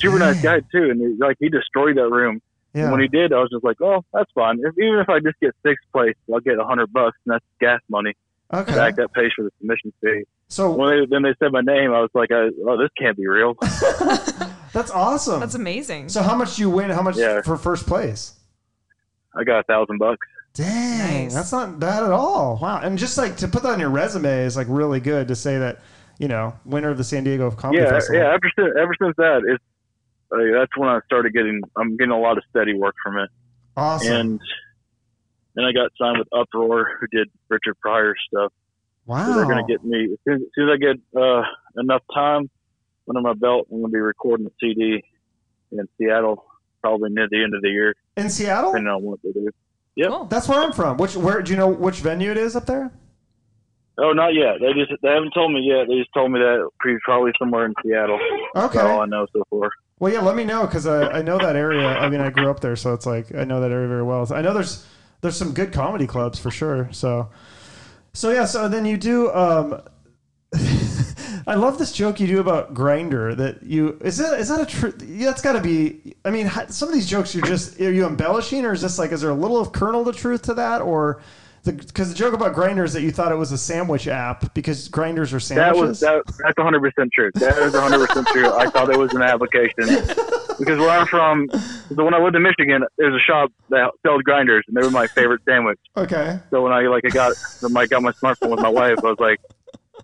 Super 0.00 0.18
nice 0.18 0.40
guy 0.40 0.60
too, 0.72 0.90
and 0.90 1.00
he, 1.00 1.16
like 1.18 1.36
he 1.40 1.48
destroyed 1.50 1.96
that 1.96 2.08
room. 2.08 2.40
Yeah. 2.74 2.84
And 2.84 2.92
when 2.92 3.00
he 3.02 3.08
did, 3.08 3.32
I 3.32 3.38
was 3.40 3.50
just 3.50 3.64
like, 3.64 3.80
oh, 3.82 4.04
that's 4.12 4.30
fine. 4.34 4.58
If, 4.64 4.74
even 4.78 4.98
if 4.98 5.08
I 5.08 5.18
just 5.20 5.38
get 5.40 5.54
sixth 5.64 5.84
place, 5.92 6.14
I'll 6.32 6.40
get 6.40 6.58
a 6.58 6.64
hundred 6.64 6.92
bucks, 6.92 7.18
and 7.26 7.34
that's 7.34 7.44
gas 7.60 7.80
money. 7.90 8.14
okay. 8.52 8.74
Back 8.74 8.96
that 8.96 9.12
pays 9.12 9.30
for 9.36 9.42
the 9.44 9.50
submission 9.58 9.92
fee. 10.02 10.24
So 10.48 10.70
When 10.70 10.90
they 10.90 11.06
then 11.06 11.22
they 11.22 11.34
said 11.38 11.52
my 11.52 11.60
name, 11.62 11.92
I 11.92 12.00
was 12.00 12.10
like, 12.14 12.30
I, 12.32 12.48
oh, 12.66 12.76
this 12.78 12.90
can't 12.98 13.16
be 13.16 13.26
real. 13.26 13.54
that's 14.72 14.90
awesome. 14.90 15.40
That's 15.40 15.54
amazing. 15.54 16.08
so, 16.08 16.22
how 16.22 16.34
much 16.36 16.56
do 16.56 16.62
you 16.62 16.70
win? 16.70 16.90
How 16.90 17.02
much 17.02 17.16
Yeah. 17.16 17.42
for 17.42 17.56
first 17.56 17.86
place? 17.86 18.34
I 19.34 19.44
got 19.44 19.60
a 19.60 19.62
thousand 19.64 19.98
bucks. 19.98 20.26
Dang, 20.54 21.24
Nice. 21.24 21.34
that's 21.34 21.52
not 21.52 21.80
bad 21.80 22.02
at 22.02 22.10
all. 22.12 22.58
Wow, 22.60 22.80
and 22.82 22.98
just 22.98 23.16
like 23.16 23.38
to 23.38 23.48
put 23.48 23.62
that 23.62 23.70
on 23.72 23.80
your 23.80 23.88
resume 23.88 24.44
is 24.44 24.54
like 24.56 24.66
really 24.68 25.00
good 25.00 25.28
to 25.28 25.34
say 25.34 25.56
that 25.58 25.80
you 26.18 26.28
know 26.28 26.52
winner 26.66 26.90
of 26.90 26.98
the 26.98 27.04
San 27.04 27.24
Diego 27.24 27.50
Comedy 27.50 27.82
yeah, 27.82 27.88
Festival. 27.88 28.20
yeah. 28.20 28.28
Ever 28.34 28.50
since 28.58 28.72
ever 28.78 28.94
since 29.00 29.14
that, 29.16 29.42
it's 29.48 29.64
that's 30.54 30.76
when 30.76 30.88
I 30.88 31.00
started 31.06 31.32
getting. 31.32 31.60
I'm 31.76 31.96
getting 31.96 32.12
a 32.12 32.18
lot 32.18 32.38
of 32.38 32.44
steady 32.50 32.74
work 32.74 32.94
from 33.02 33.18
it, 33.18 33.30
awesome. 33.76 34.12
and 34.12 34.40
then 35.54 35.64
I 35.64 35.72
got 35.72 35.90
signed 36.00 36.18
with 36.18 36.28
Uproar, 36.32 36.98
who 37.00 37.06
did 37.16 37.28
Richard 37.48 37.78
Pryor 37.80 38.14
stuff. 38.28 38.52
wow, 39.06 39.26
So 39.26 39.34
they're 39.34 39.44
gonna 39.46 39.66
get 39.66 39.84
me 39.84 40.04
as 40.12 40.18
soon 40.24 40.34
as, 40.34 40.40
soon 40.54 40.68
as 40.68 40.74
I 40.74 40.76
get 40.78 41.20
uh, 41.20 41.42
enough 41.80 42.02
time 42.14 42.48
under 43.08 43.20
my 43.20 43.34
belt. 43.34 43.66
I'm 43.70 43.80
gonna 43.80 43.92
be 43.92 43.98
recording 43.98 44.46
a 44.46 44.50
CD 44.60 45.02
in 45.72 45.88
Seattle, 45.98 46.44
probably 46.80 47.10
near 47.10 47.28
the 47.30 47.42
end 47.42 47.54
of 47.54 47.62
the 47.62 47.68
year, 47.68 47.94
in 48.16 48.30
Seattle. 48.30 48.72
depending 48.72 48.92
on 48.92 49.02
what 49.02 49.20
they 49.22 49.32
do. 49.32 49.48
Yep. 49.96 50.08
Cool. 50.08 50.24
That's 50.24 50.48
where 50.48 50.60
I'm 50.62 50.72
from. 50.72 50.96
Which 50.96 51.16
where 51.16 51.42
do 51.42 51.52
you 51.52 51.58
know 51.58 51.68
which 51.68 52.00
venue 52.00 52.30
it 52.30 52.38
is 52.38 52.56
up 52.56 52.64
there? 52.66 52.90
Oh, 53.98 54.12
not 54.12 54.28
yet. 54.32 54.54
They 54.58 54.72
just 54.72 54.90
they 55.02 55.10
haven't 55.10 55.32
told 55.34 55.52
me 55.52 55.60
yet. 55.60 55.86
They 55.86 55.98
just 55.98 56.14
told 56.14 56.32
me 56.32 56.38
that 56.40 56.66
pre- 56.80 56.98
probably 57.04 57.32
somewhere 57.38 57.66
in 57.66 57.74
Seattle. 57.84 58.18
Okay. 58.56 58.78
That's 58.78 58.88
all 58.88 59.02
I 59.02 59.04
know 59.06 59.26
so 59.34 59.42
far. 59.50 59.70
Well, 59.98 60.12
yeah, 60.12 60.20
let 60.20 60.34
me 60.34 60.44
know 60.44 60.66
because 60.66 60.86
I, 60.86 61.18
I 61.18 61.22
know 61.22 61.38
that 61.38 61.54
area. 61.54 61.86
I 61.86 62.08
mean, 62.08 62.20
I 62.20 62.30
grew 62.30 62.50
up 62.50 62.60
there, 62.60 62.76
so 62.76 62.92
it's 62.92 63.06
like 63.06 63.34
I 63.34 63.44
know 63.44 63.60
that 63.60 63.70
area 63.70 63.88
very 63.88 64.02
well. 64.02 64.26
I 64.32 64.42
know 64.42 64.52
there's 64.52 64.84
there's 65.20 65.36
some 65.36 65.54
good 65.54 65.72
comedy 65.72 66.06
clubs 66.06 66.38
for 66.38 66.50
sure. 66.50 66.88
So, 66.92 67.30
so 68.12 68.30
yeah. 68.30 68.44
So 68.44 68.68
then 68.68 68.84
you 68.84 68.96
do. 68.96 69.32
Um, 69.32 69.80
I 71.46 71.54
love 71.54 71.78
this 71.78 71.92
joke 71.92 72.20
you 72.20 72.26
do 72.26 72.40
about 72.40 72.74
Grindr. 72.74 73.36
That 73.36 73.62
you 73.62 73.98
is 74.00 74.18
that 74.18 74.38
is 74.38 74.48
that 74.48 74.60
a 74.60 74.66
true? 74.66 74.92
That's 74.92 75.42
got 75.42 75.52
to 75.52 75.60
be. 75.60 76.16
I 76.24 76.30
mean, 76.30 76.50
some 76.68 76.88
of 76.88 76.94
these 76.94 77.06
jokes 77.06 77.34
you're 77.34 77.46
just 77.46 77.80
are 77.80 77.92
you 77.92 78.06
embellishing, 78.06 78.64
or 78.64 78.72
is 78.72 78.82
this 78.82 78.98
like 78.98 79.12
is 79.12 79.20
there 79.20 79.30
a 79.30 79.34
little 79.34 79.58
of 79.58 79.72
kernel 79.72 80.08
of 80.08 80.16
truth 80.16 80.42
to 80.42 80.54
that, 80.54 80.82
or 80.82 81.22
because 81.64 82.08
the, 82.08 82.14
joke 82.14 82.34
about 82.34 82.54
grinders 82.54 82.90
is 82.90 82.94
that 82.94 83.02
you 83.02 83.12
thought 83.12 83.30
it 83.30 83.36
was 83.36 83.52
a 83.52 83.58
sandwich 83.58 84.08
app 84.08 84.52
because 84.54 84.88
grinders 84.88 85.32
are 85.32 85.40
sandwiches. 85.40 86.00
That 86.00 86.14
was 86.14 86.26
that, 86.26 86.42
that's 86.42 86.56
100 86.56 86.80
percent 86.80 87.12
true. 87.12 87.30
That 87.34 87.58
is 87.58 87.72
100 87.72 88.06
percent 88.06 88.26
true. 88.28 88.52
I 88.52 88.68
thought 88.68 88.90
it 88.90 88.98
was 88.98 89.12
an 89.14 89.22
application 89.22 89.86
because 90.58 90.78
where 90.78 90.90
I'm 90.90 91.06
from, 91.06 91.48
so 91.94 92.04
when 92.04 92.14
I 92.14 92.18
lived 92.18 92.36
in 92.36 92.42
Michigan, 92.42 92.84
there's 92.98 93.14
a 93.14 93.24
shop 93.24 93.52
that 93.70 93.90
sells 94.04 94.22
grinders, 94.22 94.64
and 94.66 94.76
they 94.76 94.82
were 94.82 94.90
my 94.90 95.06
favorite 95.08 95.42
sandwich. 95.44 95.78
okay. 95.96 96.40
So 96.50 96.62
when 96.62 96.72
I 96.72 96.80
like 96.88 97.04
I 97.04 97.10
got 97.10 97.34
when 97.60 97.76
I 97.76 97.86
got 97.86 98.02
my 98.02 98.12
smartphone 98.12 98.50
with 98.50 98.60
my 98.60 98.68
wife, 98.68 98.98
I 98.98 99.06
was 99.06 99.20
like, 99.20 99.38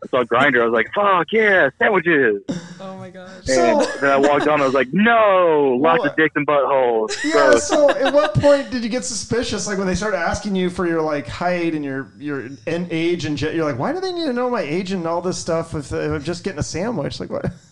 I 0.03 0.07
saw 0.09 0.23
Grindr. 0.25 0.63
I 0.63 0.65
was 0.67 0.73
like, 0.73 0.87
"Fuck 0.95 1.27
yeah, 1.33 1.71
sandwiches!" 1.79 2.43
Oh 2.81 2.97
my 2.99 3.11
gosh. 3.11 3.31
So- 3.45 3.81
And 3.81 4.01
then 4.03 4.11
I 4.11 4.17
walked 4.17 4.47
on. 4.47 4.61
I 4.61 4.65
was 4.65 4.75
like, 4.75 4.89
"No, 4.93 5.77
lots 5.81 6.01
Well, 6.03 6.11
of 6.11 6.17
dicks 6.17 6.35
and 6.37 6.47
buttholes." 6.47 7.25
Yeah. 7.25 7.33
Gross. 7.33 7.67
So, 7.69 7.91
at 7.91 8.15
what 8.15 8.35
point 8.35 8.71
did 8.71 8.83
you 8.85 8.89
get 8.89 9.05
suspicious? 9.05 9.67
Like 9.67 9.79
when 9.79 9.87
they 9.87 9.95
started 9.95 10.19
asking 10.19 10.55
you 10.57 10.71
for 10.71 10.87
your 10.87 11.03
like 11.03 11.27
height 11.27 11.75
and 11.75 11.85
your 11.85 12.13
your 12.19 12.49
and 12.67 12.87
age 12.91 13.25
and 13.25 13.41
you're 13.41 13.65
like, 13.65 13.79
why 13.79 13.93
do 13.93 14.01
they 14.01 14.13
need 14.13 14.27
to 14.27 14.33
know 14.33 14.49
my 14.51 14.63
age 14.63 14.93
and 14.93 15.07
all 15.07 15.21
this 15.21 15.39
stuff 15.39 15.75
if, 15.75 15.93
if 15.93 16.13
I'm 16.13 16.23
just 16.23 16.45
getting 16.45 16.61
a 16.61 16.63
sandwich? 16.65 17.21
Like 17.21 17.31
what? 17.31 17.47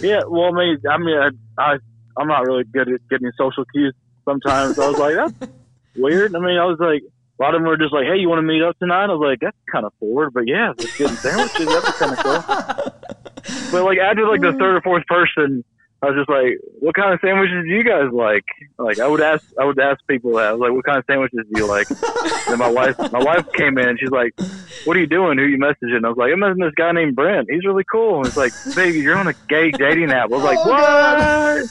Yeah, 0.00 0.22
well, 0.28 0.46
I 0.46 0.50
mean, 0.58 0.78
I 0.90 0.98
mean, 0.98 1.16
I, 1.16 1.28
I, 1.56 1.78
I'm 2.16 2.26
not 2.26 2.44
really 2.46 2.64
good 2.64 2.88
at 2.92 3.00
getting 3.08 3.30
social 3.38 3.64
cues. 3.66 3.94
Sometimes 4.24 4.76
I 4.76 4.88
was 4.88 4.98
like, 4.98 5.14
that's 5.14 5.52
weird. 5.96 6.34
I 6.34 6.40
mean, 6.40 6.58
I 6.58 6.64
was 6.64 6.78
like, 6.80 7.02
a 7.38 7.42
lot 7.42 7.54
of 7.54 7.60
them 7.60 7.68
were 7.68 7.76
just 7.76 7.92
like, 7.92 8.06
"Hey, 8.06 8.16
you 8.18 8.28
want 8.28 8.38
to 8.38 8.42
meet 8.42 8.62
up 8.62 8.78
tonight?" 8.78 9.04
I 9.04 9.12
was 9.14 9.20
like, 9.24 9.38
"That's 9.40 9.56
kind 9.70 9.84
of 9.86 9.92
forward, 10.00 10.32
but 10.34 10.46
yeah, 10.46 10.72
just 10.78 10.96
getting 10.98 11.16
sandwiches. 11.24 11.66
That'd 11.66 11.94
kind 11.94 12.12
of 12.12 12.18
cool." 12.18 12.92
But 13.72 13.84
like 13.84 13.98
after 13.98 14.26
like 14.26 14.40
the 14.40 14.52
third 14.52 14.76
or 14.76 14.80
fourth 14.82 15.06
person, 15.06 15.64
I 16.02 16.06
was 16.06 16.16
just 16.16 16.28
like, 16.28 16.58
"What 16.80 16.94
kind 16.94 17.12
of 17.14 17.20
sandwiches 17.20 17.64
do 17.64 17.70
you 17.70 17.84
guys 17.84 18.10
like?" 18.12 18.44
Like 18.78 18.98
I 18.98 19.06
would 19.08 19.20
ask, 19.20 19.44
I 19.58 19.64
would 19.64 19.78
ask 19.78 20.00
people 20.06 20.34
that. 20.34 20.48
I 20.48 20.52
was 20.52 20.60
like, 20.60 20.72
"What 20.72 20.84
kind 20.84 20.98
of 20.98 21.04
sandwiches 21.06 21.40
do 21.52 21.60
you 21.60 21.66
like?" 21.66 21.88
and 22.48 22.58
my 22.58 22.68
wife, 22.70 22.98
my 23.12 23.22
wife 23.22 23.50
came 23.52 23.78
in 23.78 23.88
and 23.88 23.98
she's 23.98 24.10
like, 24.10 24.32
"What 24.84 24.96
are 24.96 25.00
you 25.00 25.06
doing? 25.06 25.38
Who 25.38 25.44
you 25.44 25.58
messaging?" 25.58 26.04
I 26.04 26.08
was 26.08 26.16
like, 26.16 26.32
"I'm 26.32 26.40
messaging 26.40 26.64
this 26.64 26.74
guy 26.76 26.92
named 26.92 27.14
Brent. 27.16 27.48
He's 27.50 27.64
really 27.64 27.84
cool." 27.90 28.18
And 28.18 28.26
it's 28.26 28.36
like, 28.36 28.52
"Baby, 28.74 28.98
you're 29.00 29.16
on 29.16 29.28
a 29.28 29.34
gay 29.48 29.70
dating 29.70 30.10
app." 30.12 30.24
I 30.30 30.34
was 30.34 30.42
like, 30.44 30.58
Oh, 30.60 30.68
"What?" 30.70 30.80
God. 30.80 31.62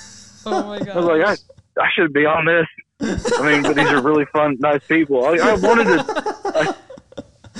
Oh 0.45 0.67
my 0.67 0.79
gosh. 0.79 0.87
I 0.89 0.95
was 0.97 1.05
like, 1.05 1.21
I, 1.25 1.81
I 1.83 1.87
should 1.95 2.13
be 2.13 2.25
on 2.25 2.45
this. 2.45 2.65
I 3.01 3.51
mean, 3.51 3.63
but 3.63 3.75
these 3.75 3.87
are 3.89 4.01
really 4.01 4.25
fun, 4.33 4.57
nice 4.59 4.85
people. 4.87 5.25
I, 5.25 5.33
I 5.37 5.53
wanted 5.55 5.83
to. 5.85 6.33
I, 6.45 6.75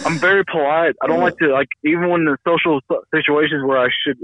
I'm 0.06 0.18
very 0.20 0.44
polite. 0.46 0.96
I 1.02 1.08
don't 1.08 1.20
like 1.22 1.38
to 1.38 1.48
like 1.54 1.68
even 1.84 2.10
when 2.10 2.26
the 2.26 2.38
social 2.48 2.80
s- 2.92 2.98
situations 3.14 3.64
where 3.66 3.78
I 3.78 3.90
should 4.04 4.18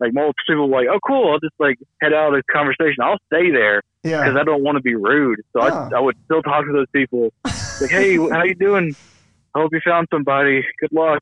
like 0.00 0.12
most 0.12 0.34
people 0.46 0.64
are 0.64 0.68
like, 0.68 0.86
oh 0.90 0.98
cool, 1.06 1.32
I'll 1.32 1.38
just 1.40 1.54
like 1.58 1.78
head 2.00 2.12
out 2.12 2.34
of 2.34 2.42
conversation. 2.52 2.96
I'll 3.02 3.18
stay 3.32 3.50
there 3.50 3.82
because 4.02 4.34
Yeah. 4.34 4.40
I 4.40 4.44
don't 4.44 4.62
want 4.62 4.76
to 4.76 4.82
be 4.82 4.94
rude. 4.94 5.40
So 5.52 5.60
Ah. 5.62 5.88
I, 5.92 5.96
I 5.98 6.00
would 6.00 6.16
still 6.26 6.42
talk 6.42 6.64
to 6.66 6.72
those 6.72 6.86
people. 6.92 7.32
Like, 7.80 7.90
hey, 7.90 8.16
how 8.16 8.42
you 8.44 8.54
doing? 8.54 8.94
I 9.54 9.60
hope 9.60 9.72
you 9.72 9.80
found 9.84 10.08
somebody. 10.12 10.64
Good 10.80 10.92
luck. 10.92 11.20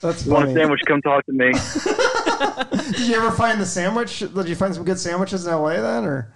That's 0.00 0.26
You 0.26 0.32
want 0.32 0.48
a 0.50 0.52
sandwich? 0.54 0.80
Come 0.86 1.00
talk 1.02 1.24
to 1.26 1.32
me. 1.32 1.52
Did 2.92 3.08
you 3.08 3.14
ever 3.16 3.30
find 3.30 3.60
the 3.60 3.66
sandwich? 3.66 4.18
Did 4.20 4.48
you 4.48 4.54
find 4.56 4.74
some 4.74 4.84
good 4.84 4.98
sandwiches 4.98 5.46
in 5.46 5.52
LA 5.54 5.80
then, 5.80 6.04
or 6.04 6.32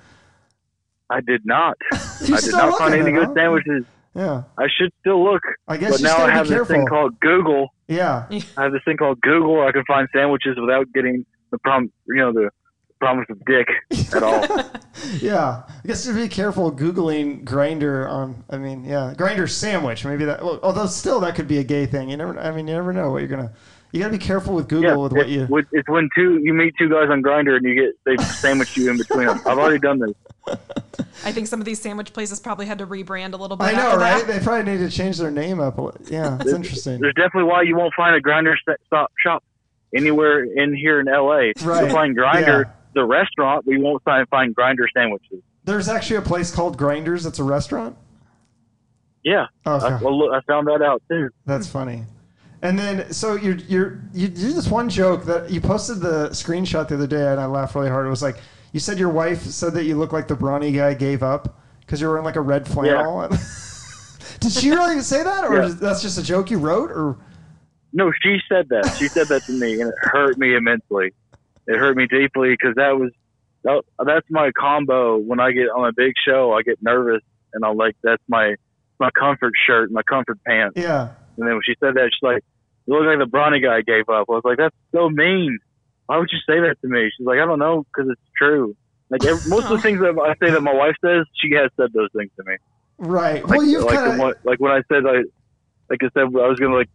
I 1.10 1.20
did 1.20 1.44
not. 1.44 1.76
I 1.92 2.40
did 2.40 2.52
not 2.52 2.78
find 2.78 2.94
any 2.94 3.12
good 3.12 3.28
huh? 3.28 3.34
sandwiches. 3.34 3.84
Yeah. 4.14 4.42
I 4.58 4.66
should 4.68 4.92
still 5.00 5.22
look. 5.22 5.42
I 5.68 5.76
guess 5.76 5.92
But 5.92 6.02
now 6.02 6.16
I 6.16 6.30
have 6.30 6.48
this 6.48 6.66
thing 6.66 6.86
called 6.86 7.18
Google. 7.20 7.72
Yeah. 7.86 8.26
I 8.30 8.62
have 8.62 8.72
this 8.72 8.82
thing 8.84 8.96
called 8.96 9.20
Google 9.20 9.54
where 9.54 9.66
I 9.66 9.72
can 9.72 9.84
find 9.84 10.08
sandwiches 10.12 10.56
without 10.60 10.92
getting 10.92 11.24
the 11.50 11.58
prom, 11.58 11.92
you 12.06 12.16
know, 12.16 12.32
the 12.32 12.50
promise 13.00 13.26
of 13.30 13.44
dick 13.44 13.68
at 14.14 14.22
all. 14.22 14.44
Yeah, 15.20 15.62
I 15.68 15.86
guess 15.86 16.04
to 16.06 16.12
be 16.12 16.26
careful 16.26 16.72
googling 16.72 17.44
grinder 17.44 18.08
on. 18.08 18.42
I 18.50 18.58
mean, 18.58 18.84
yeah, 18.84 19.14
grinder 19.16 19.46
sandwich. 19.46 20.04
Maybe 20.04 20.24
that. 20.24 20.44
Well, 20.44 20.58
although 20.62 20.86
still 20.86 21.20
that 21.20 21.36
could 21.36 21.46
be 21.46 21.58
a 21.58 21.64
gay 21.64 21.86
thing. 21.86 22.10
You 22.10 22.16
never. 22.16 22.36
I 22.38 22.50
mean, 22.50 22.66
you 22.66 22.74
never 22.74 22.92
know 22.92 23.12
what 23.12 23.18
you're 23.18 23.28
gonna. 23.28 23.52
You 23.92 24.00
gotta 24.00 24.12
be 24.12 24.18
careful 24.18 24.54
with 24.54 24.68
Google 24.68 24.90
yeah, 24.90 24.96
with 24.96 25.12
what 25.12 25.20
it- 25.22 25.28
you. 25.30 25.46
with- 25.48 25.66
it's 25.72 25.88
when 25.88 26.08
two 26.14 26.40
you 26.42 26.52
meet 26.52 26.74
two 26.78 26.88
guys 26.90 27.08
on 27.10 27.22
Grindr 27.22 27.56
and 27.56 27.64
you 27.64 27.74
get 27.74 27.94
they 28.04 28.22
sandwich 28.22 28.76
you 28.76 28.90
in 28.90 28.98
between 28.98 29.26
them. 29.26 29.38
I've 29.46 29.58
already 29.58 29.78
done 29.78 29.98
this. 29.98 30.12
I 31.24 31.32
think 31.32 31.46
some 31.46 31.60
of 31.60 31.64
these 31.66 31.80
sandwich 31.80 32.12
places 32.12 32.38
probably 32.40 32.66
had 32.66 32.78
to 32.78 32.86
rebrand 32.86 33.32
a 33.32 33.36
little 33.36 33.56
bit. 33.56 33.64
I 33.64 33.72
know, 33.72 33.78
after 33.88 33.98
right? 33.98 34.26
that. 34.26 34.38
They 34.40 34.44
probably 34.44 34.72
need 34.72 34.78
to 34.78 34.90
change 34.90 35.18
their 35.18 35.30
name 35.30 35.58
up. 35.60 35.78
a 35.78 35.82
li- 35.82 35.92
Yeah, 36.10 36.36
it's 36.40 36.52
interesting. 36.52 37.00
There's 37.00 37.14
definitely 37.14 37.44
why 37.50 37.62
you 37.62 37.76
won't 37.76 37.92
find 37.94 38.14
a 38.14 38.20
Grinder 38.20 38.56
stop 38.86 39.10
shop 39.22 39.42
anywhere 39.94 40.44
in 40.44 40.74
here 40.74 41.00
in 41.00 41.06
LA. 41.06 41.52
Right. 41.62 41.84
You'll 41.84 41.88
find 41.90 42.14
Grinder 42.14 42.64
Yeah. 42.68 42.72
the 42.94 43.04
restaurant, 43.04 43.64
but 43.64 43.72
you 43.72 43.80
won't 43.80 44.02
find 44.04 44.28
find 44.28 44.54
Grinder 44.54 44.86
sandwiches. 44.94 45.40
There's 45.64 45.88
actually 45.88 46.16
a 46.16 46.22
place 46.22 46.54
called 46.54 46.76
Grinders. 46.78 47.24
It's 47.26 47.38
a 47.38 47.44
restaurant. 47.44 47.96
Yeah, 49.24 49.46
Okay. 49.66 49.86
I, 49.86 50.00
well, 50.00 50.16
look, 50.18 50.32
I 50.32 50.40
found 50.50 50.66
that 50.68 50.80
out 50.82 51.02
too. 51.10 51.28
That's 51.44 51.66
funny. 51.68 52.04
And 52.62 52.78
then, 52.78 53.12
so 53.12 53.34
you're 53.36 53.56
you're 53.56 54.00
you 54.12 54.26
did 54.28 54.54
this 54.56 54.68
one 54.68 54.88
joke 54.88 55.24
that 55.26 55.50
you 55.50 55.60
posted 55.60 56.00
the 56.00 56.28
screenshot 56.30 56.88
the 56.88 56.96
other 56.96 57.06
day, 57.06 57.30
and 57.30 57.40
I 57.40 57.46
laughed 57.46 57.74
really 57.74 57.88
hard. 57.88 58.06
It 58.06 58.10
was 58.10 58.22
like 58.22 58.38
you 58.72 58.80
said 58.80 58.98
your 58.98 59.10
wife 59.10 59.42
said 59.42 59.74
that 59.74 59.84
you 59.84 59.96
look 59.96 60.12
like 60.12 60.26
the 60.28 60.34
brawny 60.34 60.72
guy 60.72 60.94
gave 60.94 61.22
up 61.22 61.60
because 61.80 62.00
you're 62.00 62.10
wearing 62.10 62.24
like 62.24 62.36
a 62.36 62.40
red 62.40 62.66
flannel. 62.66 63.28
Yeah. 63.30 63.36
did 64.40 64.52
she 64.52 64.70
really 64.70 65.00
say 65.02 65.22
that, 65.22 65.44
or 65.44 65.62
Yeah. 65.62 65.68
that's 65.68 66.02
just 66.02 66.18
a 66.18 66.22
joke 66.22 66.50
you 66.50 66.58
wrote, 66.58 66.90
or 66.90 67.16
No, 67.92 68.12
she 68.22 68.38
said 68.48 68.68
that. 68.70 68.96
She 68.98 69.06
said 69.08 69.28
that 69.28 69.42
to 69.44 69.52
me, 69.52 69.80
and 69.80 69.90
it 69.90 69.94
hurt 70.00 70.36
me 70.36 70.54
immensely. 70.56 71.12
It 71.68 71.76
hurt 71.78 71.96
me 71.96 72.06
deeply 72.08 72.50
because 72.50 72.74
that 72.74 72.98
was 72.98 73.12
that, 73.62 73.82
that's 74.04 74.26
my 74.30 74.50
combo. 74.58 75.16
When 75.16 75.38
I 75.38 75.52
get 75.52 75.68
on 75.68 75.86
a 75.88 75.92
big 75.92 76.14
show, 76.24 76.52
I 76.54 76.62
get 76.62 76.82
nervous, 76.82 77.22
and 77.54 77.64
I'm 77.64 77.76
like, 77.76 77.94
that's 78.02 78.22
my 78.28 78.56
my 78.98 79.10
comfort 79.10 79.52
shirt, 79.64 79.92
my 79.92 80.02
comfort 80.02 80.38
pants. 80.44 80.74
yeah, 80.76 81.10
And 81.38 81.46
then 81.46 81.54
when 81.54 81.62
she 81.64 81.74
said 81.80 81.94
that, 81.94 82.10
she's 82.12 82.22
like, 82.22 82.44
"You 82.86 82.98
look 82.98 83.06
like 83.06 83.18
the 83.18 83.30
Brawny 83.30 83.60
guy 83.60 83.80
gave 83.82 84.08
up." 84.08 84.26
I 84.28 84.32
was 84.32 84.42
like, 84.44 84.58
"That's 84.58 84.74
so 84.92 85.08
mean. 85.08 85.58
Why 86.06 86.18
would 86.18 86.30
you 86.32 86.38
say 86.46 86.60
that 86.60 86.76
to 86.82 86.88
me?" 86.88 87.10
She's 87.16 87.26
like, 87.26 87.38
"I 87.38 87.46
don't 87.46 87.58
know, 87.58 87.84
because 87.84 88.10
it's 88.10 88.20
true." 88.36 88.76
Like 89.10 89.24
every, 89.24 89.48
most 89.48 89.64
of 89.64 89.70
the 89.70 89.78
things 89.82 90.00
that 90.00 90.18
I 90.18 90.34
say 90.44 90.52
that 90.52 90.62
my 90.62 90.74
wife 90.74 90.96
says, 91.02 91.24
she 91.40 91.54
has 91.54 91.70
said 91.76 91.92
those 91.92 92.10
things 92.14 92.30
to 92.36 92.44
me. 92.44 92.56
right. 92.98 93.42
Like, 93.42 93.58
well, 93.58 93.66
you've 93.66 93.84
like, 93.84 93.98
kinda... 93.98 94.34
like 94.44 94.60
when 94.60 94.72
I 94.72 94.82
said 94.88 95.06
I, 95.06 95.22
like 95.88 96.02
I 96.02 96.08
said, 96.12 96.24
I 96.24 96.48
was 96.48 96.58
gonna 96.58 96.74
like, 96.74 96.90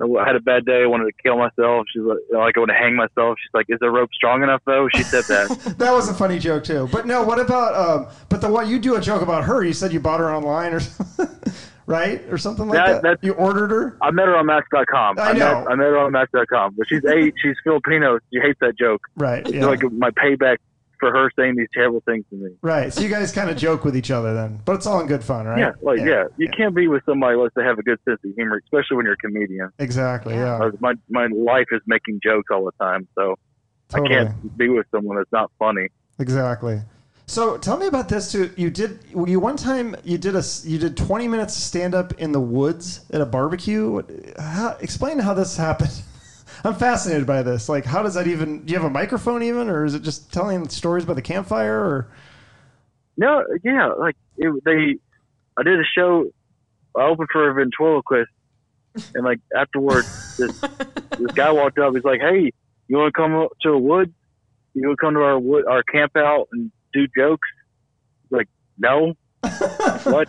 I 0.00 0.24
had 0.24 0.36
a 0.36 0.40
bad 0.40 0.64
day. 0.64 0.82
I 0.82 0.86
wanted 0.86 1.06
to 1.06 1.22
kill 1.22 1.36
myself. 1.36 1.86
She's 1.92 2.02
like, 2.02 2.18
you 2.30 2.38
like 2.38 2.56
I 2.56 2.60
want 2.60 2.70
to 2.70 2.76
hang 2.76 2.94
myself. 2.94 3.36
She's 3.42 3.52
like, 3.52 3.66
"Is 3.68 3.80
the 3.80 3.90
rope 3.90 4.10
strong 4.14 4.44
enough 4.44 4.62
though?" 4.64 4.88
She 4.94 5.02
said 5.02 5.24
that. 5.24 5.74
that 5.78 5.92
was 5.92 6.08
a 6.08 6.14
funny 6.14 6.38
joke 6.38 6.64
too. 6.64 6.88
But 6.92 7.06
no, 7.06 7.24
what 7.24 7.40
about 7.40 7.74
um? 7.74 8.06
But 8.28 8.40
the 8.40 8.48
one 8.48 8.70
you 8.70 8.78
do 8.78 8.94
a 8.94 9.00
joke 9.00 9.22
about 9.22 9.44
her. 9.44 9.64
You 9.64 9.72
said 9.72 9.92
you 9.92 9.98
bought 9.98 10.20
her 10.20 10.32
online 10.32 10.72
or 10.72 10.80
something, 10.80 11.28
right, 11.88 12.22
or 12.30 12.38
something 12.38 12.68
like 12.68 12.78
That- 12.78 12.86
that. 12.86 13.02
that's- 13.02 13.18
you 13.22 13.32
ordered 13.32 13.70
her. 13.70 13.96
I 14.00 14.10
met 14.12 14.26
her 14.26 14.36
on 14.36 14.46
Match.com. 14.46 15.18
I 15.18 15.32
met, 15.32 15.38
know. 15.38 15.66
I 15.68 15.74
met 15.74 15.86
her 15.86 15.98
on 15.98 16.12
Match.com, 16.12 16.74
but 16.78 16.86
she's 16.88 17.04
eight. 17.06 17.34
She's 17.42 17.56
Filipino. 17.64 18.18
She 18.32 18.38
hates 18.40 18.58
that 18.60 18.78
joke. 18.78 19.00
Right. 19.16 19.40
It's 19.40 19.52
Yeah. 19.52 19.66
like 19.66 19.82
my 19.92 20.10
payback 20.10 20.58
for 21.00 21.12
her 21.12 21.30
saying 21.36 21.54
these 21.56 21.68
terrible 21.72 22.02
things 22.06 22.24
to 22.30 22.34
me. 22.36 22.50
right. 22.60 22.92
So 22.92 23.02
you 23.02 23.08
guys 23.08 23.30
kind 23.32 23.48
of 23.50 23.56
joke 23.56 23.84
with 23.84 23.96
each 23.96 24.10
other 24.10 24.34
then, 24.34 24.60
but 24.64 24.74
it's 24.74 24.84
all 24.86 24.98
in 25.00 25.06
good 25.06 25.22
fun, 25.22 25.46
right? 25.46 25.58
Yeah, 25.58 25.70
like 25.80 26.00
yeah, 26.00 26.24
you 26.38 26.48
can't 26.48 26.74
be 26.74 26.88
with 26.88 27.04
somebody 27.06 27.34
unless 27.36 27.52
they 27.54 27.62
have 27.62 27.78
a 27.78 27.82
good 27.84 28.00
sense 28.04 28.18
of 28.24 28.34
humor, 28.34 28.60
especially 28.64 28.96
when 28.96 29.04
you're 29.06 29.14
a 29.14 29.18
comedian. 29.18 29.70
Exactly. 29.78 30.34
Yeah. 30.34 30.58
Yeah. 30.60 30.70
My 30.80 30.94
my 31.08 31.26
life 31.26 31.66
is 31.70 31.80
making 31.86 32.18
jokes 32.22 32.48
all 32.52 32.64
the 32.64 32.72
time, 32.84 33.06
so 33.14 33.36
Totally. 33.90 34.10
I 34.16 34.24
can't 34.24 34.56
be 34.58 34.68
with 34.70 34.86
someone 34.90 35.16
that's 35.18 35.30
not 35.30 35.52
funny. 35.58 35.88
Exactly. 36.18 36.80
So 37.28 37.58
tell 37.58 37.76
me 37.76 37.86
about 37.86 38.08
this 38.08 38.32
too. 38.32 38.50
You 38.56 38.70
did 38.70 39.00
you 39.10 39.38
one 39.38 39.58
time 39.58 39.94
you 40.02 40.16
did 40.16 40.34
a 40.34 40.42
you 40.64 40.78
did 40.78 40.96
20 40.96 41.28
minutes 41.28 41.52
stand 41.54 41.94
up 41.94 42.14
in 42.14 42.32
the 42.32 42.40
woods 42.40 43.04
at 43.12 43.20
a 43.20 43.26
barbecue. 43.26 44.02
How, 44.38 44.78
explain 44.80 45.18
how 45.18 45.34
this 45.34 45.54
happened. 45.54 45.92
I'm 46.64 46.74
fascinated 46.74 47.26
by 47.26 47.42
this. 47.42 47.68
Like, 47.68 47.84
how 47.84 48.02
does 48.02 48.14
that 48.14 48.26
even? 48.26 48.64
Do 48.64 48.72
you 48.72 48.78
have 48.78 48.86
a 48.86 48.90
microphone 48.90 49.42
even, 49.42 49.68
or 49.68 49.84
is 49.84 49.94
it 49.94 50.02
just 50.02 50.32
telling 50.32 50.70
stories 50.70 51.04
by 51.04 51.12
the 51.12 51.20
campfire? 51.20 51.78
Or 51.78 52.08
No, 53.18 53.44
yeah, 53.62 53.88
like 53.88 54.16
it, 54.38 54.64
they, 54.64 54.96
I 55.58 55.62
did 55.64 55.78
a 55.78 55.84
show. 55.84 56.30
I 56.96 57.02
opened 57.02 57.28
for 57.30 57.50
a 57.50 57.52
ventriloquist, 57.52 58.30
and 59.14 59.22
like 59.22 59.40
afterwards, 59.54 60.38
this 60.38 60.58
this 61.18 61.32
guy 61.34 61.52
walked 61.52 61.78
up. 61.78 61.94
He's 61.94 62.04
like, 62.04 62.20
"Hey, 62.22 62.52
you 62.88 62.96
want 62.96 63.12
to 63.14 63.20
come 63.20 63.48
to 63.64 63.68
a 63.68 63.78
woods? 63.78 64.12
You 64.72 64.88
want 64.88 64.98
to 64.98 65.04
come 65.04 65.12
to 65.12 65.20
our 65.20 65.38
wood, 65.38 65.66
our 65.66 65.82
camp 65.82 66.16
out 66.16 66.48
and 66.52 66.72
do 67.00 67.06
jokes?" 67.16 67.48
Like, 68.30 68.48
no, 68.78 69.14
what? 70.04 70.28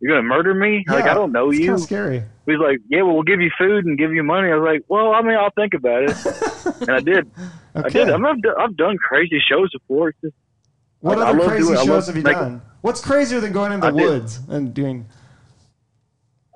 You're 0.00 0.14
gonna 0.16 0.22
murder 0.28 0.54
me? 0.54 0.84
like, 0.88 1.04
I 1.06 1.14
don't 1.14 1.32
know 1.32 1.50
you. 1.50 1.78
scary. 1.78 2.22
He's 2.44 2.58
like, 2.58 2.78
"Yeah, 2.88 3.02
well, 3.02 3.14
we'll 3.14 3.22
give 3.22 3.40
you 3.40 3.50
food 3.58 3.86
and 3.86 3.96
give 3.98 4.12
you 4.12 4.22
money." 4.22 4.50
I 4.50 4.56
was 4.56 4.64
like, 4.66 4.82
"Well, 4.88 5.12
I 5.12 5.22
mean, 5.22 5.36
I'll 5.36 5.50
think 5.56 5.74
about 5.74 6.02
it," 6.04 6.80
and 6.82 6.90
I 6.90 7.00
did. 7.00 7.30
I 7.74 7.88
did. 7.88 8.10
I 8.10 8.16
mean, 8.16 8.26
I've, 8.26 8.42
done, 8.42 8.54
I've 8.58 8.76
done 8.76 8.96
crazy 8.98 9.40
shows 9.50 9.70
before. 9.72 10.12
Just 10.22 10.34
what 11.00 11.18
I 11.18 11.30
other 11.30 11.48
crazy 11.48 11.74
shows 11.84 12.06
have 12.08 12.16
you 12.16 12.22
making- 12.22 12.40
done? 12.40 12.62
What's 12.82 13.00
crazier 13.00 13.40
than 13.40 13.52
going 13.52 13.72
in 13.72 13.80
the 13.80 13.86
I 13.86 13.90
did- 13.90 14.00
woods 14.00 14.40
and 14.48 14.72
doing? 14.74 15.06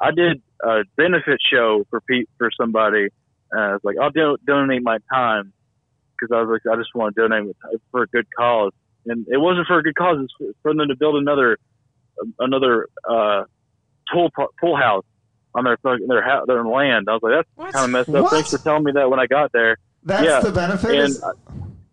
I 0.00 0.10
did 0.12 0.40
a 0.62 0.84
benefit 0.96 1.38
show 1.50 1.84
for 1.90 2.00
pe- 2.02 2.24
for 2.38 2.50
somebody. 2.60 3.08
Uh, 3.54 3.58
I 3.60 3.72
was 3.72 3.80
like, 3.82 3.96
I'll 4.00 4.10
do- 4.10 4.36
donate 4.46 4.82
my 4.82 4.98
time 5.12 5.52
because 6.20 6.35
I 6.37 6.42
was 6.42 6.61
like, 6.64 6.72
I 6.72 6.76
just 6.78 6.94
want 6.94 7.14
to 7.16 7.22
donate 7.22 7.48
it 7.72 7.80
for 7.90 8.02
a 8.02 8.06
good 8.09 8.26
cause, 8.37 8.72
and 9.06 9.26
it 9.28 9.38
wasn't 9.38 9.66
for 9.66 9.78
a 9.78 9.83
good 9.83 9.94
cause. 9.96 10.18
It's 10.22 10.33
for- 10.38 10.52
for 10.62 10.74
them 10.74 10.88
to 10.88 10.96
build 10.96 11.16
another 11.16 11.56
another 12.38 12.87
uh, 13.09 13.44
pool 14.12 14.30
par- 14.35 14.48
pool 14.61 14.76
house 14.76 15.04
on 15.54 15.64
their 15.64 15.78
their 15.83 15.98
their 16.46 16.64
land. 16.64 17.06
I 17.09 17.12
was 17.14 17.20
like, 17.22 17.33
that's 17.35 17.48
What? 17.56 17.72
kind 17.72 17.85
of 17.87 17.90
messed 17.90 18.09
up. 18.11 18.22
What? 18.24 18.30
Thanks 18.33 18.50
for 18.50 18.59
telling 18.59 18.85
me 18.85 18.92
that 18.92 19.11
when 19.11 19.18
I 19.20 19.26
got 19.26 19.52
there. 19.52 19.76
That's 20.02 20.24
Yeah, 20.24 20.40
the 20.40 20.52
benefit. 20.52 20.90
And 20.90 21.09
is- 21.11 21.22
uh, 21.22 21.33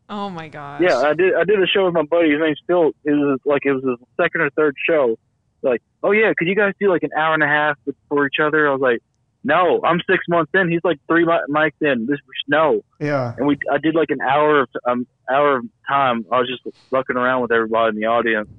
Oh 0.09 0.29
my 0.29 0.47
gosh. 0.47 0.79
yeah, 0.81 0.99
I 0.99 1.13
did. 1.13 1.33
I 1.35 1.43
did 1.43 1.61
a 1.61 1.67
show 1.67 1.83
with 1.83 1.93
my 1.93 2.03
buddy. 2.03 2.31
His 2.31 2.39
name's 2.39 2.61
Phil. 2.65 2.91
It 3.03 3.11
was 3.11 3.39
like 3.45 3.65
it 3.65 3.73
was 3.73 3.83
his 3.83 3.97
second 4.15 4.39
or 4.41 4.49
third 4.51 4.73
show. 4.87 5.17
Like, 5.61 5.81
oh 6.01 6.11
yeah, 6.11 6.31
could 6.37 6.47
you 6.47 6.55
guys 6.55 6.73
do 6.79 6.89
like 6.89 7.03
an 7.03 7.09
hour 7.17 7.33
and 7.33 7.43
a 7.43 7.47
half 7.47 7.77
for 8.07 8.25
each 8.25 8.39
other? 8.41 8.69
I 8.69 8.71
was 8.71 8.79
like, 8.79 9.01
no, 9.47 9.79
I'm 9.83 9.99
six 10.09 10.25
months 10.27 10.51
in. 10.53 10.69
He's 10.69 10.81
like 10.83 10.99
three 11.07 11.23
mi- 11.25 11.47
mics 11.49 11.79
in. 11.81 12.05
This 12.05 12.19
no, 12.49 12.81
Yeah. 12.99 13.33
and 13.37 13.47
we 13.47 13.57
I 13.71 13.77
did 13.77 13.95
like 13.95 14.09
an 14.09 14.19
hour 14.21 14.61
of 14.61 14.69
um 14.87 15.07
hour 15.31 15.57
of 15.57 15.65
time. 15.87 16.25
I 16.31 16.39
was 16.39 16.49
just 16.49 16.75
fucking 16.91 17.15
around 17.15 17.41
with 17.43 17.51
everybody 17.53 17.95
in 17.95 18.01
the 18.01 18.07
audience, 18.07 18.49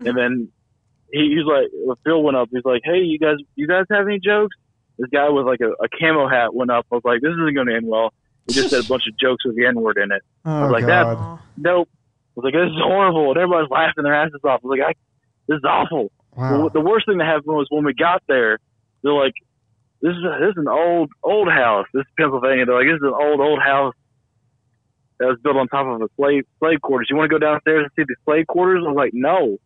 and 0.00 0.16
then 0.16 0.48
he, 1.12 1.34
he's 1.36 1.44
like 1.44 1.68
Phil 2.04 2.22
went 2.22 2.36
up. 2.38 2.48
He's 2.50 2.64
like, 2.64 2.80
hey, 2.84 2.98
you 3.00 3.18
guys, 3.18 3.36
you 3.56 3.66
guys 3.68 3.84
have 3.90 4.06
any 4.06 4.18
jokes? 4.18 4.56
This 4.98 5.08
guy 5.12 5.28
with 5.28 5.46
like 5.46 5.60
a, 5.60 5.70
a 5.84 5.88
camo 6.00 6.28
hat 6.28 6.54
went 6.54 6.70
up. 6.70 6.86
I 6.90 6.94
was 6.96 7.04
like, 7.04 7.20
this 7.20 7.30
isn't 7.32 7.54
going 7.54 7.66
to 7.66 7.74
end 7.76 7.86
well. 7.86 8.12
He 8.46 8.54
just 8.54 8.70
said 8.70 8.84
a 8.84 8.88
bunch 8.88 9.04
of 9.08 9.16
jokes 9.18 9.44
with 9.44 9.54
the 9.56 9.66
N 9.66 9.80
word 9.80 9.98
in 10.02 10.10
it. 10.12 10.22
Oh, 10.44 10.50
I 10.50 10.62
was 10.64 10.72
like 10.72 10.86
that. 10.86 11.04
God. 11.04 11.38
Nope. 11.56 11.88
I 11.92 12.40
was 12.40 12.44
like, 12.44 12.54
this 12.54 12.68
is 12.72 12.80
horrible, 12.82 13.28
and 13.30 13.36
everybody's 13.38 13.70
laughing 13.70 14.04
their 14.04 14.14
asses 14.14 14.40
off. 14.44 14.60
I 14.64 14.66
was 14.66 14.78
like, 14.78 14.88
I, 14.88 14.92
this 15.48 15.56
is 15.58 15.64
awful. 15.64 16.10
Wow. 16.34 16.64
The, 16.68 16.80
the 16.80 16.80
worst 16.80 17.04
thing 17.06 17.18
that 17.18 17.26
happened 17.26 17.54
was 17.54 17.66
when 17.70 17.84
we 17.84 17.92
got 17.94 18.22
there, 18.26 18.58
they're 19.02 19.12
like, 19.12 19.34
"This 20.02 20.12
is 20.12 20.22
this 20.40 20.50
is 20.50 20.56
an 20.58 20.68
old 20.68 21.10
old 21.22 21.48
house. 21.48 21.86
This 21.94 22.02
is 22.02 22.12
Pennsylvania." 22.18 22.66
They're 22.66 22.76
like, 22.76 22.86
"This 22.86 22.96
is 22.96 23.08
an 23.08 23.14
old 23.14 23.40
old 23.40 23.60
house 23.60 23.94
that 25.18 25.26
was 25.26 25.38
built 25.42 25.56
on 25.56 25.68
top 25.68 25.86
of 25.86 26.02
a 26.02 26.08
slave 26.16 26.44
slave 26.58 26.82
quarters. 26.82 27.08
You 27.08 27.16
want 27.16 27.30
to 27.30 27.34
go 27.34 27.38
downstairs 27.38 27.84
and 27.84 27.92
see 27.96 28.04
the 28.06 28.16
slave 28.24 28.46
quarters?" 28.46 28.82
I 28.84 28.88
was 28.88 28.96
like, 28.96 29.14
"No, 29.14 29.58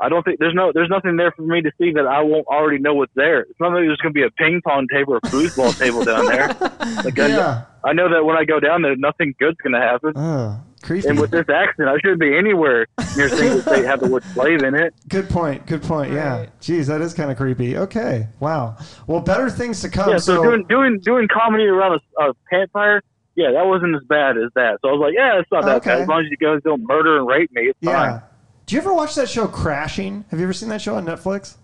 I 0.00 0.08
don't 0.08 0.24
think 0.24 0.38
there's 0.38 0.54
no 0.54 0.72
there's 0.72 0.88
nothing 0.88 1.16
there 1.16 1.32
for 1.32 1.42
me 1.42 1.60
to 1.60 1.70
see 1.78 1.92
that 1.92 2.06
I 2.06 2.22
won't 2.22 2.46
already 2.46 2.78
know 2.78 2.94
what's 2.94 3.12
there. 3.14 3.40
It's 3.40 3.60
not 3.60 3.72
like 3.72 3.84
there's 3.84 3.98
going 3.98 4.14
to 4.14 4.18
be 4.18 4.22
a 4.22 4.30
ping 4.30 4.62
pong 4.66 4.86
table 4.90 5.14
or 5.14 5.18
a 5.18 5.20
foosball 5.22 5.76
table 5.78 6.04
down 6.04 6.26
there. 6.26 6.56
Like 7.04 7.18
I, 7.18 7.26
yeah. 7.28 7.64
I 7.84 7.92
know 7.94 8.10
that 8.10 8.24
when 8.24 8.36
I 8.36 8.44
go 8.44 8.60
down 8.60 8.82
there, 8.82 8.94
nothing 8.96 9.34
good's 9.38 9.56
going 9.62 9.72
to 9.72 9.80
happen." 9.80 10.12
Oh, 10.16 10.60
creepy. 10.82 11.08
And 11.08 11.20
with 11.20 11.30
this 11.30 11.48
accent, 11.48 11.88
I 11.88 11.96
shouldn't 11.98 12.20
be 12.20 12.36
anywhere 12.36 12.86
near 13.16 13.28
things 13.28 13.64
that 13.64 13.70
they 13.70 13.84
have 13.84 14.00
the 14.00 14.08
word 14.08 14.24
slave 14.32 14.62
in 14.62 14.74
it. 14.74 14.94
Good 15.08 15.28
point. 15.28 15.66
Good 15.66 15.82
point. 15.82 16.12
Yeah. 16.12 16.38
Right. 16.40 16.60
Jeez, 16.60 16.86
that 16.86 17.00
is 17.00 17.14
kind 17.14 17.30
of 17.30 17.36
creepy. 17.36 17.76
Okay. 17.76 18.28
Wow. 18.40 18.76
Well, 19.06 19.20
better 19.20 19.50
things 19.50 19.80
to 19.82 19.88
come. 19.88 20.10
Yeah, 20.10 20.18
so, 20.18 20.42
doing 20.42 20.64
doing 20.68 21.00
doing 21.00 21.28
comedy 21.28 21.64
around 21.64 22.00
a, 22.18 22.22
a 22.24 22.32
campfire, 22.50 23.02
yeah, 23.34 23.52
that 23.52 23.66
wasn't 23.66 23.94
as 23.96 24.02
bad 24.08 24.36
as 24.36 24.50
that. 24.54 24.78
So 24.82 24.88
I 24.88 24.92
was 24.92 25.00
like, 25.00 25.14
yeah, 25.16 25.38
it's 25.38 25.50
not 25.52 25.64
that 25.64 25.76
Okay. 25.76 25.90
bad. 25.90 26.02
As 26.02 26.08
long 26.08 26.20
as 26.24 26.30
you 26.30 26.36
guys 26.36 26.60
don't 26.64 26.82
murder 26.86 27.18
and 27.18 27.26
rape 27.26 27.50
me, 27.52 27.62
it's 27.68 27.78
yeah. 27.80 27.92
fine. 28.12 28.22
Do 28.66 28.76
you 28.76 28.80
ever 28.82 28.94
watch 28.94 29.14
that 29.16 29.28
show 29.28 29.48
Crashing? 29.48 30.24
Have 30.30 30.38
you 30.38 30.44
ever 30.46 30.52
seen 30.52 30.68
that 30.68 30.80
show 30.80 30.94
on 30.94 31.04
Netflix? 31.04 31.56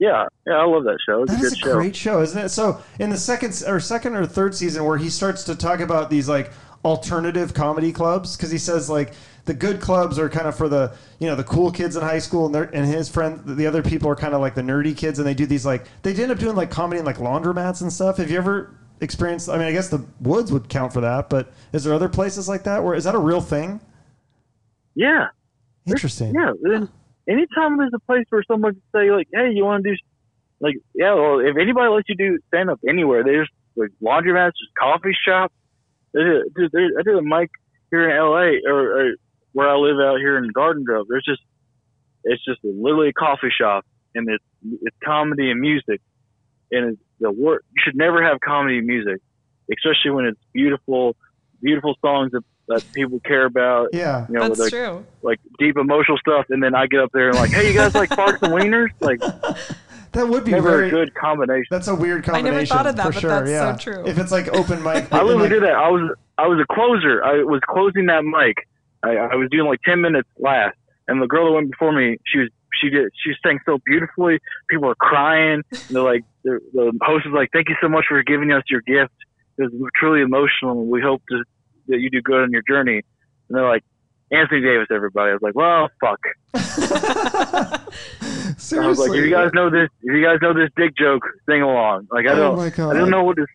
Yeah, 0.00 0.26
yeah, 0.46 0.54
I 0.54 0.64
love 0.66 0.84
that 0.84 0.98
show. 1.06 1.22
It's 1.22 1.32
That 1.32 1.42
a 1.42 1.46
is 1.46 1.52
a 1.52 1.56
show. 1.56 1.72
great 1.74 1.94
show, 1.94 2.20
isn't 2.20 2.38
it? 2.38 2.48
So 2.48 2.82
in 2.98 3.10
the 3.10 3.16
second 3.16 3.62
or 3.66 3.78
second 3.78 4.16
or 4.16 4.26
third 4.26 4.54
season, 4.54 4.84
where 4.84 4.98
he 4.98 5.08
starts 5.08 5.44
to 5.44 5.54
talk 5.54 5.80
about 5.80 6.10
these 6.10 6.28
like 6.28 6.52
alternative 6.84 7.54
comedy 7.54 7.92
clubs, 7.92 8.36
because 8.36 8.50
he 8.50 8.58
says 8.58 8.90
like 8.90 9.14
the 9.46 9.54
good 9.54 9.80
clubs 9.80 10.18
are 10.18 10.28
kind 10.28 10.46
of 10.46 10.56
for 10.56 10.68
the 10.68 10.94
you 11.18 11.26
know 11.26 11.34
the 11.36 11.44
cool 11.44 11.70
kids 11.70 11.96
in 11.96 12.02
high 12.02 12.18
school, 12.18 12.46
and 12.46 12.74
and 12.74 12.86
his 12.86 13.08
friend 13.08 13.40
the 13.44 13.66
other 13.66 13.82
people 13.82 14.08
are 14.10 14.16
kind 14.16 14.34
of 14.34 14.40
like 14.40 14.54
the 14.54 14.62
nerdy 14.62 14.96
kids, 14.96 15.18
and 15.18 15.26
they 15.26 15.34
do 15.34 15.46
these 15.46 15.64
like 15.66 15.86
they 16.02 16.14
end 16.14 16.32
up 16.32 16.38
doing 16.38 16.56
like 16.56 16.70
comedy 16.70 16.98
in 16.98 17.04
like 17.04 17.18
laundromats 17.18 17.80
and 17.82 17.92
stuff. 17.92 18.18
Have 18.18 18.30
you 18.30 18.38
ever 18.38 18.74
experienced? 19.00 19.48
I 19.48 19.58
mean, 19.58 19.66
I 19.66 19.72
guess 19.72 19.88
the 19.88 20.04
woods 20.20 20.52
would 20.52 20.68
count 20.68 20.92
for 20.92 21.00
that, 21.00 21.28
but 21.30 21.52
is 21.72 21.84
there 21.84 21.94
other 21.94 22.08
places 22.08 22.48
like 22.48 22.64
that 22.64 22.82
where 22.84 22.94
is 22.94 23.04
that 23.04 23.14
a 23.14 23.18
real 23.18 23.40
thing? 23.40 23.80
Yeah, 24.94 25.28
Interesting. 25.86 26.34
yeah. 26.34 26.52
Then 26.62 26.88
anytime 27.28 27.78
there's 27.78 27.92
a 27.94 27.98
place 28.00 28.24
where 28.30 28.44
someone 28.46 28.74
can 28.74 28.82
say 28.94 29.10
like, 29.10 29.28
hey, 29.32 29.50
you 29.52 29.64
want 29.64 29.82
to 29.84 29.90
do, 29.90 29.96
like, 30.60 30.76
yeah, 30.94 31.14
well, 31.14 31.40
if 31.40 31.56
anybody 31.56 31.88
lets 31.88 32.08
you 32.08 32.14
do 32.14 32.38
stand 32.48 32.70
up 32.70 32.78
anywhere, 32.88 33.24
there's 33.24 33.50
like 33.76 33.90
laundromats, 34.02 34.52
there's 34.52 34.70
coffee 34.78 35.16
shops. 35.26 35.52
There's 36.14 36.46
a, 36.46 36.58
dude, 36.58 36.72
there, 36.72 36.88
I 36.98 37.02
did 37.02 37.16
a 37.16 37.22
mic 37.22 37.50
here 37.90 38.08
in 38.08 38.16
L.A. 38.16 38.60
or, 38.66 39.00
or 39.00 39.14
where 39.52 39.68
I 39.68 39.76
live 39.76 39.96
out 40.00 40.18
here 40.18 40.38
in 40.38 40.48
Garden 40.48 40.84
Grove. 40.84 41.06
There's 41.08 41.24
just 41.24 41.42
it's 42.24 42.42
just 42.44 42.60
literally 42.64 43.08
a 43.08 43.12
coffee 43.12 43.52
shop, 43.56 43.84
and 44.14 44.28
it's 44.28 44.44
it's 44.82 44.96
comedy 45.04 45.50
and 45.50 45.60
music, 45.60 46.00
and 46.70 46.92
it's 46.92 47.00
the 47.20 47.30
work. 47.30 47.64
You 47.76 47.82
should 47.84 47.96
never 47.96 48.22
have 48.22 48.40
comedy 48.40 48.78
and 48.78 48.86
music, 48.86 49.20
especially 49.70 50.12
when 50.12 50.26
it's 50.26 50.40
beautiful, 50.52 51.16
beautiful 51.62 51.96
songs 52.00 52.32
that, 52.32 52.42
that 52.68 52.84
people 52.92 53.20
care 53.20 53.44
about. 53.44 53.90
Yeah. 53.92 54.26
You 54.28 54.34
know, 54.34 54.48
That's 54.48 54.60
like, 54.60 54.70
true. 54.70 55.04
like 55.22 55.40
deep 55.58 55.76
emotional 55.76 56.18
stuff, 56.18 56.46
and 56.48 56.62
then 56.62 56.74
I 56.74 56.86
get 56.86 57.00
up 57.00 57.10
there 57.12 57.28
and 57.28 57.38
like, 57.38 57.50
hey, 57.50 57.68
you 57.68 57.74
guys 57.74 57.94
like 57.94 58.10
farts 58.10 58.42
and 58.42 58.52
wieners? 58.52 58.88
Like, 59.00 59.20
That 60.14 60.28
would 60.28 60.44
be 60.44 60.52
never 60.52 60.70
very 60.70 60.88
a 60.88 60.90
good 60.90 61.14
combination. 61.14 61.66
That's 61.70 61.88
a 61.88 61.94
weird 61.94 62.24
combination. 62.24 62.54
I 62.54 62.58
never 62.58 62.66
thought 62.66 62.86
of 62.86 62.96
that, 62.96 63.12
but 63.12 63.20
sure. 63.20 63.44
that's 63.44 63.84
so 63.84 63.92
true. 63.92 64.06
If 64.06 64.18
it's 64.18 64.32
like 64.32 64.48
open 64.54 64.82
mic, 64.82 65.08
I 65.12 65.22
literally 65.22 65.42
like- 65.42 65.50
did 65.50 65.62
that. 65.64 65.74
I 65.74 65.90
was 65.90 66.16
I 66.38 66.46
was 66.46 66.58
a 66.60 66.74
closer. 66.74 67.22
I 67.24 67.42
was 67.42 67.60
closing 67.68 68.06
that 68.06 68.24
mic. 68.24 68.56
I, 69.02 69.16
I 69.16 69.34
was 69.36 69.48
doing 69.50 69.66
like 69.66 69.80
ten 69.82 70.00
minutes 70.00 70.28
last, 70.38 70.76
and 71.08 71.20
the 71.20 71.26
girl 71.26 71.46
that 71.46 71.52
went 71.52 71.70
before 71.70 71.92
me, 71.92 72.16
she 72.26 72.38
was 72.38 72.48
she 72.80 72.90
did 72.90 73.10
she 73.22 73.32
sang 73.44 73.58
so 73.66 73.78
beautifully. 73.84 74.38
People 74.68 74.88
were 74.88 74.94
crying. 74.94 75.62
And 75.70 75.80
they're 75.90 76.02
like 76.02 76.24
the, 76.42 76.58
the 76.72 76.92
host 77.02 77.26
was 77.26 77.34
like, 77.34 77.50
"Thank 77.52 77.68
you 77.68 77.76
so 77.80 77.88
much 77.88 78.06
for 78.08 78.22
giving 78.22 78.52
us 78.52 78.62
your 78.68 78.80
gift. 78.82 79.14
It 79.58 79.72
was 79.72 79.90
truly 79.96 80.22
emotional. 80.22 80.80
and 80.82 80.90
We 80.90 81.00
hope 81.00 81.22
to, 81.30 81.44
that 81.88 82.00
you 82.00 82.10
do 82.10 82.20
good 82.22 82.42
on 82.42 82.50
your 82.50 82.62
journey." 82.68 83.02
And 83.48 83.58
they're 83.58 83.68
like, 83.68 83.84
"Anthony 84.30 84.62
Davis, 84.62 84.88
everybody." 84.90 85.30
I 85.30 85.34
was 85.34 85.42
like, 85.42 85.54
"Well, 85.54 85.90
fuck." 86.00 86.20
I 88.54 88.56
was 88.56 88.62
Seriously. 88.64 89.08
like, 89.08 89.18
"If 89.18 89.24
you 89.24 89.30
guys 89.30 89.50
know 89.52 89.70
this, 89.70 89.88
if 90.02 90.14
you 90.14 90.22
guys 90.24 90.38
know 90.40 90.52
this 90.54 90.70
dick 90.76 90.96
joke, 90.96 91.22
sing 91.48 91.62
along." 91.62 92.08
Like 92.10 92.26
I 92.26 92.32
Oh 92.32 92.36
don't. 92.36 92.56
my 92.56 92.70
god. 92.70 92.94
I 92.94 92.98
don't 92.98 93.10
know 93.10 93.24
what 93.24 93.36
this. 93.36 93.46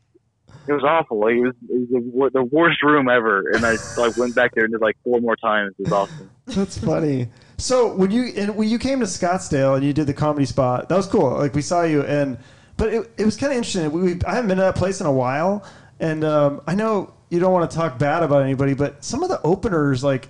It 0.67 0.73
was 0.73 0.83
awful. 0.83 1.19
Like, 1.19 1.33
it 1.33 1.41
was, 1.41 1.55
it 1.67 2.13
was 2.13 2.31
the, 2.33 2.39
the 2.41 2.43
worst 2.43 2.83
room 2.83 3.09
ever, 3.09 3.49
and 3.53 3.65
I 3.65 3.71
like 3.97 4.15
went 4.17 4.35
back 4.35 4.53
there 4.53 4.65
and 4.65 4.71
did 4.73 4.81
like 4.81 4.97
four 5.03 5.19
more 5.19 5.35
times. 5.35 5.73
It 5.79 5.83
was 5.89 5.91
awesome. 5.91 6.29
That's 6.45 6.77
funny. 6.77 7.29
So 7.57 7.95
when 7.95 8.11
you 8.11 8.25
and 8.35 8.55
when 8.55 8.69
you 8.69 8.77
came 8.77 8.99
to 8.99 9.05
Scottsdale 9.05 9.75
and 9.75 9.83
you 9.85 9.93
did 9.93 10.05
the 10.05 10.13
comedy 10.13 10.45
spot, 10.45 10.87
that 10.89 10.95
was 10.95 11.07
cool. 11.07 11.31
Like 11.37 11.55
we 11.55 11.61
saw 11.63 11.83
you 11.83 12.03
and, 12.03 12.37
but 12.77 12.93
it, 12.93 13.11
it 13.17 13.25
was 13.25 13.35
kind 13.35 13.51
of 13.51 13.57
interesting. 13.57 13.91
We, 13.91 14.13
we 14.13 14.21
I 14.27 14.35
haven't 14.35 14.47
been 14.49 14.57
to 14.57 14.63
that 14.63 14.75
place 14.75 14.99
in 15.01 15.07
a 15.07 15.11
while, 15.11 15.65
and 15.99 16.23
um, 16.23 16.61
I 16.67 16.75
know 16.75 17.13
you 17.29 17.39
don't 17.39 17.51
want 17.51 17.69
to 17.71 17.75
talk 17.75 17.97
bad 17.97 18.21
about 18.23 18.43
anybody, 18.43 18.73
but 18.75 19.03
some 19.03 19.23
of 19.23 19.29
the 19.29 19.41
openers, 19.41 20.03
like, 20.03 20.27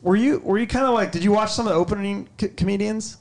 were 0.00 0.16
you 0.16 0.38
were 0.40 0.58
you 0.58 0.66
kind 0.66 0.86
of 0.86 0.94
like? 0.94 1.12
Did 1.12 1.22
you 1.24 1.32
watch 1.32 1.52
some 1.52 1.66
of 1.66 1.72
the 1.74 1.78
opening 1.78 2.28
co- 2.38 2.48
comedians? 2.56 3.18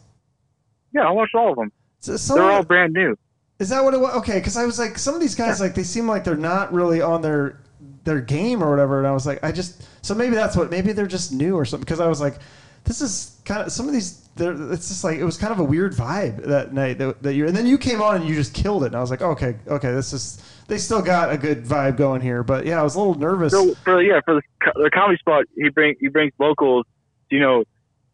Yeah, 0.93 1.07
I 1.07 1.11
watched 1.11 1.35
all 1.35 1.51
of 1.51 1.55
them. 1.57 1.71
So- 1.99 2.17
some 2.17 2.37
They're 2.37 2.51
all 2.51 2.63
brand 2.63 2.93
new. 2.93 3.17
Is 3.59 3.69
that 3.69 3.83
what 3.83 3.93
it 3.93 3.99
was? 3.99 4.13
Okay, 4.15 4.39
because 4.39 4.57
I 4.57 4.65
was 4.65 4.77
like, 4.79 4.97
some 4.97 5.13
of 5.15 5.21
these 5.21 5.35
guys, 5.35 5.61
like, 5.61 5.75
they 5.75 5.83
seem 5.83 6.07
like 6.07 6.23
they're 6.23 6.35
not 6.35 6.73
really 6.73 7.01
on 7.01 7.21
their 7.21 7.59
their 8.03 8.19
game 8.19 8.61
or 8.61 8.69
whatever, 8.69 8.97
and 8.97 9.07
I 9.07 9.11
was 9.11 9.25
like, 9.25 9.41
I 9.43 9.51
just 9.53 9.87
so 10.05 10.13
maybe 10.13 10.35
that's 10.35 10.57
what 10.57 10.69
maybe 10.69 10.91
they're 10.91 11.07
just 11.07 11.31
new 11.31 11.55
or 11.55 11.63
something. 11.63 11.85
Because 11.85 12.01
I 12.01 12.07
was 12.07 12.19
like, 12.19 12.35
this 12.83 12.99
is 13.01 13.39
kind 13.45 13.61
of 13.61 13.71
some 13.71 13.87
of 13.87 13.93
these. 13.93 14.19
They're, 14.35 14.51
it's 14.73 14.89
just 14.89 15.03
like 15.03 15.17
it 15.17 15.23
was 15.23 15.37
kind 15.37 15.53
of 15.53 15.59
a 15.59 15.63
weird 15.63 15.93
vibe 15.93 16.43
that 16.45 16.73
night 16.73 16.97
that, 16.97 17.21
that 17.23 17.35
you 17.35 17.47
and 17.47 17.55
then 17.55 17.65
you 17.67 17.77
came 17.77 18.01
on 18.01 18.15
and 18.17 18.25
you 18.27 18.35
just 18.35 18.53
killed 18.53 18.83
it, 18.83 18.87
and 18.87 18.95
I 18.95 18.99
was 18.99 19.11
like, 19.11 19.21
okay, 19.21 19.55
okay, 19.67 19.91
this 19.91 20.11
is 20.11 20.43
they 20.67 20.77
still 20.77 21.01
got 21.01 21.31
a 21.31 21.37
good 21.37 21.63
vibe 21.63 21.95
going 21.95 22.19
here, 22.19 22.43
but 22.43 22.65
yeah, 22.65 22.79
I 22.79 22.83
was 22.83 22.95
a 22.95 22.97
little 22.97 23.15
nervous. 23.15 23.53
So 23.53 23.73
for 23.75 24.01
yeah, 24.01 24.19
for 24.25 24.35
the, 24.35 24.41
the 24.75 24.89
comedy 24.91 25.17
spot, 25.19 25.45
he 25.55 25.69
bring 25.69 25.95
he 25.99 26.07
brings 26.09 26.33
locals. 26.39 26.85
You 27.29 27.39
know, 27.39 27.63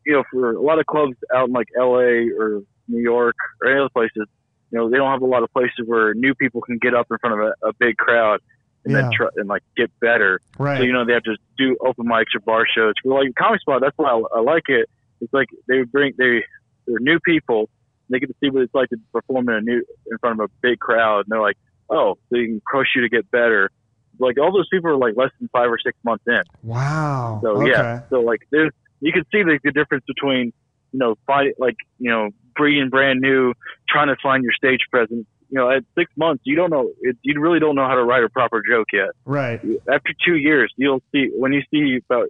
you 0.10 0.16
know, 0.16 0.24
for 0.32 0.54
a 0.54 0.62
lot 0.62 0.80
of 0.80 0.86
clubs 0.88 1.16
out 1.36 1.48
in 1.50 1.54
like 1.54 1.68
L.A. 1.78 2.30
or 2.38 2.62
New 2.88 3.02
York 3.02 3.36
or 3.62 3.70
any 3.70 3.80
other 3.80 3.90
places, 3.90 4.26
you 4.72 4.78
know, 4.78 4.90
they 4.90 4.98
don't 4.98 5.12
have 5.12 5.22
a 5.22 5.26
lot 5.36 5.44
of 5.44 5.52
places 5.54 5.86
where 5.86 6.14
new 6.16 6.34
people 6.34 6.62
can 6.62 6.78
get 6.80 6.94
up 6.96 7.08
in 7.12 7.18
front 7.20 7.40
of 7.40 7.48
a, 7.48 7.68
a 7.70 7.74
big 7.74 7.96
crowd 7.98 8.40
and 8.86 8.94
Yeah. 8.94 9.02
then 9.04 9.12
try 9.16 9.28
and 9.36 9.48
like 9.48 9.64
get 9.78 9.92
better. 10.00 10.40
right? 10.58 10.78
So 10.80 10.84
you 10.84 10.94
know 10.94 11.06
they 11.06 11.14
have 11.14 11.24
to 11.24 11.36
do 11.58 11.78
open 11.86 12.06
mics 12.08 12.34
or 12.36 12.40
bar 12.40 12.66
shows. 12.76 12.94
For 13.04 13.14
like 13.20 13.36
comedy 13.36 13.60
spot, 13.62 13.82
that's 13.82 13.98
why 13.98 14.10
I, 14.10 14.38
I 14.38 14.42
like 14.42 14.64
it. 14.68 14.90
It's 15.22 15.34
like 15.34 15.48
they 15.68 15.84
bring 15.84 16.14
they 16.18 16.44
they're 16.88 17.00
new 17.00 17.20
people. 17.20 17.70
They 18.10 18.20
get 18.20 18.28
to 18.28 18.36
see 18.42 18.50
what 18.50 18.64
it's 18.64 18.74
like 18.74 18.90
to 18.90 18.98
perform 19.14 19.50
in 19.50 19.56
a 19.56 19.62
new 19.62 19.84
in 20.12 20.18
front 20.20 20.40
of 20.42 20.50
a 20.50 20.54
big 20.62 20.80
crowd, 20.80 21.20
and 21.20 21.26
they're 21.30 21.42
like, 21.42 21.58
oh, 21.92 22.18
they 22.32 22.46
can 22.46 22.62
push 22.72 22.88
you 22.96 23.02
to 23.02 23.10
get 23.10 23.30
better. 23.30 23.70
Like 24.18 24.40
all 24.40 24.52
those 24.52 24.68
people 24.70 24.90
are 24.92 24.98
like 24.98 25.16
less 25.16 25.30
than 25.40 25.48
five 25.54 25.70
or 25.72 25.78
six 25.78 25.96
months 26.04 26.24
in. 26.28 26.42
wow. 26.64 27.40
So 27.44 27.62
okay. 27.62 27.72
yeah, 27.72 28.02
so 28.10 28.22
like 28.22 28.42
there's 28.52 28.72
you 29.02 29.12
can 29.12 29.24
see 29.32 29.44
the, 29.44 29.60
the 29.64 29.72
difference 29.72 30.04
between 30.08 30.54
you 30.92 31.00
know 31.00 31.16
fight 31.26 31.54
like 31.58 31.76
you 31.98 32.10
know 32.10 32.30
being 32.58 32.90
brand 32.90 33.22
new, 33.22 33.54
trying 33.88 34.08
to 34.08 34.16
find 34.22 34.44
your 34.44 34.54
stage 34.54 34.82
presence. 34.92 35.26
You 35.52 35.58
know, 35.58 35.72
at 35.72 35.84
six 35.98 36.12
months, 36.18 36.44
you 36.46 36.56
don't 36.56 36.70
know 36.70 36.92
it, 37.02 37.18
you 37.24 37.40
really 37.40 37.60
don't 37.60 37.76
know 37.76 37.88
how 37.88 37.96
to 37.96 38.04
write 38.04 38.24
a 38.24 38.30
proper 38.30 38.62
joke 38.70 38.88
yet 38.94 39.10
Right. 39.26 39.60
after 39.92 40.14
two 40.26 40.36
years, 40.36 40.72
you'll 40.78 41.02
see 41.12 41.30
when 41.36 41.54
you 41.54 41.62
see 41.72 42.00
about 42.10 42.28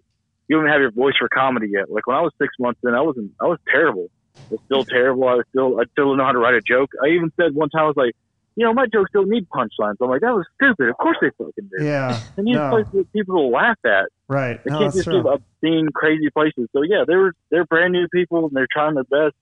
you 0.48 0.56
don't 0.56 0.66
even 0.66 0.72
have 0.72 0.82
your 0.82 0.92
voice 0.92 1.14
for 1.20 1.30
comedy 1.30 1.68
yet. 1.72 1.92
Like 1.92 2.08
when 2.08 2.16
I 2.16 2.22
was 2.22 2.32
six 2.42 2.54
months 2.60 2.80
in, 2.84 2.94
I 2.94 3.02
wasn't. 3.02 3.32
I 3.40 3.46
was 3.46 3.60
terrible. 3.70 4.08
I 4.50 4.56
was 4.56 4.60
still 4.66 4.86
terrible. 4.90 5.28
I 5.28 5.36
was 5.36 5.46
still. 5.50 5.80
I 5.80 5.84
still 5.92 6.10
don't 6.10 6.18
know 6.18 6.26
how 6.26 6.32
to 6.32 6.40
write 6.40 6.56
a 6.56 6.62
joke. 6.62 6.90
I 7.04 7.10
even 7.10 7.32
said 7.40 7.54
one 7.54 7.70
time 7.70 7.84
I 7.84 7.88
was 7.88 7.98
like, 7.98 8.14
you 8.56 8.66
know, 8.66 8.74
my 8.74 8.86
jokes 8.88 9.10
don't 9.14 9.30
need 9.30 9.48
punchlines. 9.50 9.96
I'm 10.02 10.10
like, 10.10 10.22
that 10.22 10.34
was 10.34 10.46
stupid. 10.56 10.90
Of 10.90 10.98
course 10.98 11.18
they 11.22 11.30
fucking 11.38 11.70
do. 11.78 11.84
Yeah. 11.86 12.20
And 12.38 12.48
you 12.48 12.56
no. 12.56 12.70
places 12.70 12.92
that 12.94 13.14
people 13.14 13.36
will 13.36 13.52
laugh 13.52 13.78
at. 13.86 14.06
Right. 14.28 14.62
They 14.64 14.72
No, 14.72 14.80
can't 14.80 14.94
just 14.94 15.06
give 15.08 15.22
true. 15.24 15.30
obscene, 15.34 15.88
crazy 15.94 16.30
places. 16.30 16.68
So 16.74 16.82
yeah, 16.84 17.04
they 17.08 17.16
were 17.16 17.34
they're 17.52 17.66
brand 17.66 17.94
new 17.94 18.08
people 18.10 18.46
and 18.48 18.52
they're 18.56 18.68
trying 18.72 18.96
their 18.96 19.04
best. 19.06 19.36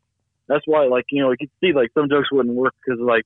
That's 0.48 0.64
why, 0.66 0.86
like 0.86 1.06
you 1.10 1.24
know, 1.24 1.32
you 1.32 1.38
can 1.38 1.50
see 1.62 1.74
like 1.74 1.90
some 1.94 2.10
jokes 2.10 2.32
wouldn't 2.32 2.56
work 2.56 2.74
because 2.86 3.00
like 3.02 3.24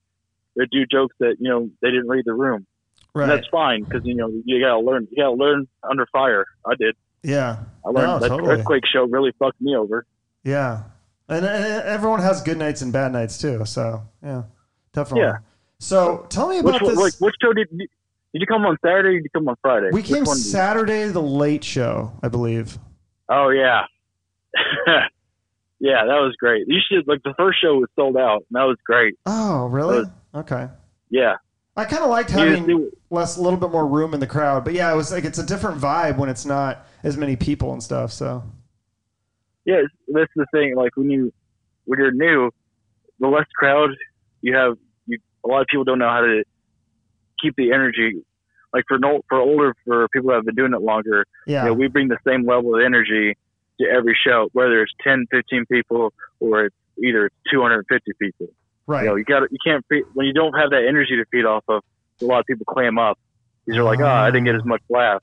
they 0.56 0.64
do 0.72 0.86
jokes 0.90 1.14
that 1.20 1.36
you 1.38 1.48
know 1.50 1.68
they 1.82 1.88
didn't 1.90 2.08
read 2.08 2.24
the 2.24 2.34
room. 2.34 2.66
Right. 3.14 3.24
And 3.24 3.32
that's 3.32 3.46
fine 3.48 3.84
because 3.84 4.04
you 4.04 4.14
know 4.14 4.32
you 4.44 4.60
gotta 4.64 4.80
learn. 4.80 5.06
You 5.10 5.22
gotta 5.22 5.34
learn 5.34 5.68
under 5.82 6.06
fire. 6.06 6.46
I 6.66 6.74
did. 6.76 6.96
yeah. 7.22 7.58
I 7.84 7.90
learned 7.90 8.06
No, 8.08 8.18
that 8.20 8.28
totally. 8.28 8.50
earthquake 8.54 8.84
show 8.92 9.04
really 9.04 9.32
fucked 9.38 9.60
me 9.60 9.76
over. 9.76 10.06
Yeah, 10.44 10.84
and, 11.28 11.44
and 11.44 11.64
everyone 11.84 12.20
has 12.20 12.40
good 12.42 12.56
nights 12.58 12.80
and 12.82 12.92
bad 12.92 13.12
nights 13.12 13.38
too. 13.38 13.64
So 13.66 14.02
yeah, 14.22 14.44
definitely. 14.92 15.22
Yeah. 15.26 15.36
So 15.82 16.26
tell 16.28 16.48
me 16.48 16.60
Which 16.60 16.76
about 16.76 16.82
one, 16.82 16.94
this. 16.94 17.02
like 17.02 17.14
which 17.20 17.34
show 17.42 17.52
did 17.52 17.66
you, 17.72 17.78
did 18.32 18.40
you 18.40 18.46
come 18.46 18.64
on 18.64 18.78
Saturday? 18.84 19.08
or 19.08 19.20
Did 19.20 19.24
you 19.24 19.30
come 19.34 19.48
on 19.48 19.56
Friday? 19.60 19.86
we 19.92 20.00
Which 20.00 20.06
came 20.06 20.24
one 20.24 20.36
did 20.36 20.44
you- 20.44 20.50
Saturday, 20.52 21.08
the 21.08 21.20
late 21.22 21.64
show, 21.64 22.12
I 22.22 22.28
believe. 22.28 22.78
Oh 23.28 23.48
yeah, 23.48 23.82
yeah, 25.80 26.04
that 26.04 26.18
was 26.20 26.34
great. 26.38 26.66
You 26.68 26.78
should 26.88 27.06
like 27.08 27.22
the 27.24 27.34
first 27.36 27.60
show 27.60 27.74
was 27.76 27.88
sold 27.96 28.16
out. 28.16 28.44
And 28.50 28.52
that 28.60 28.64
was 28.64 28.76
great. 28.86 29.14
Oh, 29.26 29.66
really? 29.66 30.04
Okay. 30.34 30.68
Yeah, 31.10 31.34
I 31.76 31.84
kind 31.84 32.02
of 32.04 32.10
liked 32.10 32.30
having 32.30 32.68
you- 32.68 32.92
less, 33.10 33.36
a 33.36 33.42
little 33.42 33.58
bit 33.58 33.70
more 33.70 33.86
room 33.86 34.14
in 34.14 34.20
the 34.20 34.26
crowd, 34.26 34.64
but 34.64 34.74
yeah, 34.74 34.92
it 34.92 34.96
was 34.96 35.10
like 35.12 35.24
it's 35.24 35.38
a 35.38 35.46
different 35.46 35.80
vibe 35.80 36.16
when 36.16 36.28
it's 36.28 36.46
not 36.46 36.86
as 37.02 37.16
many 37.16 37.36
people 37.36 37.72
and 37.72 37.82
stuff. 37.82 38.12
So 38.12 38.42
yeah. 39.64 39.82
That's 40.08 40.30
the 40.36 40.46
thing. 40.52 40.76
Like 40.76 40.96
when 40.96 41.10
you 41.10 41.32
when 41.86 41.98
you're 41.98 42.12
new, 42.12 42.50
the 43.18 43.28
less 43.28 43.46
crowd 43.56 43.90
you 44.42 44.54
have, 44.54 44.76
a 45.44 45.48
lot 45.48 45.60
of 45.60 45.66
people 45.68 45.84
don't 45.84 45.98
know 45.98 46.08
how 46.08 46.20
to 46.20 46.44
keep 47.40 47.54
the 47.56 47.72
energy. 47.72 48.22
Like 48.72 48.84
for 48.88 48.98
no, 48.98 49.20
for 49.28 49.38
older 49.38 49.74
for 49.84 50.08
people 50.08 50.30
that 50.30 50.36
have 50.36 50.44
been 50.46 50.54
doing 50.54 50.72
it 50.72 50.80
longer, 50.80 51.26
yeah, 51.46 51.64
you 51.64 51.68
know, 51.68 51.74
we 51.74 51.88
bring 51.88 52.08
the 52.08 52.16
same 52.26 52.46
level 52.46 52.74
of 52.74 52.80
energy 52.84 53.36
to 53.80 53.86
every 53.86 54.16
show, 54.26 54.48
whether 54.52 54.82
it's 54.82 54.92
10, 55.04 55.26
15 55.30 55.66
people 55.70 56.12
or 56.40 56.66
it's 56.66 56.76
either 57.04 57.30
250 57.50 58.12
people. 58.18 58.48
right. 58.86 59.02
You 59.02 59.08
know, 59.10 59.16
you 59.16 59.24
got 59.24 59.42
you 59.50 59.58
can't 59.64 59.84
feed, 59.88 60.04
when 60.14 60.26
you 60.26 60.32
don't 60.32 60.54
have 60.54 60.70
that 60.70 60.86
energy 60.88 61.16
to 61.16 61.24
feed 61.30 61.44
off 61.44 61.64
of. 61.68 61.82
A 62.20 62.24
lot 62.24 62.40
of 62.40 62.46
people 62.46 62.64
clam 62.64 62.98
up. 62.98 63.18
These 63.66 63.76
are 63.76 63.82
like, 63.82 63.98
oh, 63.98 64.06
I 64.06 64.30
didn't 64.30 64.44
get 64.44 64.54
as 64.54 64.64
much 64.64 64.82
laugh. 64.88 65.22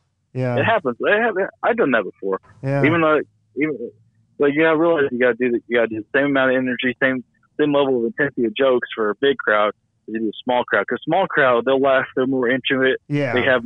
It 0.58 0.66
happens. 0.66 0.98
I 1.06 1.18
have, 1.18 1.36
I've 1.64 1.78
done 1.78 1.92
that 1.92 2.04
before. 2.04 2.40
yeah, 2.62 2.84
Even 2.84 3.02
though, 3.02 3.22
even 3.56 3.92
like 4.38 4.54
you 4.54 4.64
gotta 4.64 4.78
realize 4.78 5.06
you 5.12 5.20
gotta 5.20 5.36
do 5.36 5.52
the, 5.52 5.60
you 5.68 5.78
gotta 5.78 5.88
do 5.88 6.02
the 6.02 6.06
same 6.14 6.26
amount 6.26 6.52
of 6.52 6.58
energy, 6.58 6.96
same 7.02 7.24
same 7.60 7.74
level 7.74 8.00
of 8.00 8.06
intensity 8.06 8.46
of 8.46 8.56
jokes 8.56 8.88
for 8.96 9.10
a 9.12 9.16
big 9.16 9.38
crowd 9.38 9.72
do 10.14 10.28
a 10.30 10.32
small 10.44 10.64
crowd. 10.64 10.86
Because 10.88 11.02
small 11.04 11.28
crowd, 11.28 11.66
they'll 11.66 11.80
laugh. 11.82 12.06
They're 12.16 12.28
more 12.28 12.50
intimate. 12.50 12.98
yeah. 13.08 13.34
They 13.34 13.44
have. 13.44 13.64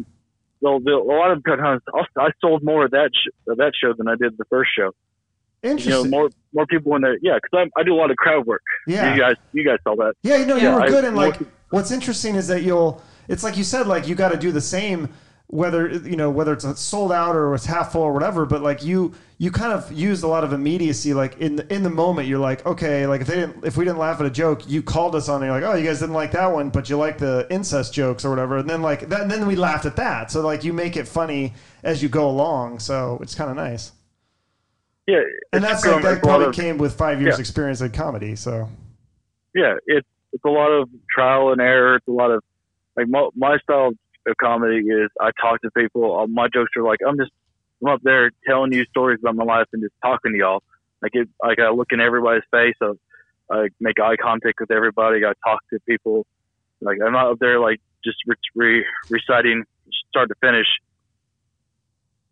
They'll, 0.62 0.80
they'll, 0.80 1.02
a 1.02 1.12
lot 1.12 1.32
of 1.32 1.44
times, 1.44 1.82
I 2.18 2.30
sold 2.40 2.64
more 2.64 2.86
of 2.86 2.92
that 2.92 3.10
sh- 3.14 3.30
of 3.50 3.58
that 3.58 3.74
show 3.80 3.94
than 3.94 4.08
I 4.08 4.16
did 4.16 4.38
the 4.38 4.46
first 4.46 4.72
show. 4.78 4.92
You 5.62 5.70
know, 5.70 5.72
Interesting. 5.72 6.10
more 6.12 6.30
more 6.54 6.66
people 6.66 6.96
in 6.96 7.02
there. 7.02 7.18
Yeah, 7.22 7.38
because 7.42 7.70
I 7.78 7.84
do 7.84 7.94
a 7.94 7.98
lot 7.98 8.12
of 8.12 8.18
crowd 8.18 8.46
work. 8.46 8.62
yeah, 8.88 9.14
You 9.14 9.20
guys, 9.20 9.36
you 9.52 9.66
guys 9.66 9.80
saw 9.84 9.96
that. 9.98 10.14
Yeah, 10.24 10.38
you 10.38 10.46
know, 10.46 10.56
you 10.56 10.64
Yeah, 10.64 10.76
were 10.76 10.82
I- 10.84 10.88
good. 10.88 11.04
And 11.06 11.16
like, 11.18 11.38
what's 11.72 11.92
interesting 11.92 12.36
is 12.36 12.48
that 12.48 12.64
you'll. 12.64 13.02
It's 13.28 13.44
like 13.44 13.58
you 13.58 13.64
said, 13.64 13.88
like 13.88 14.08
you 14.08 14.16
got 14.16 14.32
to 14.34 14.38
do 14.38 14.52
the 14.52 14.62
same, 14.62 15.10
whether 15.54 15.88
you 15.90 16.16
know 16.16 16.30
whether 16.32 16.54
it's 16.54 16.66
sold 16.80 17.12
out 17.12 17.36
or 17.36 17.54
it's 17.54 17.66
half 17.66 17.92
full 17.92 18.02
or 18.02 18.12
whatever. 18.14 18.46
But 18.46 18.62
like 18.64 18.84
you, 18.84 19.14
you 19.38 19.52
kind 19.52 19.72
of 19.72 19.92
used 19.92 20.24
a 20.24 20.28
lot 20.28 20.44
of 20.44 20.52
immediacy. 20.52 21.14
Like 21.14 21.38
in 21.38 21.58
the, 21.58 21.74
in 21.74 21.84
the 21.84 21.90
moment, 21.92 22.28
you're 22.28 22.40
like, 22.40 22.66
okay, 22.66 23.06
like 23.06 23.22
if 23.22 23.28
they 23.28 23.36
didn't, 23.36 23.64
if 23.64 23.78
we 23.78 23.86
didn't 23.86 24.00
laugh 24.00 24.20
at 24.20 24.26
a 24.26 24.32
joke, 24.32 24.68
you 24.68 24.82
called 24.82 25.16
us 25.16 25.30
on. 25.30 25.44
it. 25.44 25.46
You're 25.46 25.62
like, 25.62 25.64
oh, 25.64 25.76
you 25.76 25.86
guys 25.86 26.00
didn't 26.00 26.16
like 26.16 26.32
that 26.32 26.48
one, 26.52 26.70
but 26.72 26.90
you 26.90 26.98
like 26.98 27.20
the 27.20 27.46
incest 27.52 27.94
jokes 27.94 28.26
or 28.26 28.32
whatever. 28.32 28.58
And 28.58 28.70
then 28.70 28.82
like 28.82 29.10
that, 29.10 29.22
and 29.22 29.30
then 29.32 29.46
we 29.46 29.56
laughed 29.56 29.86
at 29.86 29.96
that. 29.98 30.32
So 30.32 30.42
like 30.42 30.64
you 30.64 30.74
make 30.74 30.98
it 30.98 31.08
funny 31.08 31.54
as 31.84 32.02
you 32.02 32.10
go 32.10 32.28
along. 32.30 32.80
So 32.80 33.20
it's 33.22 33.36
kind 33.36 33.50
of 33.52 33.56
nice. 33.56 33.92
Yeah, 35.06 35.20
And 35.52 35.64
that's 35.64 35.86
like, 35.86 36.02
that 36.02 36.14
it's 36.18 36.24
a 36.24 36.28
lot 36.28 36.38
probably 36.40 36.48
of- 36.48 36.56
came 36.56 36.78
with 36.78 36.96
five 36.98 37.22
years 37.22 37.36
Yeah. 37.36 37.42
experience 37.42 37.82
in 37.82 37.92
comedy. 37.92 38.36
So 38.36 38.70
yeah, 39.54 39.76
it's 39.86 40.08
it's 40.32 40.46
a 40.46 40.50
lot 40.50 40.70
of 40.72 40.90
trial 41.14 41.52
and 41.52 41.62
error. 41.62 41.98
It's 41.98 42.08
a 42.08 42.12
lot 42.12 42.32
of 42.32 42.42
like 42.98 43.08
my, 43.08 43.28
my 43.36 43.58
style 43.60 43.90
of 43.90 43.98
comedy 44.40 44.78
is 44.80 45.10
I 45.20 45.32
talk 45.40 45.62
to 45.62 45.72
people. 45.72 46.04
All 46.04 46.28
my 46.28 46.48
jokes 46.54 46.72
are 46.78 46.84
like 46.84 47.00
I'm 47.08 47.18
just 47.18 47.32
I'm 47.82 47.90
up 47.92 48.02
there 48.04 48.32
telling 48.48 48.72
you 48.72 48.86
stories 48.86 49.20
about 49.22 49.36
my 49.36 49.44
life 49.44 49.68
and 49.74 49.82
just 49.82 49.94
talking 50.02 50.32
to 50.34 50.38
y'all. 50.38 50.64
Like 51.02 51.12
it, 51.14 51.28
like 51.44 51.60
I 51.60 51.70
look 51.72 51.88
in 51.92 52.00
everybody's 52.00 52.44
face. 52.52 52.76
I, 52.82 52.94
I 53.52 53.68
make 53.80 54.00
eye 54.00 54.16
contact 54.16 54.60
with 54.60 54.72
everybody. 54.72 55.26
I 55.26 55.34
talk 55.46 55.60
to 55.72 55.80
people. 55.88 56.26
Like 56.82 56.98
I'm 57.06 57.12
not 57.14 57.32
up 57.32 57.40
there 57.40 57.60
like 57.60 57.80
just 58.04 58.18
re- 58.26 58.36
re- 58.56 58.86
reciting 59.10 59.64
start 60.10 60.30
to 60.30 60.36
finish 60.42 60.68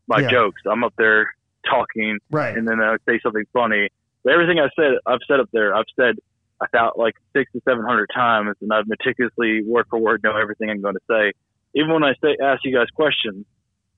my 0.08 0.22
Yeah. 0.22 0.30
jokes. 0.30 0.62
I'm 0.70 0.84
up 0.84 0.94
there 0.98 1.34
talking 1.70 2.20
right, 2.32 2.56
and 2.56 2.68
then 2.68 2.80
I 2.82 2.98
say 3.08 3.20
something 3.22 3.46
funny. 3.54 3.89
But 4.24 4.34
everything 4.34 4.60
I 4.60 4.70
said, 4.76 4.94
I've 5.06 5.20
said 5.28 5.39
up 5.39 5.50
there. 5.52 5.76
I've 5.76 5.86
said 6.00 6.16
I 6.62 6.68
thought 6.68 6.98
like 6.98 7.16
six 7.36 7.52
to 7.54 7.62
seven 7.68 7.84
hundred 7.86 8.10
times, 8.14 8.56
and 8.62 8.72
I've 8.72 8.88
meticulously 8.88 9.64
word 9.64 9.86
for 9.89 10.00
word 10.00 10.22
know 10.24 10.38
everything 10.38 10.70
I'm 10.70 10.82
going 10.82 10.96
to 10.96 11.02
say. 11.10 11.34
Even 11.76 11.92
when 11.94 12.04
I 12.04 12.14
say 12.24 12.38
ask 12.44 12.62
you 12.64 12.76
guys 12.76 12.88
questions, 12.94 13.46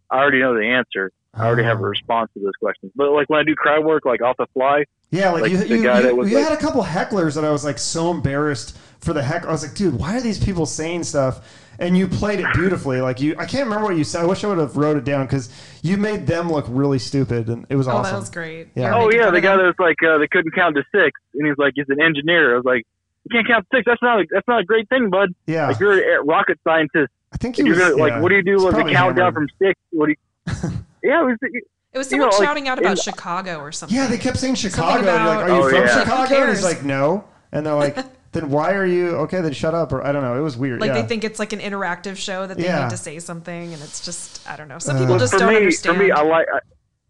I 0.09 0.17
already 0.19 0.39
know 0.39 0.53
the 0.55 0.65
answer. 0.65 1.11
I 1.33 1.47
already 1.47 1.63
have 1.63 1.79
a 1.79 1.83
Oh. 1.83 1.87
response 1.87 2.29
to 2.35 2.39
those 2.39 2.53
questions. 2.59 2.91
But 2.95 3.11
like 3.11 3.29
when 3.29 3.39
I 3.39 3.43
do 3.43 3.55
crowd 3.55 3.83
work, 3.83 4.05
like 4.05 4.21
off 4.21 4.37
the 4.37 4.45
fly, 4.53 4.85
Yeah, 5.09 5.29
like, 5.31 5.43
Like 5.43 5.51
you, 5.51 5.57
the 5.57 5.67
you, 5.77 5.83
guy 5.83 5.97
you, 5.97 6.03
that 6.03 6.15
was 6.17 6.29
you 6.31 6.37
like- 6.37 6.49
had 6.49 6.53
a 6.57 6.61
couple 6.61 6.83
hecklers 6.83 7.35
that 7.35 7.45
I 7.45 7.51
was 7.51 7.63
like 7.63 7.77
so 7.77 8.09
embarrassed 8.11 8.75
for 8.99 9.13
the 9.13 9.21
heck. 9.23 9.45
I 9.45 9.51
was 9.51 9.63
like, 9.63 9.75
dude, 9.75 9.99
why 9.99 10.15
are 10.17 10.21
these 10.21 10.43
people 10.43 10.65
saying 10.65 11.03
stuff? 11.03 11.59
And 11.79 11.97
you 11.97 12.07
played 12.07 12.39
it 12.39 12.45
beautifully. 12.53 13.01
Like 13.01 13.19
you, 13.19 13.35
I 13.37 13.45
can't 13.45 13.65
remember 13.65 13.85
what 13.85 13.95
you 13.97 14.03
said. 14.03 14.21
I 14.21 14.25
wish 14.25 14.43
I 14.43 14.47
would 14.47 14.59
have 14.59 14.77
wrote 14.77 14.95
it 14.97 15.03
down 15.05 15.25
because 15.25 15.49
you 15.81 15.97
made 15.97 16.27
them 16.27 16.51
look 16.51 16.65
really 16.69 16.99
stupid, 16.99 17.49
and 17.49 17.65
it 17.69 17.75
was 17.75 17.87
Oh, 17.87 17.91
awesome. 17.97 18.13
that 18.13 18.19
was 18.19 18.29
great. 18.29 18.67
Yeah. 18.75 18.95
Oh 18.95 19.11
yeah, 19.11 19.31
the 19.31 19.41
guy 19.41 19.55
that 19.57 19.63
was 19.63 19.75
like 19.79 19.97
uh, 20.07 20.19
they 20.19 20.27
couldn't 20.27 20.51
count 20.53 20.75
to 20.75 20.83
six, 20.93 21.19
and 21.33 21.47
he's 21.47 21.57
like 21.57 21.73
he's 21.75 21.89
an 21.89 21.99
engineer. 21.99 22.53
I 22.53 22.55
was 22.57 22.65
like, 22.65 22.83
you 23.25 23.29
can't 23.31 23.47
count 23.47 23.65
to 23.71 23.77
six. 23.77 23.85
That's 23.87 24.01
not 24.03 24.19
a, 24.21 24.25
that's 24.31 24.47
not 24.47 24.61
a 24.61 24.63
great 24.65 24.87
thing, 24.89 25.09
bud. 25.09 25.33
yeah, 25.47 25.67
Like 25.67 25.79
you're 25.79 26.19
a 26.19 26.23
rocket 26.23 26.59
scientist. 26.63 27.11
I 27.33 27.37
think 27.37 27.55
he 27.55 27.63
was. 27.63 27.77
you're 27.77 27.89
gonna, 27.89 27.97
yeah. 28.07 28.13
like, 28.13 28.21
what 28.21 28.29
do 28.29 28.35
you 28.35 28.43
do 28.43 28.53
He's 28.53 28.63
with 28.63 28.75
the 28.75 28.83
countdown 28.83 29.33
hammered. 29.33 29.33
from 29.33 29.49
six? 29.67 29.79
What 29.91 30.05
do 30.07 30.11
you? 30.11 30.69
yeah, 31.03 31.21
it 31.21 31.25
was. 31.25 31.37
It 31.41 31.97
was 31.97 32.07
you 32.07 32.17
someone 32.17 32.29
know, 32.29 32.37
like, 32.37 32.47
shouting 32.47 32.67
out 32.67 32.79
about 32.79 32.91
in- 32.91 32.97
Chicago 32.97 33.59
or 33.59 33.71
something. 33.71 33.95
Yeah, 33.95 34.07
they 34.07 34.17
kept 34.17 34.37
saying 34.37 34.55
Chicago. 34.55 34.97
and 34.99 35.05
you're 35.05 35.13
like, 35.15 35.37
are 35.39 35.47
you 35.49 35.55
Oh, 35.63 35.69
from 35.69 35.83
yeah. 35.83 35.99
Chicago? 35.99 36.35
And 36.41 36.49
he's 36.49 36.63
like, 36.63 36.83
no. 36.83 37.23
And 37.51 37.65
they're 37.65 37.75
like, 37.75 37.97
then 38.31 38.49
why 38.49 38.73
are 38.73 38.85
you 38.85 39.09
okay? 39.17 39.41
Then 39.41 39.53
shut 39.53 39.75
up. 39.75 39.91
Or 39.91 40.03
I 40.05 40.11
don't 40.11 40.23
know. 40.23 40.35
It 40.37 40.41
was 40.41 40.57
weird. 40.57 40.81
Like 40.81 40.87
yeah. 40.89 41.01
they 41.01 41.07
think 41.07 41.23
it's 41.23 41.37
like 41.39 41.53
an 41.53 41.59
interactive 41.59 42.15
show 42.17 42.47
that 42.47 42.57
they 42.57 42.63
Yeah. 42.65 42.83
need 42.85 42.89
to 42.91 42.97
say 42.97 43.19
something, 43.19 43.73
and 43.73 43.81
it's 43.83 44.03
just 44.03 44.49
I 44.49 44.55
don't 44.55 44.67
know. 44.67 44.79
Some 44.79 44.95
Uh, 44.95 44.99
people 44.99 45.11
Well, 45.13 45.19
just 45.19 45.33
don't 45.33 45.49
me, 45.49 45.55
understand. 45.57 45.97
For 45.97 46.03
me, 46.03 46.11
I 46.11 46.21
like. 46.23 46.47
I, 46.51 46.59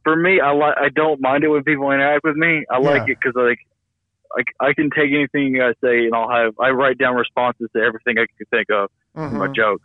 for 0.03 0.15
me, 0.17 0.41
I 0.41 0.51
like. 0.51 0.76
I 0.78 0.89
don't 0.89 1.21
mind 1.21 1.45
it 1.45 1.47
when 1.47 1.63
people 1.63 1.89
interact 1.91 2.26
with 2.26 2.36
me. 2.36 2.65
I 2.69 2.78
like 2.80 3.03
it 3.09 3.17
because 3.24 3.36
like, 3.36 3.59
like 4.36 4.47
I 4.59 4.74
can 4.74 4.89
take 4.89 5.13
anything 5.13 5.43
you 5.55 5.59
guys 5.59 5.76
say 5.82 6.05
and 6.07 6.13
I'll 6.13 6.30
have. 6.30 6.55
I 6.59 6.71
write 6.71 6.97
down 6.97 7.15
responses 7.15 7.69
to 7.74 7.82
everything 7.82 8.17
I 8.17 8.26
can 8.38 8.45
think 8.51 8.69
of 8.69 8.89
for 9.13 9.30
my 9.30 9.47
joke. 9.47 9.82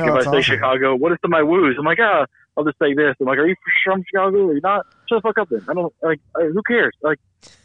Like 0.00 0.06
No, 0.06 0.08
if 0.08 0.12
I 0.12 0.14
that's 0.14 0.24
say 0.24 0.38
awesome. 0.38 0.42
Chicago, 0.56 0.94
what 0.96 1.12
is 1.12 1.18
some 1.22 1.32
of 1.32 1.38
my 1.38 1.42
woos? 1.42 1.76
I'm 1.78 1.84
like, 1.84 1.98
ah, 2.00 2.26
I'll 2.56 2.64
just 2.64 2.78
say 2.78 2.94
this. 2.94 3.14
I'm 3.20 3.26
like, 3.26 3.38
are 3.38 3.46
you 3.46 3.54
from 3.84 4.02
Chicago? 4.08 4.48
Are 4.48 4.54
you 4.54 4.60
not? 4.62 4.86
Shut 5.08 5.18
the 5.22 5.28
fuck 5.28 5.38
up 5.38 5.48
then. 5.50 5.64
I 5.68 5.74
don't 5.74 5.92
like. 6.02 6.20
uh, 6.34 6.40
Who 6.44 6.62
cares? 6.66 6.94
Like, 7.02 7.18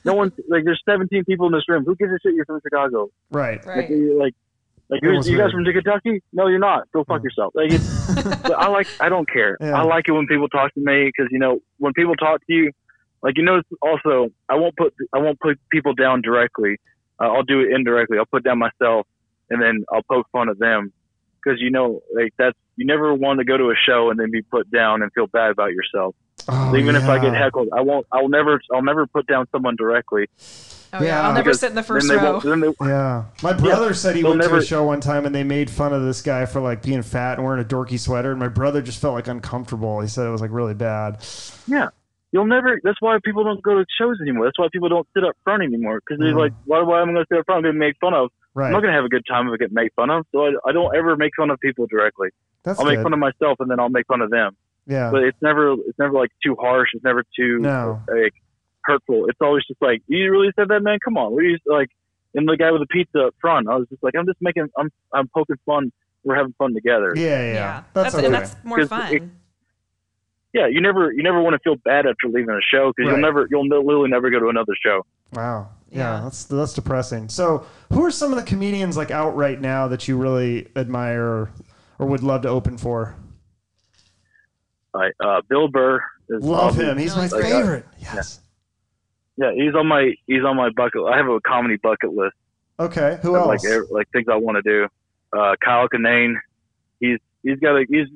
no 0.06 0.14
one. 0.14 0.32
like. 0.50 0.64
There's 0.66 0.82
17 0.86 1.24
people 1.26 1.48
in 1.48 1.54
this 1.54 1.64
room. 1.68 1.86
Who 1.86 1.96
gives 1.96 2.12
a 2.12 2.18
shit? 2.24 2.34
You're 2.36 2.46
from 2.46 2.60
Chicago. 2.64 3.10
Right. 3.32 3.58
Like, 3.66 3.76
right. 3.76 3.90
you- 3.90 4.20
like, 4.20 4.34
like 4.90 5.02
you're, 5.02 5.14
you 5.14 5.38
guys 5.38 5.52
from 5.52 5.64
Kentucky? 5.64 6.22
No, 6.34 6.48
you're 6.48 6.60
not. 6.60 6.92
Go 6.92 7.06
fuck 7.06 7.22
Oh. 7.22 7.24
yourself. 7.24 7.54
Like, 7.56 7.72
it's, 7.72 8.14
but 8.44 8.52
I 8.52 8.68
like. 8.68 8.88
I 9.00 9.08
don't 9.08 9.28
care. 9.30 9.56
Yeah. 9.62 9.80
I 9.80 9.84
like 9.84 10.10
it 10.10 10.12
when 10.12 10.28
people 10.28 10.50
talk 10.50 10.74
to 10.74 10.82
me 10.82 11.06
because 11.06 11.32
you 11.32 11.40
know 11.40 11.60
when 11.78 11.94
people 11.94 12.16
talk 12.16 12.46
to 12.46 12.54
you, 12.54 12.72
like 13.24 13.38
you 13.38 13.44
know. 13.44 13.62
Also, 13.82 14.30
I 14.50 14.56
won't 14.56 14.76
put 14.76 14.94
I 15.14 15.20
won't 15.20 15.40
put 15.40 15.58
people 15.72 15.94
down 15.94 16.22
directly. 16.22 16.76
Uh, 17.22 17.28
I'll 17.32 17.44
do 17.44 17.62
it 17.62 17.72
indirectly. 17.72 18.18
I'll 18.18 18.26
put 18.26 18.44
down 18.44 18.58
myself, 18.60 19.08
and 19.50 19.62
then 19.62 19.86
I'll 19.94 20.04
poke 20.04 20.28
fun 20.34 20.50
at 20.50 20.60
them 20.60 20.92
because 21.44 21.60
you 21.62 21.72
know 21.72 22.02
like 22.16 22.34
that's 22.38 22.58
you 22.76 22.86
never 22.86 23.14
want 23.14 23.40
to 23.40 23.46
go 23.46 23.58
to 23.58 23.66
a 23.70 23.76
show 23.86 24.10
and 24.10 24.20
then 24.20 24.32
be 24.32 24.42
put 24.42 24.70
down 24.72 25.02
and 25.02 25.12
feel 25.14 25.28
bad 25.28 25.52
about 25.52 25.72
yourself. 25.72 26.16
Oh, 26.48 26.76
Even 26.76 26.96
if 26.96 27.04
I 27.04 27.20
get 27.20 27.34
heckled, 27.36 27.70
I 27.76 27.82
won't. 27.82 28.08
I'll 28.12 28.28
never. 28.30 28.60
I'll 28.74 28.82
never 28.82 29.06
put 29.06 29.28
down 29.28 29.48
someone 29.52 29.76
directly. 29.76 30.28
Oh 30.94 30.98
yeah, 31.00 31.04
Yeah. 31.04 31.28
I'll 31.28 31.34
never 31.34 31.54
sit 31.54 31.70
in 31.70 31.76
the 31.76 31.84
first 31.84 32.10
row. 32.10 32.40
they, 32.40 32.74
Yeah, 32.82 33.26
my 33.44 33.54
brother 33.54 33.94
said 33.94 34.16
he 34.16 34.24
they'll 34.24 34.32
went 34.32 34.44
to 34.44 34.56
a 34.56 34.66
show 34.66 34.84
one 34.84 35.00
time 35.02 35.26
and 35.26 35.34
they 35.36 35.44
made 35.44 35.70
fun 35.70 35.94
of 35.94 36.02
this 36.04 36.22
guy 36.22 36.46
for 36.46 36.60
like 36.60 36.82
being 36.82 37.02
fat 37.04 37.38
and 37.38 37.46
wearing 37.46 37.62
a 37.64 37.68
dorky 37.68 38.00
sweater, 38.00 38.32
and 38.32 38.40
my 38.40 38.48
brother 38.48 38.82
just 38.82 39.00
felt 39.00 39.14
like 39.14 39.28
uncomfortable. 39.28 40.02
He 40.02 40.08
said 40.08 40.26
it 40.26 40.32
was 40.32 40.42
like 40.42 40.52
really 40.52 40.74
bad. 40.74 41.24
Yeah. 41.68 41.90
You'll 42.34 42.48
never. 42.48 42.80
That's 42.84 43.00
why 43.02 43.20
people 43.24 43.44
don't 43.44 43.62
go 43.62 43.76
to 43.76 43.86
shows 44.00 44.18
anymore. 44.22 44.46
That's 44.46 44.58
why 44.58 44.68
people 44.72 44.90
don't 44.90 45.08
sit 45.14 45.24
up 45.24 45.36
front 45.44 45.64
anymore. 45.64 46.00
Because 46.00 46.20
they're 46.20 46.34
Mhm. 46.34 46.40
like, 46.40 46.54
why, 46.66 46.82
why 46.82 47.02
am 47.02 47.10
I 47.10 47.14
going 47.14 47.26
to 47.26 47.28
sit 47.30 47.40
up 47.40 47.46
front? 47.46 47.58
I'm 47.60 47.64
going 47.64 47.76
to 47.76 47.80
make 47.80 47.98
fun 48.00 48.14
of. 48.14 48.32
I'm 48.56 48.72
not 48.72 48.82
going 48.82 48.92
to 48.92 48.96
have 48.98 49.06
a 49.06 49.10
good 49.10 49.26
time 49.28 49.48
if 49.48 49.54
I 49.54 49.58
get 49.58 49.72
made 49.72 49.92
fun 49.96 50.10
of. 50.10 50.26
So 50.32 50.46
I, 50.46 50.52
I 50.68 50.72
don't 50.72 50.96
ever 50.96 51.16
make 51.16 51.32
fun 51.38 51.50
of 51.50 51.60
people 51.60 51.88
directly. 51.88 52.30
That's 52.64 52.80
I'll 52.80 52.86
good. 52.86 52.96
make 52.98 53.04
fun 53.04 53.14
of 53.14 53.20
myself 53.20 53.58
and 53.60 53.70
then 53.72 53.80
I'll 53.80 53.90
make 53.90 54.08
fun 54.08 54.22
of 54.22 54.30
them. 54.30 54.56
yeah. 54.86 55.10
But 55.12 55.24
it's 55.24 55.38
never. 55.42 55.74
It's 55.74 55.98
never 55.98 56.14
like 56.14 56.30
too 56.44 56.56
harsh. 56.60 56.90
It's 56.94 57.04
never 57.04 57.24
too 57.36 57.60
No. 57.60 58.02
like 58.08 58.34
hurtful. 58.84 59.28
It's 59.28 59.40
always 59.42 59.64
just 59.68 59.82
like, 59.82 60.02
you 60.08 60.32
really 60.32 60.52
said 60.58 60.68
that, 60.70 60.82
man? 60.84 61.00
Come 61.04 61.18
on. 61.18 61.32
What 61.34 61.40
are 61.44 61.48
you 61.48 61.58
like? 61.66 61.90
And 62.34 62.48
the 62.48 62.56
guy 62.58 62.72
with 62.72 62.82
the 62.82 62.88
pizza 62.88 63.28
up 63.28 63.36
front, 63.42 63.68
I 63.70 63.76
was 63.76 63.88
just 63.90 64.02
like, 64.04 64.14
I'm 64.18 64.26
just 64.26 64.38
making. 64.42 64.68
I'm 64.78 64.90
I'm 65.14 65.28
poking 65.36 65.58
fun. 65.66 65.92
We're 66.24 66.36
having 66.36 66.54
fun 66.58 66.74
together. 66.74 67.14
Yeah, 67.16 67.24
yeah. 67.24 67.54
yeah, 67.54 67.84
That's, 67.94 68.14
okay. 68.16 68.26
and 68.26 68.34
that's 68.36 68.56
more 68.64 68.78
'Cause 68.78 68.90
fun. 68.90 69.14
it- 69.16 69.24
Yeah. 70.54 70.68
You 70.68 70.82
never. 70.82 71.12
You 71.12 71.24
never 71.24 71.42
want 71.42 71.54
to 71.54 71.60
feel 71.60 71.76
bad 71.86 72.06
after 72.06 72.28
leaving 72.28 72.50
a 72.56 72.60
show 72.62 72.92
because 72.96 73.10
Right. 73.12 73.18
you'll 73.18 73.22
never. 73.26 73.48
You'll 73.50 73.68
literally 73.68 74.10
never 74.10 74.30
go 74.30 74.40
to 74.40 74.50
another 74.50 74.74
show. 74.84 75.06
wow. 75.34 75.70
Yeah, 75.90 76.16
Yeah. 76.18 76.22
that's 76.24 76.46
that's 76.46 76.74
depressing. 76.74 77.28
So, 77.30 77.66
who 77.92 78.06
are 78.06 78.12
some 78.12 78.32
of 78.32 78.38
the 78.40 78.46
comedians 78.46 78.96
like 78.96 79.12
out 79.12 79.36
right 79.36 79.60
now 79.60 79.88
that 79.90 80.08
you 80.08 80.18
really 80.18 80.70
admire 80.76 81.24
or, 81.26 81.52
or 82.00 82.06
would 82.08 82.24
love 82.24 82.42
to 82.44 82.50
open 82.50 82.78
for? 82.78 83.16
Right. 84.94 85.14
Uh, 85.24 85.42
Bill 85.50 85.68
Burr 85.68 86.02
is 86.30 86.44
Love 86.44 86.76
him. 86.78 86.98
He's 86.98 87.16
my 87.16 87.28
Like, 87.28 87.34
uh, 87.46 87.48
favorite. 87.50 87.86
Yes. 88.00 88.40
Yeah, 89.38 89.52
he's 89.54 89.74
on 89.76 89.88
my 89.88 90.14
he's 90.28 90.44
on 90.44 90.56
my 90.58 90.70
bucket. 90.76 91.02
I 91.04 91.18
have 91.18 91.28
a 91.28 91.40
comedy 91.42 91.78
bucket 91.82 92.14
list. 92.14 92.36
Okay. 92.80 93.18
Who 93.22 93.36
else? 93.36 93.48
Like 93.64 93.72
ev- 93.74 93.90
like 93.92 94.10
things 94.12 94.28
I 94.30 94.36
want 94.36 94.58
to 94.58 94.62
do. 94.62 94.88
uh, 95.38 95.56
Kyle 95.64 95.88
Kinane. 95.88 96.36
He's 97.00 97.20
he's 97.44 97.58
got 97.60 97.76
a 97.76 97.86
he's 97.90 98.08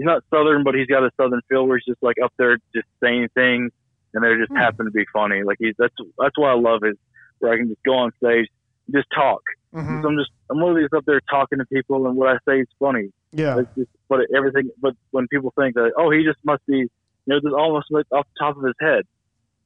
he's 0.00 0.06
not 0.06 0.22
southern, 0.32 0.64
but 0.64 0.74
he's 0.74 0.86
got 0.86 1.04
a 1.04 1.10
southern 1.20 1.42
feel 1.48 1.66
where 1.66 1.76
he's 1.76 1.84
just 1.92 2.02
like 2.02 2.16
up 2.24 2.32
there 2.38 2.56
just 2.74 2.86
saying 3.02 3.28
things, 3.34 3.70
and 4.14 4.24
they 4.24 4.34
just 4.36 4.50
Hmm. 4.50 4.56
happen 4.56 4.86
to 4.86 4.90
be 4.90 5.04
funny. 5.12 5.42
Like 5.42 5.58
he's 5.60 5.74
that's 5.78 5.94
that's 6.18 6.36
what 6.38 6.48
I 6.48 6.54
love 6.54 6.80
is 6.84 6.96
where 7.40 7.52
I 7.52 7.56
can 7.58 7.68
just 7.68 7.82
go 7.84 7.94
on 7.94 8.10
stage, 8.22 8.48
and 8.86 8.96
just 8.96 9.08
talk. 9.14 9.42
Mhm. 9.74 10.00
So 10.02 10.08
I'm 10.08 10.16
just 10.16 10.30
I'm 10.50 10.58
literally 10.58 10.82
just 10.82 10.94
up 10.94 11.04
there 11.06 11.20
talking 11.30 11.58
to 11.58 11.66
people, 11.66 12.06
and 12.06 12.16
what 12.16 12.28
I 12.28 12.38
say 12.48 12.60
is 12.60 12.68
funny. 12.78 13.10
Yeah. 13.32 13.58
It's 13.60 13.70
just, 13.76 13.90
but 14.08 14.20
everything, 14.34 14.70
but 14.80 14.94
when 15.12 15.28
people 15.28 15.52
think 15.56 15.74
that, 15.76 15.92
oh, 15.96 16.10
he 16.10 16.24
just 16.24 16.38
must 16.44 16.66
be, 16.66 16.78
you 16.78 16.88
know, 17.26 17.38
just 17.40 17.54
almost 17.54 17.86
like 17.90 18.06
off 18.10 18.26
the 18.34 18.44
top 18.44 18.56
of 18.56 18.64
his 18.64 18.74
head. 18.80 19.04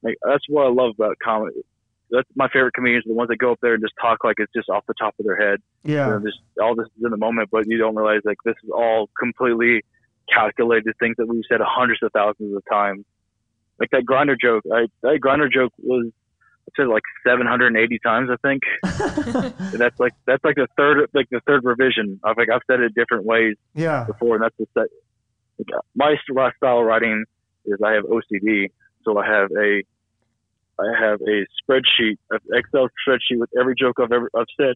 Like 0.03 0.16
that's 0.22 0.45
what 0.49 0.66
I 0.66 0.70
love 0.70 0.95
about 0.99 1.16
comedy. 1.24 1.62
That's 2.11 2.28
my 2.37 2.49
favorite 2.49 2.74
comedians, 2.74 3.05
the 3.07 3.14
ones 3.14 3.28
that 3.28 3.39
go 3.39 3.53
up 3.53 3.59
there 3.62 3.72
and 3.74 3.82
just 3.82 3.95
talk 4.01 4.22
like 4.22 4.37
it's 4.39 4.53
just 4.55 4.68
off 4.68 4.85
the 4.87 4.93
top 5.01 5.14
of 5.18 5.24
their 5.24 5.37
head. 5.37 5.61
You 5.85 5.95
Yeah. 5.95 6.07
know, 6.11 6.20
just 6.20 6.39
all 6.61 6.74
this 6.74 6.87
is 6.99 7.05
in 7.05 7.11
the 7.11 7.16
moment, 7.16 7.49
but 7.51 7.64
you 7.66 7.78
don't 7.78 7.97
realize 7.97 8.20
like 8.26 8.37
this 8.45 8.55
is 8.62 8.68
all 8.70 9.09
completely 9.18 9.82
calculated 10.33 10.95
things 10.99 11.16
that 11.18 11.27
we've 11.27 11.45
said 11.49 11.61
hundreds 11.62 12.03
of 12.03 12.12
thousands 12.12 12.57
of 12.57 12.62
times. 12.70 13.05
Like 13.79 13.91
that 13.91 14.05
Grindr 14.05 14.37
joke, 14.41 14.64
I 14.72 14.87
that 15.03 15.18
Grindr 15.20 15.51
joke 15.53 15.72
was 15.79 16.12
I 16.68 16.72
said 16.77 16.89
like 16.89 17.03
780 17.27 17.99
times, 17.99 18.31
I 18.31 18.37
think. 18.37 18.62
That's 19.79 19.99
like 20.01 20.12
that's 20.27 20.45
like 20.45 20.57
the 20.57 20.68
third 20.77 21.11
like 21.12 21.29
the 21.31 21.41
third 21.47 21.64
revision. 21.64 22.20
I've 22.25 22.37
like 22.39 22.49
I've 22.49 22.62
said 22.70 22.81
it 22.81 22.95
different 22.95 23.25
ways 23.25 23.57
yeah. 23.75 24.05
before, 24.05 24.37
and 24.37 24.45
that's 24.45 24.57
the 24.59 24.66
set. 24.75 24.87
like, 25.59 25.83
My 25.95 26.14
style 26.57 26.81
of 26.81 26.87
writing 26.87 27.25
is 27.66 27.79
I 27.85 27.93
have 27.93 28.05
OCD, 28.05 28.70
so 29.05 29.18
I 29.18 29.27
have 29.27 29.51
a 29.51 29.83
I 30.79 30.87
have 31.01 31.20
a 31.20 31.47
spreadsheet, 31.61 32.18
an 32.31 32.41
Excel 32.53 32.89
spreadsheet 33.07 33.39
with 33.39 33.51
every 33.59 33.75
joke 33.79 33.99
I've 34.01 34.12
ever 34.12 34.31
I've 34.37 34.47
said, 34.57 34.75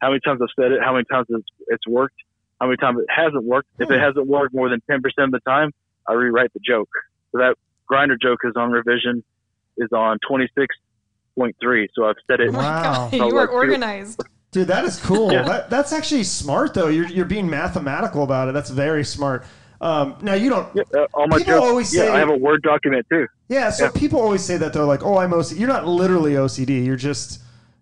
how 0.00 0.08
many 0.08 0.20
times 0.20 0.40
I've 0.42 0.48
said 0.58 0.72
it, 0.72 0.80
how 0.82 0.92
many 0.92 1.04
times 1.04 1.26
it's, 1.30 1.48
it's 1.68 1.86
worked, 1.86 2.16
how 2.60 2.66
many 2.66 2.76
times 2.76 2.98
it 3.00 3.06
hasn't 3.08 3.44
worked. 3.44 3.68
If 3.78 3.90
it 3.90 4.00
hasn't 4.00 4.26
worked 4.26 4.54
more 4.54 4.68
than 4.68 4.80
ten 4.90 5.00
percent 5.02 5.26
of 5.26 5.30
the 5.32 5.40
time, 5.50 5.70
I 6.08 6.12
rewrite 6.12 6.52
the 6.52 6.60
joke. 6.60 6.88
So 7.32 7.38
that 7.38 7.56
Grindr 7.90 8.20
joke 8.20 8.40
is 8.44 8.52
on 8.56 8.70
revision 8.70 9.22
is 9.78 9.88
on 9.92 10.18
twenty 10.28 10.48
six 10.56 10.74
point 11.36 11.56
three. 11.60 11.88
So 11.94 12.04
I've 12.06 12.16
said 12.26 12.40
Oh 12.40 12.44
it. 12.44 12.52
Wow. 12.52 13.08
You 13.12 13.18
like, 13.24 13.32
are 13.34 13.46
dude- 13.46 13.54
organized. 13.54 14.22
Dude, 14.52 14.66
that 14.66 14.84
is 14.84 14.98
cool. 14.98 15.30
Yeah. 15.32 15.44
That, 15.44 15.70
that's 15.70 15.92
actually 15.92 16.24
smart, 16.24 16.74
though. 16.74 16.88
You're, 16.88 17.06
you're 17.06 17.24
being 17.24 17.48
mathematical 17.48 18.24
about 18.24 18.48
it. 18.48 18.52
That's 18.52 18.68
very 18.70 19.04
smart. 19.04 19.44
Um, 19.80 20.16
now, 20.22 20.34
you 20.34 20.50
don't. 20.50 20.68
Yeah, 20.74 20.82
uh, 20.92 21.06
all 21.14 21.28
my 21.28 21.38
People 21.38 21.52
jokes. 21.54 21.66
always 21.68 21.94
yeah, 21.94 22.02
say- 22.02 22.08
I 22.10 22.18
have 22.18 22.30
a 22.30 22.36
Word 22.36 22.60
document 22.62 23.06
too. 23.08 23.28
Yeah, 23.48 23.70
so 23.70 23.84
Yeah. 23.84 23.90
people 23.94 24.20
always 24.20 24.44
say 24.44 24.56
that 24.56 24.72
they're 24.72 24.82
like, 24.84 25.04
"Oh, 25.04 25.18
I'm 25.18 25.30
OCD." 25.30 25.60
You're 25.60 25.68
not 25.68 25.86
literally 25.86 26.32
OCD. 26.32 26.84
You're 26.84 26.96
just 26.96 27.40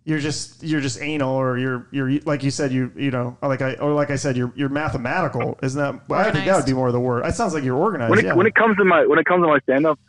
you're 0.09 0.19
just 0.19 0.63
you're 0.63 0.81
just 0.81 1.03
anal, 1.03 1.35
or 1.35 1.59
you're 1.59 1.87
you're 1.93 2.11
like 2.21 2.43
you 2.43 2.51
said 2.51 2.73
you 2.73 2.91
you 2.97 3.11
know 3.11 3.37
like 3.43 3.61
I 3.61 3.75
or 3.75 3.93
like 3.93 4.11
I 4.11 4.17
said 4.17 4.39
you're 4.39 4.51
you're 4.57 4.71
mathematical. 4.71 5.59
Isn't 5.63 5.79
that? 5.79 6.09
well, 6.09 6.19
I 6.19 6.33
think 6.33 6.47
that 6.47 6.57
would 6.57 6.65
be 6.65 6.73
more 6.73 6.87
of 6.87 6.95
the 6.95 7.01
word. 7.01 7.27
It 7.27 7.35
sounds 7.35 7.53
like 7.53 7.63
you're 7.63 7.77
organized. 7.77 8.09
when 8.09 8.19
it 8.21 8.25
yeah. 8.25 8.33
when 8.33 8.47
it 8.47 8.55
comes 8.55 8.79
to 8.79 8.85
my 8.87 9.05
when 9.05 9.19
it 9.19 9.27
comes 9.27 9.45
to 9.45 9.49
my 9.49 9.59
stand 9.61 9.85
up, 9.87 10.01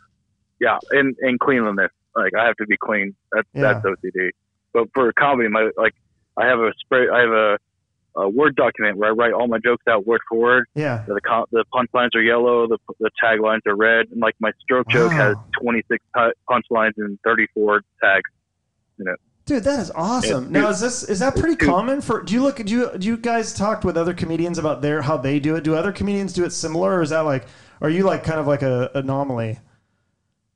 yeah, 0.58 0.78
and 0.92 1.14
and 1.20 1.38
cleanliness, 1.38 1.90
like 2.16 2.32
I 2.34 2.46
have 2.46 2.56
to 2.56 2.66
be 2.66 2.78
clean. 2.78 3.14
That's 3.30 3.46
Yeah. 3.52 3.74
that's 3.74 3.84
OCD. 3.84 4.30
But 4.72 4.88
for 4.94 5.12
comedy, 5.12 5.50
my 5.50 5.70
like 5.76 5.94
I 6.34 6.46
have 6.46 6.60
a 6.60 6.72
spray, 6.78 7.06
I 7.12 7.20
have 7.20 7.30
a, 7.32 7.58
a 8.16 8.28
word 8.30 8.56
document 8.56 8.96
where 8.96 9.10
I 9.10 9.12
write 9.12 9.34
all 9.34 9.48
my 9.48 9.58
jokes 9.58 9.84
out 9.86 10.06
word 10.06 10.22
for 10.30 10.38
word. 10.38 10.64
yeah. 10.74 11.04
The 11.06 11.20
con- 11.20 11.44
the 11.52 11.66
punchlines 11.74 12.14
are 12.14 12.22
yellow, 12.22 12.66
the 12.66 12.78
the 13.00 13.10
taglines 13.22 13.66
are 13.66 13.76
red, 13.76 14.06
and 14.10 14.20
like 14.22 14.36
my 14.40 14.52
stroke 14.62 14.88
joke 14.88 15.12
has 15.12 15.36
26 15.60 16.02
punchlines 16.48 16.94
and 16.96 17.18
34 17.22 17.82
tags. 18.02 18.30
Dude, 19.50 19.64
that 19.64 19.80
is 19.80 19.90
awesome. 19.96 20.54
Yeah, 20.54 20.60
now, 20.60 20.68
is 20.68 20.78
this 20.78 21.02
is 21.02 21.18
that 21.18 21.34
pretty 21.34 21.56
common 21.56 22.00
for? 22.00 22.22
Do 22.22 22.32
you 22.34 22.40
look? 22.40 22.58
Do 22.64 22.72
you 22.72 22.88
do 22.96 23.04
you 23.04 23.16
guys 23.16 23.52
talk 23.52 23.82
with 23.82 23.96
other 23.96 24.14
comedians 24.14 24.58
about 24.58 24.80
their 24.80 25.02
how 25.02 25.16
they 25.16 25.40
do 25.40 25.56
it? 25.56 25.64
Do 25.64 25.74
other 25.74 25.90
comedians 25.90 26.32
do 26.32 26.44
it 26.44 26.50
similar, 26.52 26.94
or 26.98 27.02
is 27.02 27.10
that 27.10 27.22
like? 27.22 27.46
Are 27.80 27.90
you 27.90 28.04
like 28.04 28.22
kind 28.22 28.38
of 28.38 28.46
like 28.46 28.62
a 28.62 28.92
anomaly? 28.94 29.58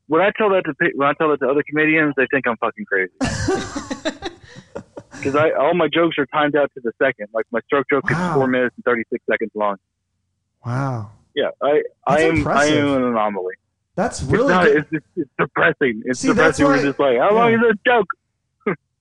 When 0.07 0.21
I 0.21 0.31
tell 0.39 0.49
that 0.51 0.63
to 0.67 0.75
when 0.95 1.09
I 1.09 1.13
tell 1.15 1.29
that 1.31 1.41
to 1.41 1.49
other 1.49 1.65
comedians, 1.69 2.15
they 2.17 2.29
think 2.31 2.47
I'm 2.47 2.57
fucking 2.59 2.85
crazy. 2.85 3.13
Because 5.17 5.37
I 5.37 5.53
all 5.53 5.75
my 5.75 5.89
jokes 5.89 6.17
are 6.19 6.27
timed 6.27 6.55
out 6.55 6.71
to 6.75 6.81
the 6.83 6.93
second. 7.03 7.29
Like 7.33 7.47
my 7.51 7.61
stroke 7.67 7.87
joke 7.91 8.09
Wow. 8.11 8.31
is 8.31 8.35
four 8.35 8.47
minutes 8.47 8.75
and 8.77 8.85
36 8.85 9.25
seconds 9.31 9.51
long. 9.55 9.77
Wow, 10.67 11.11
Yeah, 11.35 11.49
I 11.63 11.83
I 12.07 12.21
am 12.23 12.37
impressive. 12.37 12.85
I 12.85 12.89
am 12.91 12.97
an 12.97 13.03
anomaly. 13.05 13.55
that's 13.97 14.23
It's 14.23 14.31
really. 14.31 14.53
not. 14.53 14.65
good. 14.65 14.77
It's, 14.79 14.89
it's, 14.93 15.07
it's 15.17 15.31
depressing. 15.39 16.03
It's 16.05 16.21
See, 16.21 16.29
depressing. 16.29 16.67
We're 16.67 16.83
just 16.83 16.99
like, 16.99 17.19
how 17.19 17.33
long 17.35 17.51
yeah. 17.53 17.57
is 17.57 17.63
this 17.63 17.79
joke? 17.87 18.07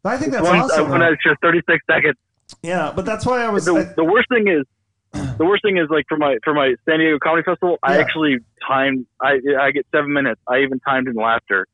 I 0.06 0.18
think 0.18 0.32
that's 0.32 0.46
One- 0.46 0.60
awesome. 0.60 0.88
Uh, 0.88 0.90
when 0.92 1.00
though. 1.02 1.12
it's 1.12 1.24
just 1.24 1.40
36 1.42 1.80
seconds. 1.90 2.16
Yeah, 2.62 2.92
but 2.96 3.06
that's 3.06 3.26
why 3.26 3.44
I 3.44 3.50
was. 3.50 3.66
The, 3.66 3.74
I- 3.76 3.94
the 3.96 4.04
worst 4.04 4.28
thing 4.30 4.48
is, 4.48 4.66
the 5.38 5.46
worst 5.46 5.64
thing 5.64 5.78
is 5.78 5.90
like 5.90 6.06
for 6.10 6.18
my 6.18 6.38
for 6.44 6.54
my 6.54 6.76
San 6.88 7.00
Diego 7.00 7.18
Comedy 7.24 7.44
Festival, 7.44 7.78
I 7.84 7.98
actually 8.00 8.38
timed. 8.68 9.06
I 9.22 9.40
I 9.60 9.72
get 9.72 9.86
seven 9.92 10.12
minutes. 10.14 10.42
I 10.48 10.60
even 10.60 10.80
timed 10.80 11.08
in 11.08 11.16
laughter. 11.16 11.68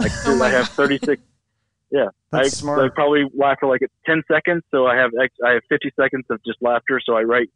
Like 0.00 0.12
Oh 0.26 0.42
I 0.42 0.48
have 0.50 0.68
36. 0.68 1.22
Yeah, 1.90 2.06
That's 2.32 2.46
I, 2.46 2.48
smart. 2.48 2.80
I 2.80 2.88
probably 2.94 3.24
laugh 3.36 3.58
for 3.60 3.68
like 3.68 3.82
10 4.06 4.22
seconds, 4.32 4.62
so 4.70 4.86
I 4.86 4.96
have 4.96 5.10
I 5.44 5.50
have 5.52 5.62
50 5.68 5.92
seconds 6.00 6.24
of 6.30 6.40
just 6.44 6.58
laughter. 6.62 7.00
So 7.04 7.14
I 7.16 7.22
write 7.22 7.50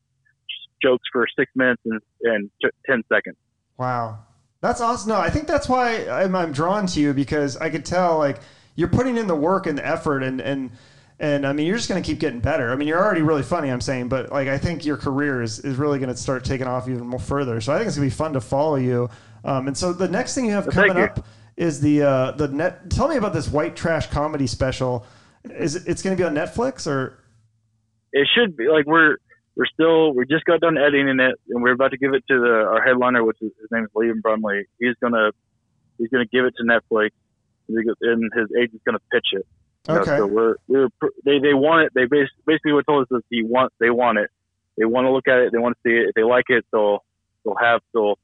jokes 0.83 1.05
for 1.13 1.27
six 1.39 1.51
minutes 1.57 1.83
and 1.87 2.01
and 2.23 2.51
t- 2.63 2.69
10 2.87 3.03
seconds. 3.13 3.37
Wow, 3.79 4.19
that's 4.61 4.81
awesome. 4.81 5.09
No, 5.11 5.17
I 5.19 5.31
think 5.31 5.47
that's 5.49 5.69
why 5.69 6.07
I'm, 6.09 6.35
I'm 6.37 6.53
drawn 6.53 6.87
to 6.89 7.01
you 7.01 7.15
because 7.15 7.57
I 7.57 7.71
could 7.71 7.85
tell 7.85 8.19
like 8.19 8.39
you're 8.79 8.89
putting 8.89 9.17
in 9.17 9.27
the 9.27 9.35
work 9.35 9.67
and 9.67 9.77
the 9.77 9.85
effort, 9.85 10.23
and 10.23 10.41
and 10.41 10.71
and 11.19 11.45
I 11.45 11.53
mean 11.53 11.67
you're 11.67 11.77
just 11.77 11.89
gonna 11.89 12.01
keep 12.01 12.21
getting 12.21 12.39
better. 12.39 12.71
I 12.71 12.77
mean 12.77 12.87
you're 12.87 13.03
already 13.03 13.23
really 13.23 13.43
funny, 13.43 13.71
I'm 13.71 13.81
saying, 13.81 14.09
but 14.09 14.31
like 14.31 14.47
I 14.47 14.57
think 14.57 14.85
your 14.87 14.97
career 14.97 15.43
is, 15.43 15.59
is 15.59 15.77
really 15.77 15.99
gonna 15.99 16.17
start 16.17 16.45
taking 16.45 16.69
off 16.69 16.89
even 16.89 17.07
more 17.07 17.19
further. 17.19 17.61
So 17.61 17.73
I 17.73 17.77
think 17.79 17.89
it's 17.89 17.97
gonna 17.97 18.07
be 18.07 18.11
fun 18.11 18.35
to 18.35 18.41
follow 18.41 18.77
you. 18.77 19.11
Um, 19.45 19.67
and 19.67 19.77
so 19.77 19.93
the 19.93 20.07
next 20.09 20.35
thing 20.37 20.45
you 20.45 20.53
have 20.53 20.67
Well, 20.67 20.75
coming 20.75 20.97
you. 20.97 21.03
up 21.03 21.27
is 21.57 21.81
the 21.81 22.03
uh, 22.03 22.31
the 22.33 22.47
net. 22.49 22.89
Tell 22.91 23.09
me 23.09 23.17
about 23.17 23.33
this 23.33 23.51
white 23.51 23.75
trash 23.75 24.07
comedy 24.07 24.47
special. 24.47 25.05
Is 25.45 25.75
it, 25.75 25.83
it's 25.89 26.03
gonna 26.03 26.15
be 26.17 26.23
on 26.25 26.35
Netflix 26.35 26.87
or? 26.87 27.19
it 28.13 28.27
should 28.35 28.57
be 28.57 28.69
like 28.69 28.87
we're 28.87 29.17
we're 29.55 29.67
still 29.67 30.15
we 30.15 30.25
just 30.25 30.45
got 30.47 30.61
done 30.61 30.79
editing 30.79 31.21
it 31.21 31.35
and 31.51 31.63
we're 31.63 31.73
about 31.73 31.91
to 31.91 31.99
give 31.99 32.15
it 32.15 32.25
to 32.27 32.39
the 32.41 32.53
our 32.73 32.81
headliner 32.83 33.23
which 33.23 33.37
is 33.43 33.51
his 33.61 33.69
name 33.71 33.85
is 33.85 33.91
Liam 33.95 34.23
Brumley 34.23 34.63
he's 34.79 34.95
gonna 35.03 35.31
he's 35.99 36.09
gonna 36.09 36.25
give 36.25 36.47
it 36.47 36.55
to 36.57 36.63
Netflix 36.65 37.11
and 37.69 38.31
his 38.35 38.49
agent's 38.59 38.83
gonna 38.85 38.99
pitch 39.13 39.29
it. 39.33 39.47
You 39.89 39.95
know, 39.95 40.01
Okay. 40.01 40.17
so 40.19 40.27
we're 40.27 40.57
we're 40.67 40.89
they 41.25 41.39
they 41.39 41.55
want 41.55 41.87
it. 41.87 41.93
They 41.95 42.07
bas- 42.07 42.29
basically 42.47 42.73
what 42.73 42.87
told 42.87 43.03
us 43.03 43.17
is 43.19 43.23
he 43.31 43.43
want 43.43 43.73
they 43.81 43.91
want 43.91 44.19
it. 44.19 44.31
They 44.77 44.85
want 44.85 45.07
to 45.07 45.11
look 45.11 45.29
at 45.29 45.39
it. 45.39 45.53
They 45.53 45.59
want 45.59 45.77
to 45.77 45.81
see 45.89 45.95
it. 45.95 46.09
If 46.09 46.15
they 46.15 46.23
like 46.25 46.47
it 46.49 46.65
they'll 46.73 47.05
they'll 47.45 47.57
have 47.61 47.81
they'll 47.95 48.19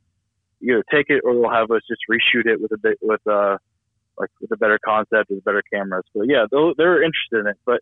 either 0.63 0.85
take 0.91 1.07
it 1.09 1.23
or 1.25 1.35
they'll 1.35 1.51
have 1.51 1.71
us 1.71 1.83
just 1.89 2.03
reshoot 2.11 2.47
it 2.47 2.61
with 2.61 2.73
a 2.73 2.79
bit 2.79 2.99
with 3.03 3.21
uh 3.27 3.59
like 4.19 4.31
with 4.41 4.53
a 4.53 4.57
better 4.57 4.79
concept 4.85 5.31
with 5.31 5.45
better 5.45 5.63
cameras. 5.73 6.05
But 6.15 6.29
yeah 6.29 6.47
they'll, 6.51 6.75
they're 6.77 7.03
interested 7.03 7.41
in 7.41 7.47
it. 7.49 7.57
But 7.65 7.81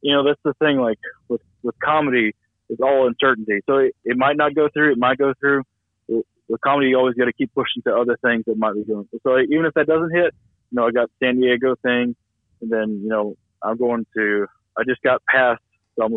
you 0.00 0.14
know 0.14 0.24
that's 0.24 0.40
the 0.44 0.54
thing 0.54 0.78
like 0.78 0.98
with 1.28 1.42
with 1.62 1.74
comedy 1.82 2.34
it's 2.70 2.80
all 2.80 3.06
uncertainty. 3.06 3.60
So 3.66 3.78
it, 3.78 3.96
it 4.04 4.16
might 4.16 4.36
not 4.36 4.54
go 4.54 4.68
through. 4.68 4.92
It 4.92 4.98
might 4.98 5.18
go 5.18 5.32
through. 5.40 5.62
With 6.06 6.24
with 6.48 6.60
comedy 6.60 6.88
you 6.88 6.98
always 6.98 7.14
got 7.14 7.26
to 7.26 7.32
keep 7.32 7.52
pushing 7.54 7.82
to 7.82 7.94
other 7.94 8.16
things 8.22 8.44
that 8.46 8.56
might 8.58 8.74
be 8.74 8.84
doing. 8.84 9.08
So 9.22 9.38
even 9.38 9.64
if 9.64 9.74
that 9.74 9.86
doesn't 9.86 10.14
hit 10.14 10.34
you 10.70 10.76
know 10.76 10.86
i 10.86 10.90
got 10.90 11.08
san 11.22 11.40
diego 11.40 11.74
thing 11.82 12.14
and 12.60 12.70
then 12.70 13.00
you 13.02 13.08
know 13.08 13.34
i'm 13.62 13.76
going 13.76 14.06
to 14.16 14.46
i 14.78 14.82
just 14.88 15.00
got 15.02 15.22
passed 15.28 15.60
so 15.98 16.04
i'm, 16.04 16.14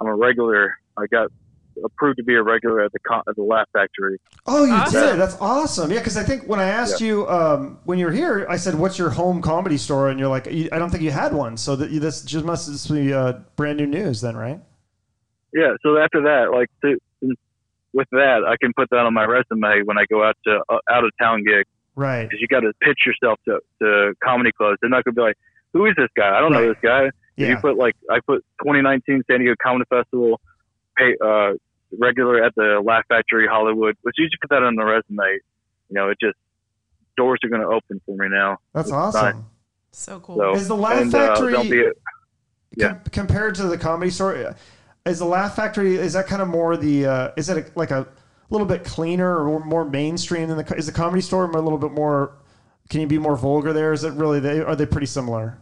I'm 0.00 0.06
a 0.06 0.14
regular 0.14 0.74
i 0.98 1.06
got 1.10 1.28
approved 1.84 2.18
to 2.18 2.24
be 2.24 2.34
a 2.34 2.42
regular 2.42 2.82
at 2.82 2.92
the 2.92 2.98
con- 3.00 3.22
at 3.28 3.36
the 3.36 3.42
laugh 3.42 3.68
factory 3.72 4.18
Oh, 4.46 4.64
you 4.64 4.72
Awesome. 4.72 5.00
did. 5.02 5.18
That's 5.20 5.36
awesome. 5.38 5.92
Yeah, 5.92 5.98
because 5.98 6.16
I 6.16 6.22
think 6.24 6.44
when 6.48 6.58
I 6.58 6.64
asked 6.68 7.00
you 7.02 7.28
um, 7.28 7.78
when 7.84 7.98
you 7.98 8.06
were 8.06 8.10
here, 8.10 8.46
I 8.48 8.56
said, 8.56 8.74
"What's 8.74 8.98
your 8.98 9.10
home 9.10 9.42
comedy 9.42 9.76
store?" 9.76 10.08
And 10.08 10.18
you're 10.18 10.30
like, 10.30 10.48
"I 10.48 10.78
don't 10.78 10.88
think 10.88 11.02
you 11.02 11.10
had 11.10 11.34
one." 11.34 11.58
So 11.58 11.76
that 11.76 11.90
you, 11.90 12.00
this 12.00 12.22
just 12.22 12.44
must 12.46 12.66
just 12.66 12.90
be 12.90 13.12
uh, 13.12 13.34
brand 13.56 13.76
new 13.76 13.86
news, 13.86 14.22
then, 14.22 14.36
right? 14.36 14.58
yeah 15.52 15.74
so 15.82 15.98
after 15.98 16.22
that 16.22 16.50
like 16.54 16.68
to, 16.82 16.96
with 17.92 18.06
that 18.12 18.44
i 18.46 18.56
can 18.62 18.72
put 18.76 18.88
that 18.90 19.00
on 19.00 19.12
my 19.12 19.24
resume 19.24 19.82
when 19.84 19.98
i 19.98 20.04
go 20.10 20.24
out 20.24 20.36
to 20.46 20.60
uh, 20.68 20.78
out 20.90 21.04
of 21.04 21.10
town 21.20 21.42
gigs 21.44 21.68
Right. 22.00 22.22
because 22.24 22.40
you 22.40 22.48
got 22.48 22.60
to 22.60 22.72
pitch 22.80 23.00
yourself 23.06 23.38
to, 23.46 23.58
to 23.82 24.14
comedy 24.24 24.52
clubs. 24.52 24.78
They're 24.80 24.90
not 24.90 25.04
going 25.04 25.14
to 25.14 25.18
be 25.20 25.22
like, 25.22 25.36
"Who 25.74 25.84
is 25.86 25.94
this 25.96 26.08
guy? 26.16 26.36
I 26.36 26.40
don't 26.40 26.52
know 26.52 26.66
this 26.66 26.80
guy." 26.82 27.10
If 27.36 27.48
you 27.48 27.56
put 27.56 27.76
like, 27.76 27.94
I 28.10 28.20
put 28.26 28.44
2019 28.62 29.22
San 29.30 29.38
Diego 29.40 29.54
Comedy 29.62 29.84
Festival, 29.88 30.40
pay, 30.96 31.14
uh, 31.24 31.52
regular 31.98 32.42
at 32.44 32.54
the 32.54 32.82
Laugh 32.84 33.04
Factory 33.08 33.46
Hollywood, 33.46 33.96
which 34.02 34.14
you 34.18 34.26
just 34.28 34.40
put 34.40 34.50
that 34.50 34.62
on 34.62 34.76
the 34.76 34.84
resume. 34.84 35.38
You 35.88 35.94
know, 35.94 36.08
it 36.10 36.18
just 36.20 36.36
doors 37.16 37.38
are 37.44 37.48
going 37.48 37.62
to 37.62 37.68
open 37.68 38.00
for 38.06 38.16
me 38.16 38.28
now. 38.30 38.58
That's 38.74 38.88
It's 38.88 38.92
awesome. 38.94 39.22
nice. 39.36 39.44
So 39.92 40.20
cool. 40.20 40.36
So 40.36 40.54
Is 40.54 40.68
the 40.68 40.76
Laugh 40.76 41.00
and, 41.02 41.14
uh, 41.14 41.18
Factory- 41.34 41.52
don't 41.52 41.70
be 41.70 41.82
a- 41.84 41.92
Yeah. 42.76 42.88
Com- 42.88 43.00
compared 43.10 43.54
to 43.56 43.64
the 43.64 43.76
comedy 43.78 44.10
store, 44.10 44.54
is 45.06 45.18
the 45.18 45.24
Laugh 45.24 45.56
Factory 45.56 45.96
is 45.96 46.12
that 46.12 46.26
kind 46.28 46.40
of 46.42 46.48
more 46.48 46.76
the 46.76 47.06
uh, 47.06 47.30
is 47.36 47.48
it 47.48 47.56
a, 47.58 47.78
like 47.78 47.90
a 47.90 48.06
little 48.50 48.66
bit 48.66 48.84
cleaner 48.84 49.46
or 49.48 49.64
more 49.64 49.84
mainstream 49.84 50.48
than 50.48 50.56
the 50.58 50.74
is 50.76 50.86
the 50.86 50.92
comedy 50.92 51.22
store 51.22 51.44
a 51.50 51.60
little 51.60 51.78
bit 51.78 51.92
more? 51.92 52.36
Can 52.88 53.00
you 53.00 53.06
be 53.06 53.18
more 53.18 53.36
vulgar 53.36 53.72
there? 53.72 53.92
Is 53.92 54.04
it 54.04 54.12
really 54.14 54.40
they 54.40 54.60
are 54.60 54.74
they 54.76 54.86
pretty 54.86 55.06
similar? 55.06 55.58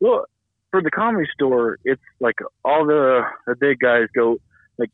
Well, 0.00 0.26
for 0.70 0.82
the 0.82 0.90
comedy 0.90 1.28
store, 1.32 1.78
it's 1.84 2.02
like 2.20 2.34
all 2.64 2.84
the 2.86 3.22
the 3.46 3.54
big 3.58 3.78
guys 3.78 4.08
go 4.14 4.38
like 4.78 4.90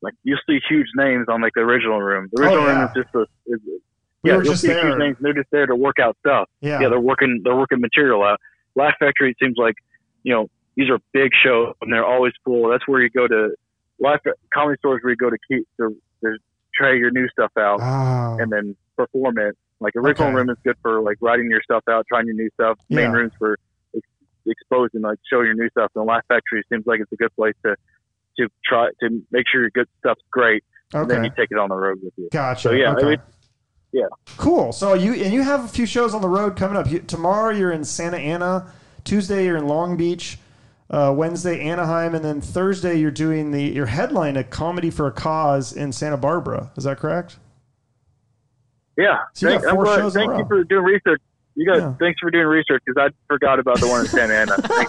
like 0.00 0.14
you'll 0.22 0.38
see 0.48 0.60
huge 0.68 0.86
names 0.94 1.26
on 1.28 1.40
like 1.40 1.52
the 1.54 1.62
original 1.62 2.00
room. 2.00 2.28
The 2.32 2.42
Oh, 2.42 2.44
original 2.46 2.64
yeah. 2.66 2.78
room 2.80 2.88
is 2.88 3.02
just 3.04 3.14
a 3.14 3.20
is, 3.52 3.60
We 4.22 4.30
yeah, 4.30 4.34
you'll 4.36 4.44
just 4.44 4.60
see 4.62 4.68
there. 4.68 4.86
huge 4.88 4.98
names. 4.98 5.16
They're 5.20 5.32
just 5.34 5.50
there 5.50 5.66
to 5.66 5.74
work 5.74 5.98
out 5.98 6.16
stuff. 6.20 6.48
Yeah. 6.60 6.80
Yeah, 6.80 6.88
they're 6.88 7.00
working 7.00 7.40
they're 7.42 7.56
working 7.56 7.80
material 7.80 8.22
out. 8.22 8.38
Laugh 8.76 8.94
Factory 9.00 9.30
it 9.32 9.36
seems 9.42 9.56
like 9.56 9.74
you 10.22 10.32
know 10.32 10.48
these 10.76 10.88
are 10.88 10.98
big 11.12 11.32
shows 11.42 11.74
and 11.82 11.92
they're 11.92 12.06
always 12.06 12.32
full. 12.44 12.68
That's 12.70 12.86
where 12.86 13.02
you 13.02 13.10
go 13.10 13.26
to 13.26 13.54
Laugh 14.02 14.20
comedy 14.52 14.76
stores 14.78 15.00
where 15.02 15.10
you 15.12 15.16
go 15.16 15.30
to 15.30 15.38
keep 15.48 15.66
to, 15.78 15.96
to 16.24 16.36
try 16.74 16.92
your 16.94 17.10
new 17.10 17.28
stuff 17.30 17.52
out 17.58 17.80
Oh. 17.80 18.36
and 18.42 18.50
then 18.52 18.76
perform 18.96 19.38
it. 19.38 19.56
Like 19.80 19.94
original 19.96 20.28
Okay. 20.28 20.36
room 20.36 20.50
is 20.50 20.56
good 20.64 20.76
for 20.82 21.00
like 21.00 21.16
writing 21.20 21.50
your 21.50 21.62
stuff 21.62 21.82
out, 21.88 22.06
trying 22.08 22.26
your 22.26 22.34
new 22.36 22.50
stuff. 22.54 22.78
Main 22.90 23.10
rooms 23.10 23.32
for 23.38 23.58
ex- 23.96 24.06
exposing, 24.46 25.00
like 25.02 25.18
showing 25.30 25.46
your 25.46 25.54
new 25.54 25.68
stuff. 25.70 25.90
And 25.96 26.04
Laugh 26.06 26.24
Factory 26.28 26.62
seems 26.72 26.86
like 26.86 27.00
it's 27.00 27.12
a 27.12 27.16
good 27.16 27.34
place 27.36 27.54
to 27.64 27.74
to 28.38 28.48
try 28.64 28.88
to 29.00 29.22
make 29.30 29.44
sure 29.50 29.60
your 29.60 29.70
good 29.70 29.88
stuff's 29.98 30.22
great. 30.30 30.62
And 30.94 31.10
then 31.10 31.22
you 31.24 31.30
take 31.36 31.50
it 31.50 31.58
on 31.58 31.68
the 31.70 31.74
road 31.74 31.98
with 32.02 32.12
you. 32.16 32.28
Gotcha. 32.32 32.60
So, 32.68 32.70
yeah, 32.72 32.90
I 32.90 32.94
okay. 32.96 33.06
mean- 33.10 33.18
yeah. 33.92 34.06
Cool. 34.38 34.72
So 34.72 34.94
you 34.94 35.12
and 35.14 35.34
you 35.34 35.42
have 35.42 35.64
a 35.64 35.68
few 35.68 35.84
shows 35.84 36.14
on 36.14 36.22
the 36.22 36.28
road 36.28 36.56
coming 36.56 36.76
up. 36.78 36.90
You, 36.90 37.00
tomorrow 37.00 37.50
you're 37.54 37.72
in 37.72 37.84
Santa 37.84 38.16
Ana. 38.16 38.72
Tuesday 39.04 39.44
you're 39.44 39.56
in 39.58 39.66
Long 39.66 39.96
Beach. 39.98 40.38
Uh, 40.92 41.10
Wednesday 41.16 41.58
Anaheim, 41.60 42.14
and 42.14 42.22
then 42.22 42.40
Thursday 42.42 42.96
you're 42.98 43.10
doing 43.10 43.50
the 43.50 43.62
your 43.62 43.86
headline 43.86 44.36
a 44.36 44.44
Comedy 44.44 44.90
for 44.90 45.06
a 45.06 45.10
Cause 45.12 45.72
in 45.72 45.90
Santa 45.90 46.18
Barbara. 46.18 46.70
Is 46.76 46.84
that 46.84 46.98
correct? 46.98 47.36
Yeah. 48.98 49.18
So 49.32 49.48
you 49.48 49.54
got 49.54 49.62
Thank, 49.62 49.74
four 49.74 49.84
glad- 49.84 49.98
shows 50.00 50.14
thank 50.14 50.36
you 50.36 50.44
for 50.46 50.64
doing 50.64 50.84
research. 50.84 51.20
You 51.54 51.66
guys, 51.70 51.82
Yeah. 51.82 51.92
thanks 51.98 52.18
for 52.20 52.30
doing 52.30 52.46
research 52.46 52.82
because 52.86 53.10
I 53.10 53.14
forgot 53.28 53.58
about 53.58 53.78
the 53.78 53.86
one 53.86 54.00
in 54.00 54.06
Santa 54.06 54.32
Ana. 54.34 54.56
Thank 54.56 54.88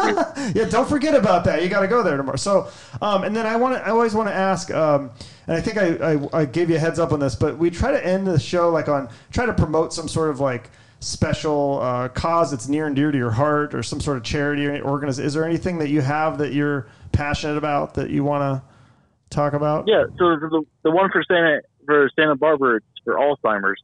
you. 0.56 0.62
yeah, 0.62 0.70
don't 0.70 0.88
forget 0.88 1.14
about 1.14 1.44
that. 1.44 1.62
You 1.62 1.68
got 1.68 1.82
to 1.82 1.90
go 1.90 2.04
there 2.04 2.16
tomorrow. 2.16 2.38
So, 2.38 2.70
um, 3.02 3.26
and 3.26 3.36
then 3.36 3.46
I 3.46 3.58
want 3.58 3.76
to, 3.76 3.86
I 3.86 3.90
always 3.90 4.14
want 4.16 4.30
to 4.30 4.34
ask, 4.34 4.74
um, 4.74 5.12
and 5.48 5.58
I 5.58 5.60
think 5.62 5.78
I, 5.78 6.14
I, 6.14 6.40
I 6.42 6.46
gave 6.46 6.70
you 6.70 6.78
a 6.78 6.80
heads 6.80 7.00
up 7.00 7.12
on 7.12 7.20
this, 7.20 7.36
but 7.36 7.58
we 7.58 7.70
try 7.70 7.92
to 7.92 8.06
end 8.06 8.26
the 8.28 8.40
show 8.40 8.70
like 8.70 8.88
on, 8.88 9.10
try 9.30 9.46
to 9.46 9.52
promote 9.54 9.92
some 9.94 10.08
sort 10.08 10.30
of 10.30 10.40
like 10.40 10.70
special 11.04 11.80
uh, 11.82 12.08
cause 12.10 12.52
that's 12.52 12.68
near 12.68 12.88
and 12.88 12.96
dear 12.96 13.12
to 13.12 13.18
your 13.18 13.32
heart 13.32 13.76
or 13.76 13.84
some 13.84 14.00
sort 14.00 14.18
of 14.18 14.24
charity 14.24 14.66
or 14.66 14.82
organization. 14.82 15.26
Is 15.26 15.34
there 15.34 15.46
anything 15.46 15.80
that 15.80 15.90
you 15.90 16.02
have 16.02 16.38
that 16.38 16.54
you're 16.54 16.88
passionate 17.12 17.58
about 17.58 17.96
that 17.96 18.10
you 18.10 18.24
want 18.24 18.42
to 18.42 19.36
talk 19.36 19.54
about? 19.54 19.86
Yeah. 19.88 20.06
So 20.18 20.38
the 20.38 20.64
the 20.84 20.92
one 20.92 21.10
for 21.12 21.24
Santa 21.24 21.62
for 21.86 22.10
Santa 22.16 22.36
Barbara, 22.36 22.78
it's 22.78 22.86
for 23.04 23.16
Alzheimer's. 23.16 23.82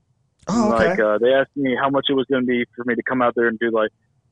Oh, 0.48 0.74
okay. 0.74 0.90
Like 0.90 1.00
uh, 1.00 1.18
they 1.20 1.34
asked 1.34 1.56
me 1.56 1.76
how 1.80 1.90
much 1.90 2.06
it 2.10 2.14
was 2.14 2.26
going 2.30 2.44
to 2.44 2.48
be 2.48 2.66
for 2.76 2.84
me 2.86 2.96
to 2.96 3.04
come 3.04 3.22
out 3.22 3.36
there 3.36 3.48
and 3.48 3.60
do 3.60 3.70
like 3.72 3.92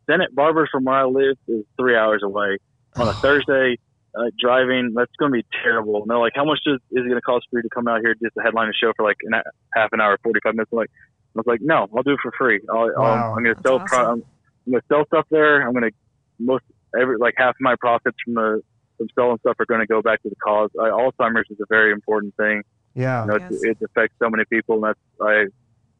Santa 0.10 0.28
Barbara 0.32 0.68
from 0.72 0.86
where 0.86 0.96
I 0.96 1.04
live 1.04 1.38
is 1.48 1.66
three 1.78 1.96
hours 1.96 2.24
away 2.24 2.58
on 2.96 3.08
a 3.08 3.14
Thursday. 3.14 3.78
Uh, 4.18 4.32
driving 4.40 4.94
that's 4.96 5.12
going 5.20 5.32
to 5.32 5.38
be 5.38 5.46
terrible. 5.62 6.02
And 6.02 6.10
they're 6.10 6.18
like, 6.18 6.32
how 6.34 6.44
much 6.44 6.62
is, 6.66 6.80
is 6.90 7.06
it 7.06 7.08
going 7.08 7.14
to 7.14 7.22
cost 7.22 7.46
for 7.52 7.60
you 7.60 7.62
to 7.62 7.70
come 7.70 7.88
out 7.88 8.00
here 8.02 8.16
just 8.16 8.34
to 8.34 8.42
headline 8.42 8.68
a 8.68 8.74
show 8.74 8.92
for 8.96 9.06
like 9.06 9.18
an, 9.22 9.34
half 9.76 9.90
an 9.92 10.02
hour, 10.02 10.18
forty 10.24 10.40
five 10.44 10.56
minutes? 10.56 10.72
I'm 10.72 10.80
like, 10.80 10.90
I 11.38 11.42
was 11.42 11.48
like, 11.48 11.62
no, 11.62 11.88
I'll 11.96 12.04
do 12.04 12.12
it 12.14 12.20
for 12.22 12.32
free. 12.38 12.60
I'll, 12.72 12.90
Wow. 12.96 13.04
I'll, 13.04 13.34
I'm 13.36 13.44
going 13.44 13.56
to 13.56 13.62
That's 13.64 13.68
sell. 13.68 13.80
Pro- 13.80 14.12
I'm, 14.14 14.24
I'm 14.66 14.72
going 14.72 14.82
to 14.82 14.88
sell 14.88 15.06
stuff 15.08 15.26
there. 15.30 15.62
I'm 15.66 15.74
going 15.74 15.90
to 15.90 15.96
most 16.40 16.64
every 17.00 17.18
like 17.18 17.34
half 17.38 17.52
of 17.52 17.62
my 17.62 17.76
profits 17.80 18.18
from 18.26 18.34
the 18.36 18.62
from 18.98 19.08
selling 19.16 19.38
stuff 19.40 19.56
are 19.60 19.66
going 19.66 19.82
to 19.82 19.88
go 19.88 20.02
back 20.02 20.22
to 20.24 20.30
the 20.30 20.36
cause. 20.38 20.70
I, 20.80 20.86
Alzheimer's 20.90 21.46
is 21.50 21.58
a 21.62 21.66
very 21.70 21.92
important 21.92 22.36
thing. 22.36 22.64
yeah. 22.96 23.22
You 23.22 23.28
know, 23.28 23.38
Yes. 23.40 23.52
it, 23.64 23.78
it 23.82 23.86
affects 23.86 24.16
so 24.22 24.30
many 24.30 24.44
people, 24.50 24.76
and 24.76 24.84
that's 24.86 25.00
I 25.22 25.46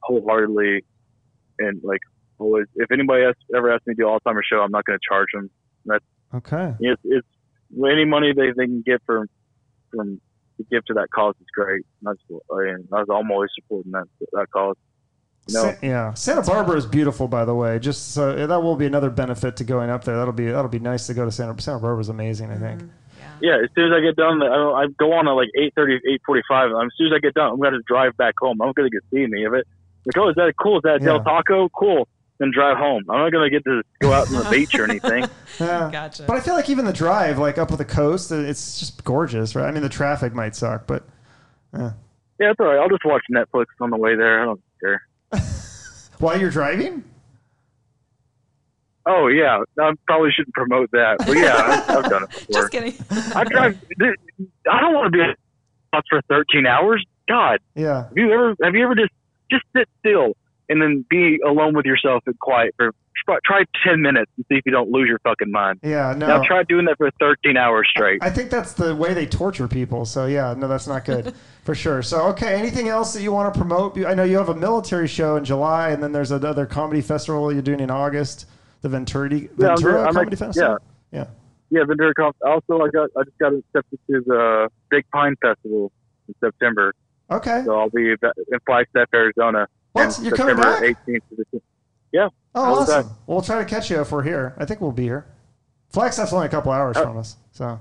wholeheartedly 0.02 0.84
and 1.60 1.82
like 1.84 2.00
always. 2.40 2.66
If 2.76 2.92
anybody 2.92 3.24
else 3.26 3.36
ever 3.56 3.72
asks 3.72 3.86
me 3.88 3.94
to 3.96 4.02
do 4.04 4.10
an 4.10 4.18
Alzheimer's 4.20 4.46
show, 4.52 4.62
I'm 4.62 4.72
not 4.72 4.86
going 4.86 4.98
to 4.98 5.06
charge 5.08 5.28
them. 5.34 5.50
That's 5.86 6.04
Okay. 6.34 6.74
It's, 6.80 7.02
it's 7.06 7.28
any 7.86 8.06
money 8.06 8.34
they, 8.34 8.48
they 8.56 8.66
can 8.66 8.82
get 8.86 9.02
from 9.06 9.28
from 9.92 10.20
to 10.58 10.64
give 10.72 10.84
to 10.86 10.94
that 10.96 11.08
cause 11.14 11.36
is 11.40 11.48
great. 11.56 11.84
That's 12.02 12.20
I 12.52 12.64
mean, 12.64 12.88
that's, 12.92 13.08
I'm 13.10 13.32
always 13.32 13.50
supporting 13.56 13.92
that 13.92 14.06
that 14.34 14.48
cause. 14.54 14.76
No. 15.50 15.64
Sa- 15.64 15.76
yeah, 15.82 16.14
Santa 16.14 16.42
Barbara 16.42 16.78
is 16.78 16.86
beautiful, 16.86 17.28
by 17.28 17.46
the 17.46 17.56
way. 17.56 17.80
Just 17.80 18.14
so 18.14 18.32
eh, 18.32 18.46
that 18.46 18.62
will 18.62 18.76
be 18.76 18.86
another 18.86 19.10
benefit 19.10 19.56
to 19.58 19.64
going 19.64 19.90
up 19.90 20.04
there. 20.04 20.18
That'll 20.18 20.34
be 20.34 20.48
that'll 20.48 20.70
be 20.70 20.80
nice 20.80 21.08
to 21.08 21.14
go 21.14 21.26
to 21.26 21.32
Santa. 21.32 21.60
Santa 21.62 21.80
Barbara 21.80 22.02
is 22.02 22.10
amazing. 22.10 22.52
I 22.52 22.56
mm-hmm. 22.56 22.64
think. 22.64 22.82
Yeah. 22.82 23.28
Yeah, 23.40 23.64
as 23.64 23.70
soon 23.76 23.92
as 23.92 23.96
I 23.96 24.02
get 24.02 24.16
done, 24.16 24.42
I, 24.42 24.48
I 24.48 24.88
go 24.98 25.14
on 25.14 25.28
at 25.28 25.32
like 25.32 25.50
8.30, 25.58 26.00
8.45. 26.28 26.86
As 26.86 26.92
soon 26.98 27.08
as 27.08 27.14
I 27.16 27.20
get 27.20 27.36
done, 27.36 27.52
I'm 27.52 27.60
going 27.60 27.74
to 27.74 27.82
drive 27.88 28.18
back 28.18 28.34
home. 28.40 28.60
I'm 28.62 28.74
going 28.74 28.90
to 28.90 28.96
get 28.96 29.04
to 29.10 29.16
see 29.16 29.24
any 29.24 29.44
of 29.44 29.54
it. 29.54 29.68
Like, 30.06 30.18
oh, 30.18 30.30
is 30.30 30.36
that 30.36 30.54
cool? 30.60 30.78
Is 30.78 30.84
that 30.84 31.02
Yeah. 31.02 31.08
Del 31.08 31.24
Taco? 31.24 31.70
Cool. 31.70 32.08
Then 32.40 32.52
drive 32.54 32.78
home. 32.78 33.04
I'm 33.10 33.20
not 33.20 33.32
going 33.32 33.50
to 33.50 33.56
get 33.56 33.64
to 33.66 33.84
go 34.00 34.12
out 34.12 34.28
on 34.28 34.44
the 34.44 34.50
beach 34.52 34.74
or 34.76 34.84
anything. 34.86 35.26
Yeah. 35.60 35.90
Gotcha. 35.92 36.24
But 36.28 36.38
I 36.38 36.40
feel 36.42 36.54
like 36.54 36.70
even 36.70 36.86
the 36.86 36.94
drive, 36.94 37.40
like 37.40 37.58
up 37.58 37.72
with 37.72 37.80
the 37.80 37.86
coast, 37.86 38.32
uh, 38.32 38.36
it's 38.36 38.80
just 38.80 39.04
gorgeous, 39.04 39.56
right? 39.56 39.68
I 39.68 39.72
mean, 39.72 39.82
the 39.82 39.90
traffic 39.90 40.36
might 40.36 40.56
suck, 40.56 40.86
but 40.86 41.04
eh. 41.74 41.90
Yeah, 42.40 42.52
it's 42.52 42.60
all 42.60 42.68
right. 42.68 42.78
I'll 42.78 42.90
just 42.90 43.06
watch 43.06 43.24
Netflix 43.32 43.66
on 43.82 43.90
the 43.90 43.98
way 43.98 44.16
there. 44.16 44.42
I 44.42 44.46
don't 44.46 44.62
care. 44.80 45.02
while 46.20 46.40
you're 46.40 46.52
driving, 46.52 47.04
Oh, 49.10 49.28
yeah. 49.28 49.64
I 49.80 49.94
probably 50.06 50.32
shouldn't 50.32 50.54
promote 50.54 50.92
that. 50.92 51.20
But 51.20 51.38
yeah, 51.38 51.56
I've, 51.56 52.04
I've 52.04 52.10
done 52.12 52.24
it 52.24 52.30
before. 52.48 52.62
Just 52.62 52.72
kidding. 52.72 52.94
I 53.10 53.46
drive. 53.46 53.82
I 54.70 54.82
don't 54.82 54.94
want 54.94 55.14
to 55.14 55.18
be 55.18 55.22
at 55.24 55.38
for 56.10 56.22
13 56.30 56.66
hours. 56.66 57.06
God, 57.28 57.60
yeah, 57.76 58.04
have 58.04 58.14
you 58.16 58.32
ever 58.32 58.56
have 58.64 58.74
you 58.76 58.84
ever 58.84 58.96
just 58.96 59.12
just 59.52 59.64
sit 59.76 59.88
still 60.00 60.34
and 60.70 60.82
then 60.82 61.06
be 61.10 61.40
alone 61.46 61.76
with 61.76 61.86
yourself 61.86 62.24
and 62.26 62.38
quiet 62.40 62.74
for 62.78 62.92
try- 63.26 63.38
try 63.46 63.64
10 63.86 64.02
minutes 64.02 64.32
and 64.38 64.46
see 64.50 64.56
if 64.56 64.66
you 64.66 64.72
don't 64.72 64.90
lose 64.90 65.08
your 65.08 65.20
fucking 65.20 65.52
mind. 65.52 65.80
yeah, 65.84 66.14
no. 66.18 66.28
Now 66.28 66.44
try 66.44 66.64
doing 66.64 66.86
that 66.86 66.98
for 66.98 67.10
13 67.20 67.58
hours 67.58 67.88
straight. 67.90 68.24
I 68.24 68.30
think 68.30 68.50
that's 68.50 68.74
the 68.74 68.96
way 68.96 69.14
they 69.14 69.26
torture 69.26 69.68
people. 69.68 70.06
So 70.06 70.26
yeah, 70.26 70.54
no, 70.58 70.68
that's 70.68 70.88
not 70.88 71.06
good 71.06 71.34
for 71.64 71.76
sure. 71.76 72.02
So 72.02 72.28
okay, 72.30 72.56
anything 72.56 72.88
else 72.90 73.14
that 73.14 73.22
you 73.22 73.32
want 73.32 73.54
to 73.54 73.58
promote? 73.60 73.98
I 74.06 74.14
know 74.14 74.24
you 74.24 74.38
have 74.38 74.50
a 74.50 74.56
military 74.56 75.08
show 75.08 75.36
in 75.36 75.46
July, 75.46 75.90
and 75.90 76.02
then 76.04 76.12
there's 76.12 76.32
another 76.32 76.66
comedy 76.66 77.02
festival 77.02 77.52
you're 77.52 77.62
doing 77.62 77.80
in 77.80 77.90
August, 77.92 78.48
the 78.82 78.90
Ventura 78.90 79.30
Yeah, 79.30 79.48
I'm 79.48 79.58
Ventura 79.58 80.02
I'm 80.08 80.14
Comedy 80.14 80.30
like- 80.32 80.40
Festival. 80.40 80.78
yeah. 81.12 81.20
yeah. 81.20 81.28
Yeah, 81.70 81.84
Ventura 81.84 82.14
Conf. 82.14 82.36
Also, 82.46 82.82
I 82.82 82.88
got 82.90 83.10
I 83.18 83.24
just 83.24 83.38
got 83.40 83.52
accepted 83.54 84.00
to 84.10 84.22
the 84.26 84.70
Big 84.90 85.04
Pine 85.12 85.36
Festival 85.42 85.92
in 86.30 86.36
September, 86.40 86.94
Okay. 87.30 87.64
so 87.66 87.78
I'll 87.78 87.90
be 87.90 88.12
in 88.12 88.18
Flagstaff, 88.66 89.10
Arizona. 89.14 89.68
What? 89.92 90.18
You're 90.22 90.38
coming 90.38 90.56
back? 90.56 90.82
18th 90.82 90.96
to 91.06 91.22
the 91.52 91.62
Oh, 92.16 92.30
How's 92.56 92.88
that? 92.88 93.00
awesome. 93.06 93.16
We'll 93.28 93.42
try 93.42 93.60
to 93.60 93.66
catch 93.66 93.92
you 93.92 94.02
if 94.02 94.12
we're 94.12 94.24
here. 94.24 94.56
I 94.58 94.66
think 94.66 94.82
we'll 94.82 94.92
be 94.92 95.04
here. 95.04 95.26
Flagstaff's 95.90 96.34
only 96.34 96.48
a 96.48 96.50
couple 96.50 96.72
hours 96.72 96.98
Uh, 96.98 97.04
from 97.04 97.18
us, 97.18 97.38
so 97.52 97.80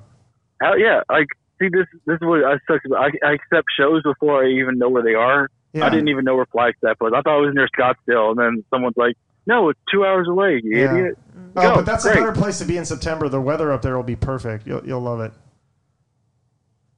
Oh 0.63 0.75
yeah, 0.77 1.01
like 1.11 1.27
see. 1.61 1.69
This 1.69 1.87
this 2.07 2.17
is 2.17 2.21
what 2.27 2.45
I 2.45 2.55
sucks 2.69 2.85
about. 2.87 2.99
I, 3.01 3.11
I 3.27 3.33
accept 3.33 3.67
shows 3.79 4.03
before 4.03 4.45
I 4.45 4.49
even 4.51 4.79
know 4.79 4.89
where 4.91 5.03
they 5.03 5.15
are. 5.15 5.49
yeah. 5.73 5.87
I 5.87 5.91
didn't 5.91 6.09
even 6.09 6.25
know 6.25 6.37
where 6.37 6.47
Flagstaff 6.47 6.97
was. 7.01 7.13
I 7.17 7.21
thought 7.23 7.39
it 7.43 7.47
was 7.47 7.55
near 7.55 7.69
Scottsdale, 7.69 8.31
and 8.31 8.39
then 8.39 8.65
someone's 8.71 8.97
like, 8.97 9.17
"No, 9.47 9.69
it's 9.71 9.81
two 9.91 10.05
hours 10.05 10.29
away, 10.29 10.61
you 10.63 10.79
Yeah. 10.79 10.95
idiot." 10.95 11.19
Oh, 11.57 11.63
Go, 11.63 11.75
but 11.77 11.87
that's 11.87 12.05
great. 12.05 12.17
a 12.17 12.21
better 12.21 12.33
place 12.33 12.59
to 12.59 12.65
be 12.67 12.77
in 12.77 12.85
September. 12.85 13.29
The 13.29 13.41
weather 13.41 13.73
up 13.73 13.83
there 13.83 13.97
will 13.97 14.03
be 14.03 14.17
perfect. 14.17 14.67
You'll 14.67 14.85
you'll 14.87 15.01
love 15.01 15.21
it. 15.21 15.33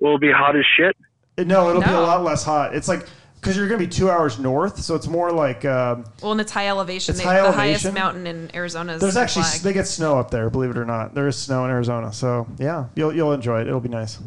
Will 0.00 0.16
it 0.16 0.20
be 0.20 0.30
hot 0.32 0.56
as 0.56 0.64
shit? 0.76 0.96
Uh, 1.38 1.44
No, 1.44 1.70
it'll 1.70 1.82
be 1.82 1.88
a 1.90 2.00
lot 2.00 2.22
less 2.22 2.44
hot. 2.44 2.74
It's 2.74 2.88
like 2.88 3.06
because 3.40 3.56
you're 3.56 3.68
going 3.68 3.80
to 3.80 3.86
be 3.86 3.90
two 3.90 4.10
hours 4.10 4.38
north, 4.38 4.78
so 4.80 4.94
it's 4.94 5.06
more 5.06 5.30
like 5.30 5.64
um, 5.64 6.04
Well, 6.22 6.32
and 6.32 6.40
it's 6.40 6.52
high 6.52 6.68
elevation. 6.68 7.12
It's 7.12 7.20
They- 7.20 7.28
high 7.28 7.42
the 7.42 7.52
highest 7.52 7.84
elevation. 7.84 7.94
mountain 7.94 8.26
in 8.26 8.50
Arizona 8.54 8.94
is 8.94 9.00
there's 9.00 9.14
the 9.14 9.20
actually 9.20 9.42
flag. 9.44 9.60
they 9.62 9.72
get 9.72 9.86
snow 9.86 10.18
up 10.18 10.30
there. 10.30 10.50
Believe 10.50 10.70
it 10.70 10.78
or 10.78 10.84
not, 10.84 11.14
there 11.14 11.26
is 11.28 11.36
snow 11.36 11.64
in 11.64 11.70
Arizona. 11.70 12.12
So 12.12 12.46
yeah, 12.58 12.86
you'll 12.94 13.14
you'll 13.14 13.32
enjoy 13.32 13.60
it. 13.60 13.66
It'll 13.68 13.80
be 13.80 13.88
nice. 13.88 14.18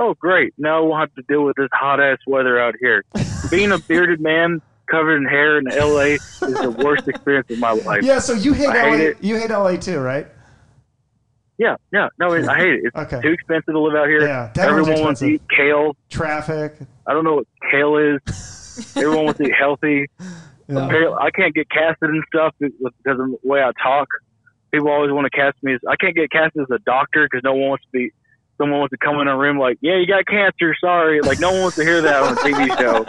Oh, 0.00 0.14
great! 0.14 0.54
Now 0.58 0.78
I 0.78 0.80
won't 0.86 1.00
have 1.00 1.14
to 1.16 1.22
deal 1.22 1.44
with 1.44 1.56
this 1.56 1.68
hot 1.72 2.00
ass 2.00 2.18
weather 2.26 2.60
out 2.60 2.74
here. 2.80 3.04
Being 3.50 3.72
a 3.72 3.78
bearded 3.78 4.20
man 4.20 4.62
covered 4.88 5.16
in 5.16 5.24
hair 5.26 5.58
in 5.58 5.64
LA 5.66 6.14
is 6.16 6.38
the 6.38 6.70
worst 6.84 7.08
experience 7.08 7.50
of 7.50 7.58
my 7.58 7.72
life. 7.72 8.02
Yeah. 8.04 8.20
So 8.20 8.32
you 8.32 8.52
hate 8.52 8.68
I 8.68 8.90
LA. 8.90 8.96
hate 8.96 9.00
it. 9.08 9.16
You 9.24 9.36
hate 9.36 9.50
LA 9.50 9.76
too, 9.76 9.98
right? 9.98 10.26
Yeah, 11.58 11.74
yeah. 11.92 12.08
No, 12.20 12.32
I 12.32 12.56
hate 12.56 12.74
it. 12.74 12.80
It's 12.84 12.96
Okay. 12.96 13.20
too 13.20 13.32
expensive 13.32 13.74
to 13.74 13.80
live 13.80 13.96
out 13.96 14.06
here. 14.08 14.22
Yeah, 14.22 14.52
Everyone 14.58 15.00
wants 15.00 15.20
to 15.20 15.26
eat 15.26 15.42
kale. 15.54 15.96
Traffic. 16.08 16.76
I 17.06 17.12
don't 17.12 17.24
know 17.24 17.34
what 17.36 17.46
kale 17.70 17.96
is. 17.96 18.92
Everyone 18.96 19.24
wants 19.24 19.38
to 19.38 19.46
eat 19.48 19.54
healthy. 19.58 20.06
Yeah. 20.68 20.84
Apparently, 20.86 21.16
I 21.20 21.30
can't 21.30 21.54
get 21.54 21.68
casted 21.70 22.10
and 22.10 22.22
stuff 22.32 22.54
because 22.60 22.74
of 23.06 23.16
the 23.16 23.38
way 23.42 23.60
I 23.60 23.72
talk. 23.82 24.06
People 24.70 24.88
always 24.90 25.10
want 25.10 25.24
to 25.24 25.30
cast 25.30 25.56
me 25.62 25.74
as 25.74 25.80
I 25.88 25.96
can't 25.96 26.14
get 26.14 26.30
casted 26.30 26.62
as 26.62 26.68
a 26.70 26.78
doctor 26.80 27.26
because 27.28 27.42
no 27.42 27.54
one 27.54 27.70
wants 27.70 27.84
to 27.86 27.90
be. 27.92 28.10
Someone 28.58 28.80
wants 28.80 28.90
to 28.90 28.98
come 28.98 29.20
in 29.20 29.28
a 29.28 29.36
room 29.36 29.58
like, 29.58 29.78
"Yeah, 29.80 29.96
you 29.96 30.06
got 30.06 30.26
cancer. 30.26 30.74
Sorry." 30.80 31.20
Like 31.20 31.40
no 31.40 31.52
one 31.52 31.62
wants 31.62 31.76
to 31.76 31.84
hear 31.84 32.02
that 32.02 32.22
on 32.22 32.32
a 32.32 32.36
TV 32.36 32.78
show. 32.78 33.06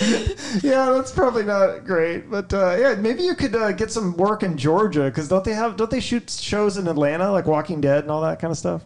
yeah, 0.62 0.92
that's 0.92 1.10
probably 1.10 1.42
not 1.42 1.84
great, 1.84 2.30
but 2.30 2.52
uh, 2.54 2.76
yeah, 2.78 2.94
maybe 2.94 3.22
you 3.22 3.34
could 3.34 3.54
uh, 3.54 3.72
get 3.72 3.90
some 3.90 4.16
work 4.16 4.42
in 4.42 4.56
Georgia 4.56 5.04
because 5.04 5.28
don't 5.28 5.44
they 5.44 5.52
have 5.52 5.76
don't 5.76 5.90
they 5.90 6.00
shoot 6.00 6.30
shows 6.30 6.76
in 6.76 6.86
Atlanta 6.86 7.30
like 7.32 7.46
Walking 7.46 7.80
Dead 7.80 8.04
and 8.04 8.10
all 8.10 8.22
that 8.22 8.40
kind 8.40 8.50
of 8.50 8.58
stuff? 8.58 8.82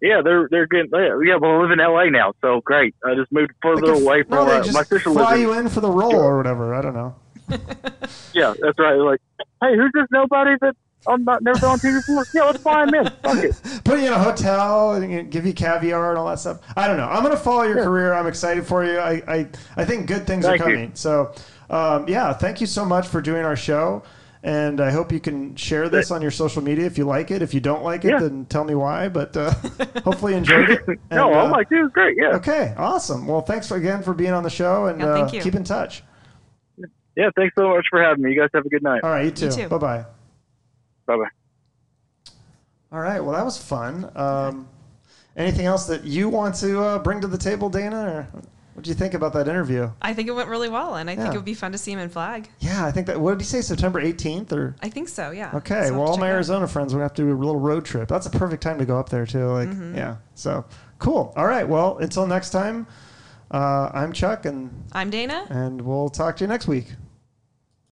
Yeah, 0.00 0.22
they're 0.22 0.48
they're 0.50 0.66
getting. 0.66 0.90
Yeah, 0.92 1.38
but 1.40 1.48
I 1.48 1.60
live 1.60 1.70
in 1.72 1.78
LA 1.78 2.04
now, 2.06 2.32
so 2.40 2.60
great. 2.64 2.94
I 3.04 3.14
just 3.14 3.30
moved 3.32 3.52
further 3.62 3.82
could- 3.94 4.02
away 4.02 4.22
from 4.22 4.46
no, 4.46 4.62
just 4.62 4.72
my 4.72 4.82
sister 4.82 5.10
fly 5.10 5.30
lives. 5.32 5.40
You 5.40 5.52
in 5.54 5.68
for 5.68 5.80
the 5.80 5.90
role 5.90 6.14
or 6.14 6.36
whatever. 6.36 6.74
I 6.74 6.82
don't 6.82 6.94
know. 6.94 7.14
yeah, 8.32 8.54
that's 8.60 8.78
right. 8.78 8.94
Like, 8.94 9.20
hey, 9.62 9.76
who's 9.76 9.90
this 9.92 10.06
nobody 10.12 10.52
that 10.60 10.76
I'm 11.06 11.24
not 11.24 11.42
never 11.42 11.58
been 11.58 11.68
on 11.70 11.78
TV 11.78 11.98
before. 12.06 12.26
Yeah, 12.34 12.42
let's 12.44 12.62
fly 12.62 12.82
him 12.84 12.94
in. 12.94 13.04
Fuck 13.22 13.44
it. 13.44 13.60
Put 13.84 14.00
you 14.00 14.06
in 14.08 14.12
a 14.12 14.18
hotel 14.18 14.92
and 14.92 15.30
give 15.30 15.46
you 15.46 15.52
caviar 15.54 16.10
and 16.10 16.18
all 16.18 16.26
that 16.28 16.38
stuff. 16.38 16.60
I 16.76 16.86
don't 16.86 16.96
know. 16.98 17.06
I'm 17.08 17.22
going 17.22 17.34
to 17.36 17.42
follow 17.42 17.62
your 17.62 17.82
career. 17.82 18.12
I'm 18.12 18.26
excited 18.26 18.66
for 18.66 18.84
you. 18.84 18.98
I, 18.98 19.22
I, 19.26 19.48
I 19.76 19.84
think 19.84 20.06
good 20.06 20.26
things 20.26 20.44
Thank 20.44 20.60
are 20.60 20.68
you. 20.70 20.76
coming. 20.76 20.94
So, 20.94 21.32
um, 21.70 22.06
yeah, 22.08 22.32
thank 22.34 22.60
you 22.60 22.66
so 22.66 22.84
much 22.84 23.06
for 23.08 23.20
doing 23.22 23.44
our 23.44 23.56
show. 23.56 24.02
And 24.42 24.80
I 24.80 24.90
hope 24.90 25.12
you 25.12 25.20
can 25.20 25.54
share 25.56 25.88
this 25.90 26.10
on 26.10 26.22
your 26.22 26.30
social 26.30 26.62
media 26.62 26.86
if 26.86 26.96
you 26.96 27.04
like 27.04 27.30
it. 27.30 27.42
If 27.42 27.52
you 27.54 27.60
don't 27.60 27.82
like 27.84 28.04
it, 28.06 28.10
Yeah. 28.12 28.20
then 28.20 28.46
tell 28.46 28.64
me 28.64 28.74
why. 28.74 29.08
But 29.08 29.36
uh, 29.36 29.50
hopefully 30.04 30.32
you 30.32 30.38
enjoyed 30.38 30.70
it. 30.70 30.80
no, 31.10 31.28
And, 31.30 31.38
I'm 31.40 31.46
uh, 31.48 31.50
like, 31.50 31.68
dude, 31.68 31.92
great. 31.92 32.16
Yeah. 32.18 32.36
Okay, 32.36 32.74
awesome. 32.76 33.26
Well, 33.26 33.42
thanks 33.42 33.70
again 33.70 34.02
for 34.02 34.14
being 34.14 34.32
on 34.32 34.42
the 34.42 34.48
show, 34.50 34.86
and 34.86 35.00
Yeah, 35.00 35.12
thank 35.14 35.28
uh, 35.28 35.36
you. 35.36 35.42
keep 35.42 35.54
in 35.54 35.64
touch. 35.64 36.02
Yeah. 37.16 37.28
Thanks 37.36 37.54
so 37.58 37.68
much 37.68 37.84
for 37.90 38.02
having 38.02 38.22
me. 38.22 38.32
You 38.32 38.40
guys 38.40 38.48
have 38.54 38.64
a 38.64 38.68
good 38.70 38.82
night. 38.82 39.02
All 39.04 39.10
right, 39.10 39.24
you 39.26 39.30
too. 39.30 39.50
too. 39.50 39.68
Bye 39.68 39.78
bye. 39.78 40.04
Bye 41.10 41.16
bye. 41.16 42.32
All 42.92 43.00
right. 43.00 43.20
Well, 43.20 43.34
that 43.34 43.44
was 43.44 43.58
fun. 43.58 44.10
Um, 44.14 44.68
anything 45.36 45.66
else 45.66 45.86
that 45.86 46.04
you 46.04 46.28
want 46.28 46.54
to 46.56 46.80
uh, 46.80 46.98
bring 47.00 47.20
to 47.20 47.26
the 47.26 47.38
table, 47.38 47.68
Dana? 47.68 48.28
Or 48.34 48.40
what 48.74 48.84
do 48.84 48.88
you 48.90 48.94
think 48.94 49.14
about 49.14 49.32
that 49.32 49.48
interview? 49.48 49.90
I 50.00 50.14
think 50.14 50.28
it 50.28 50.32
went 50.32 50.48
really 50.48 50.68
well, 50.68 50.94
and 50.94 51.10
I 51.10 51.16
think 51.16 51.32
it 51.34 51.36
would 51.36 51.44
be 51.44 51.54
fun 51.54 51.72
to 51.72 51.78
see 51.78 51.90
him 51.92 51.98
in 51.98 52.08
flag. 52.10 52.48
Yeah, 52.60 52.84
I 52.86 52.92
think 52.92 53.08
that. 53.08 53.20
What 53.20 53.32
did 53.32 53.40
he 53.40 53.46
say? 53.46 53.60
September 53.60 54.00
18th 54.00 54.52
or? 54.52 54.76
I 54.82 54.88
think 54.88 55.08
so. 55.08 55.30
Yeah. 55.32 55.50
Okay. 55.54 55.86
So 55.88 55.94
well, 55.94 56.02
all 56.02 56.14
check 56.14 56.20
my 56.20 56.26
it 56.28 56.30
out. 56.30 56.34
Arizona 56.34 56.68
friends 56.68 56.94
would 56.94 57.00
have 57.02 57.14
to 57.14 57.22
do 57.22 57.32
a 57.32 57.34
little 57.34 57.58
road 57.58 57.84
trip. 57.84 58.08
That's 58.08 58.26
a 58.26 58.30
perfect 58.30 58.62
time 58.62 58.78
to 58.78 58.84
go 58.86 58.98
up 58.98 59.08
there 59.08 59.26
too. 59.26 59.46
Like, 59.46 59.68
Mm-hmm. 59.68 59.96
yeah. 59.96 60.16
So 60.36 60.64
cool. 61.00 61.32
All 61.36 61.46
right. 61.46 61.68
Well, 61.68 61.98
until 61.98 62.26
next 62.26 62.50
time, 62.50 62.86
uh, 63.50 63.90
I'm 63.92 64.12
Chuck, 64.12 64.46
and 64.46 64.70
I'm 64.92 65.10
Dana. 65.10 65.46
and 65.50 65.82
we'll 65.82 66.08
talk 66.08 66.36
to 66.36 66.44
you 66.44 66.48
next 66.48 66.68
week. 66.68 66.86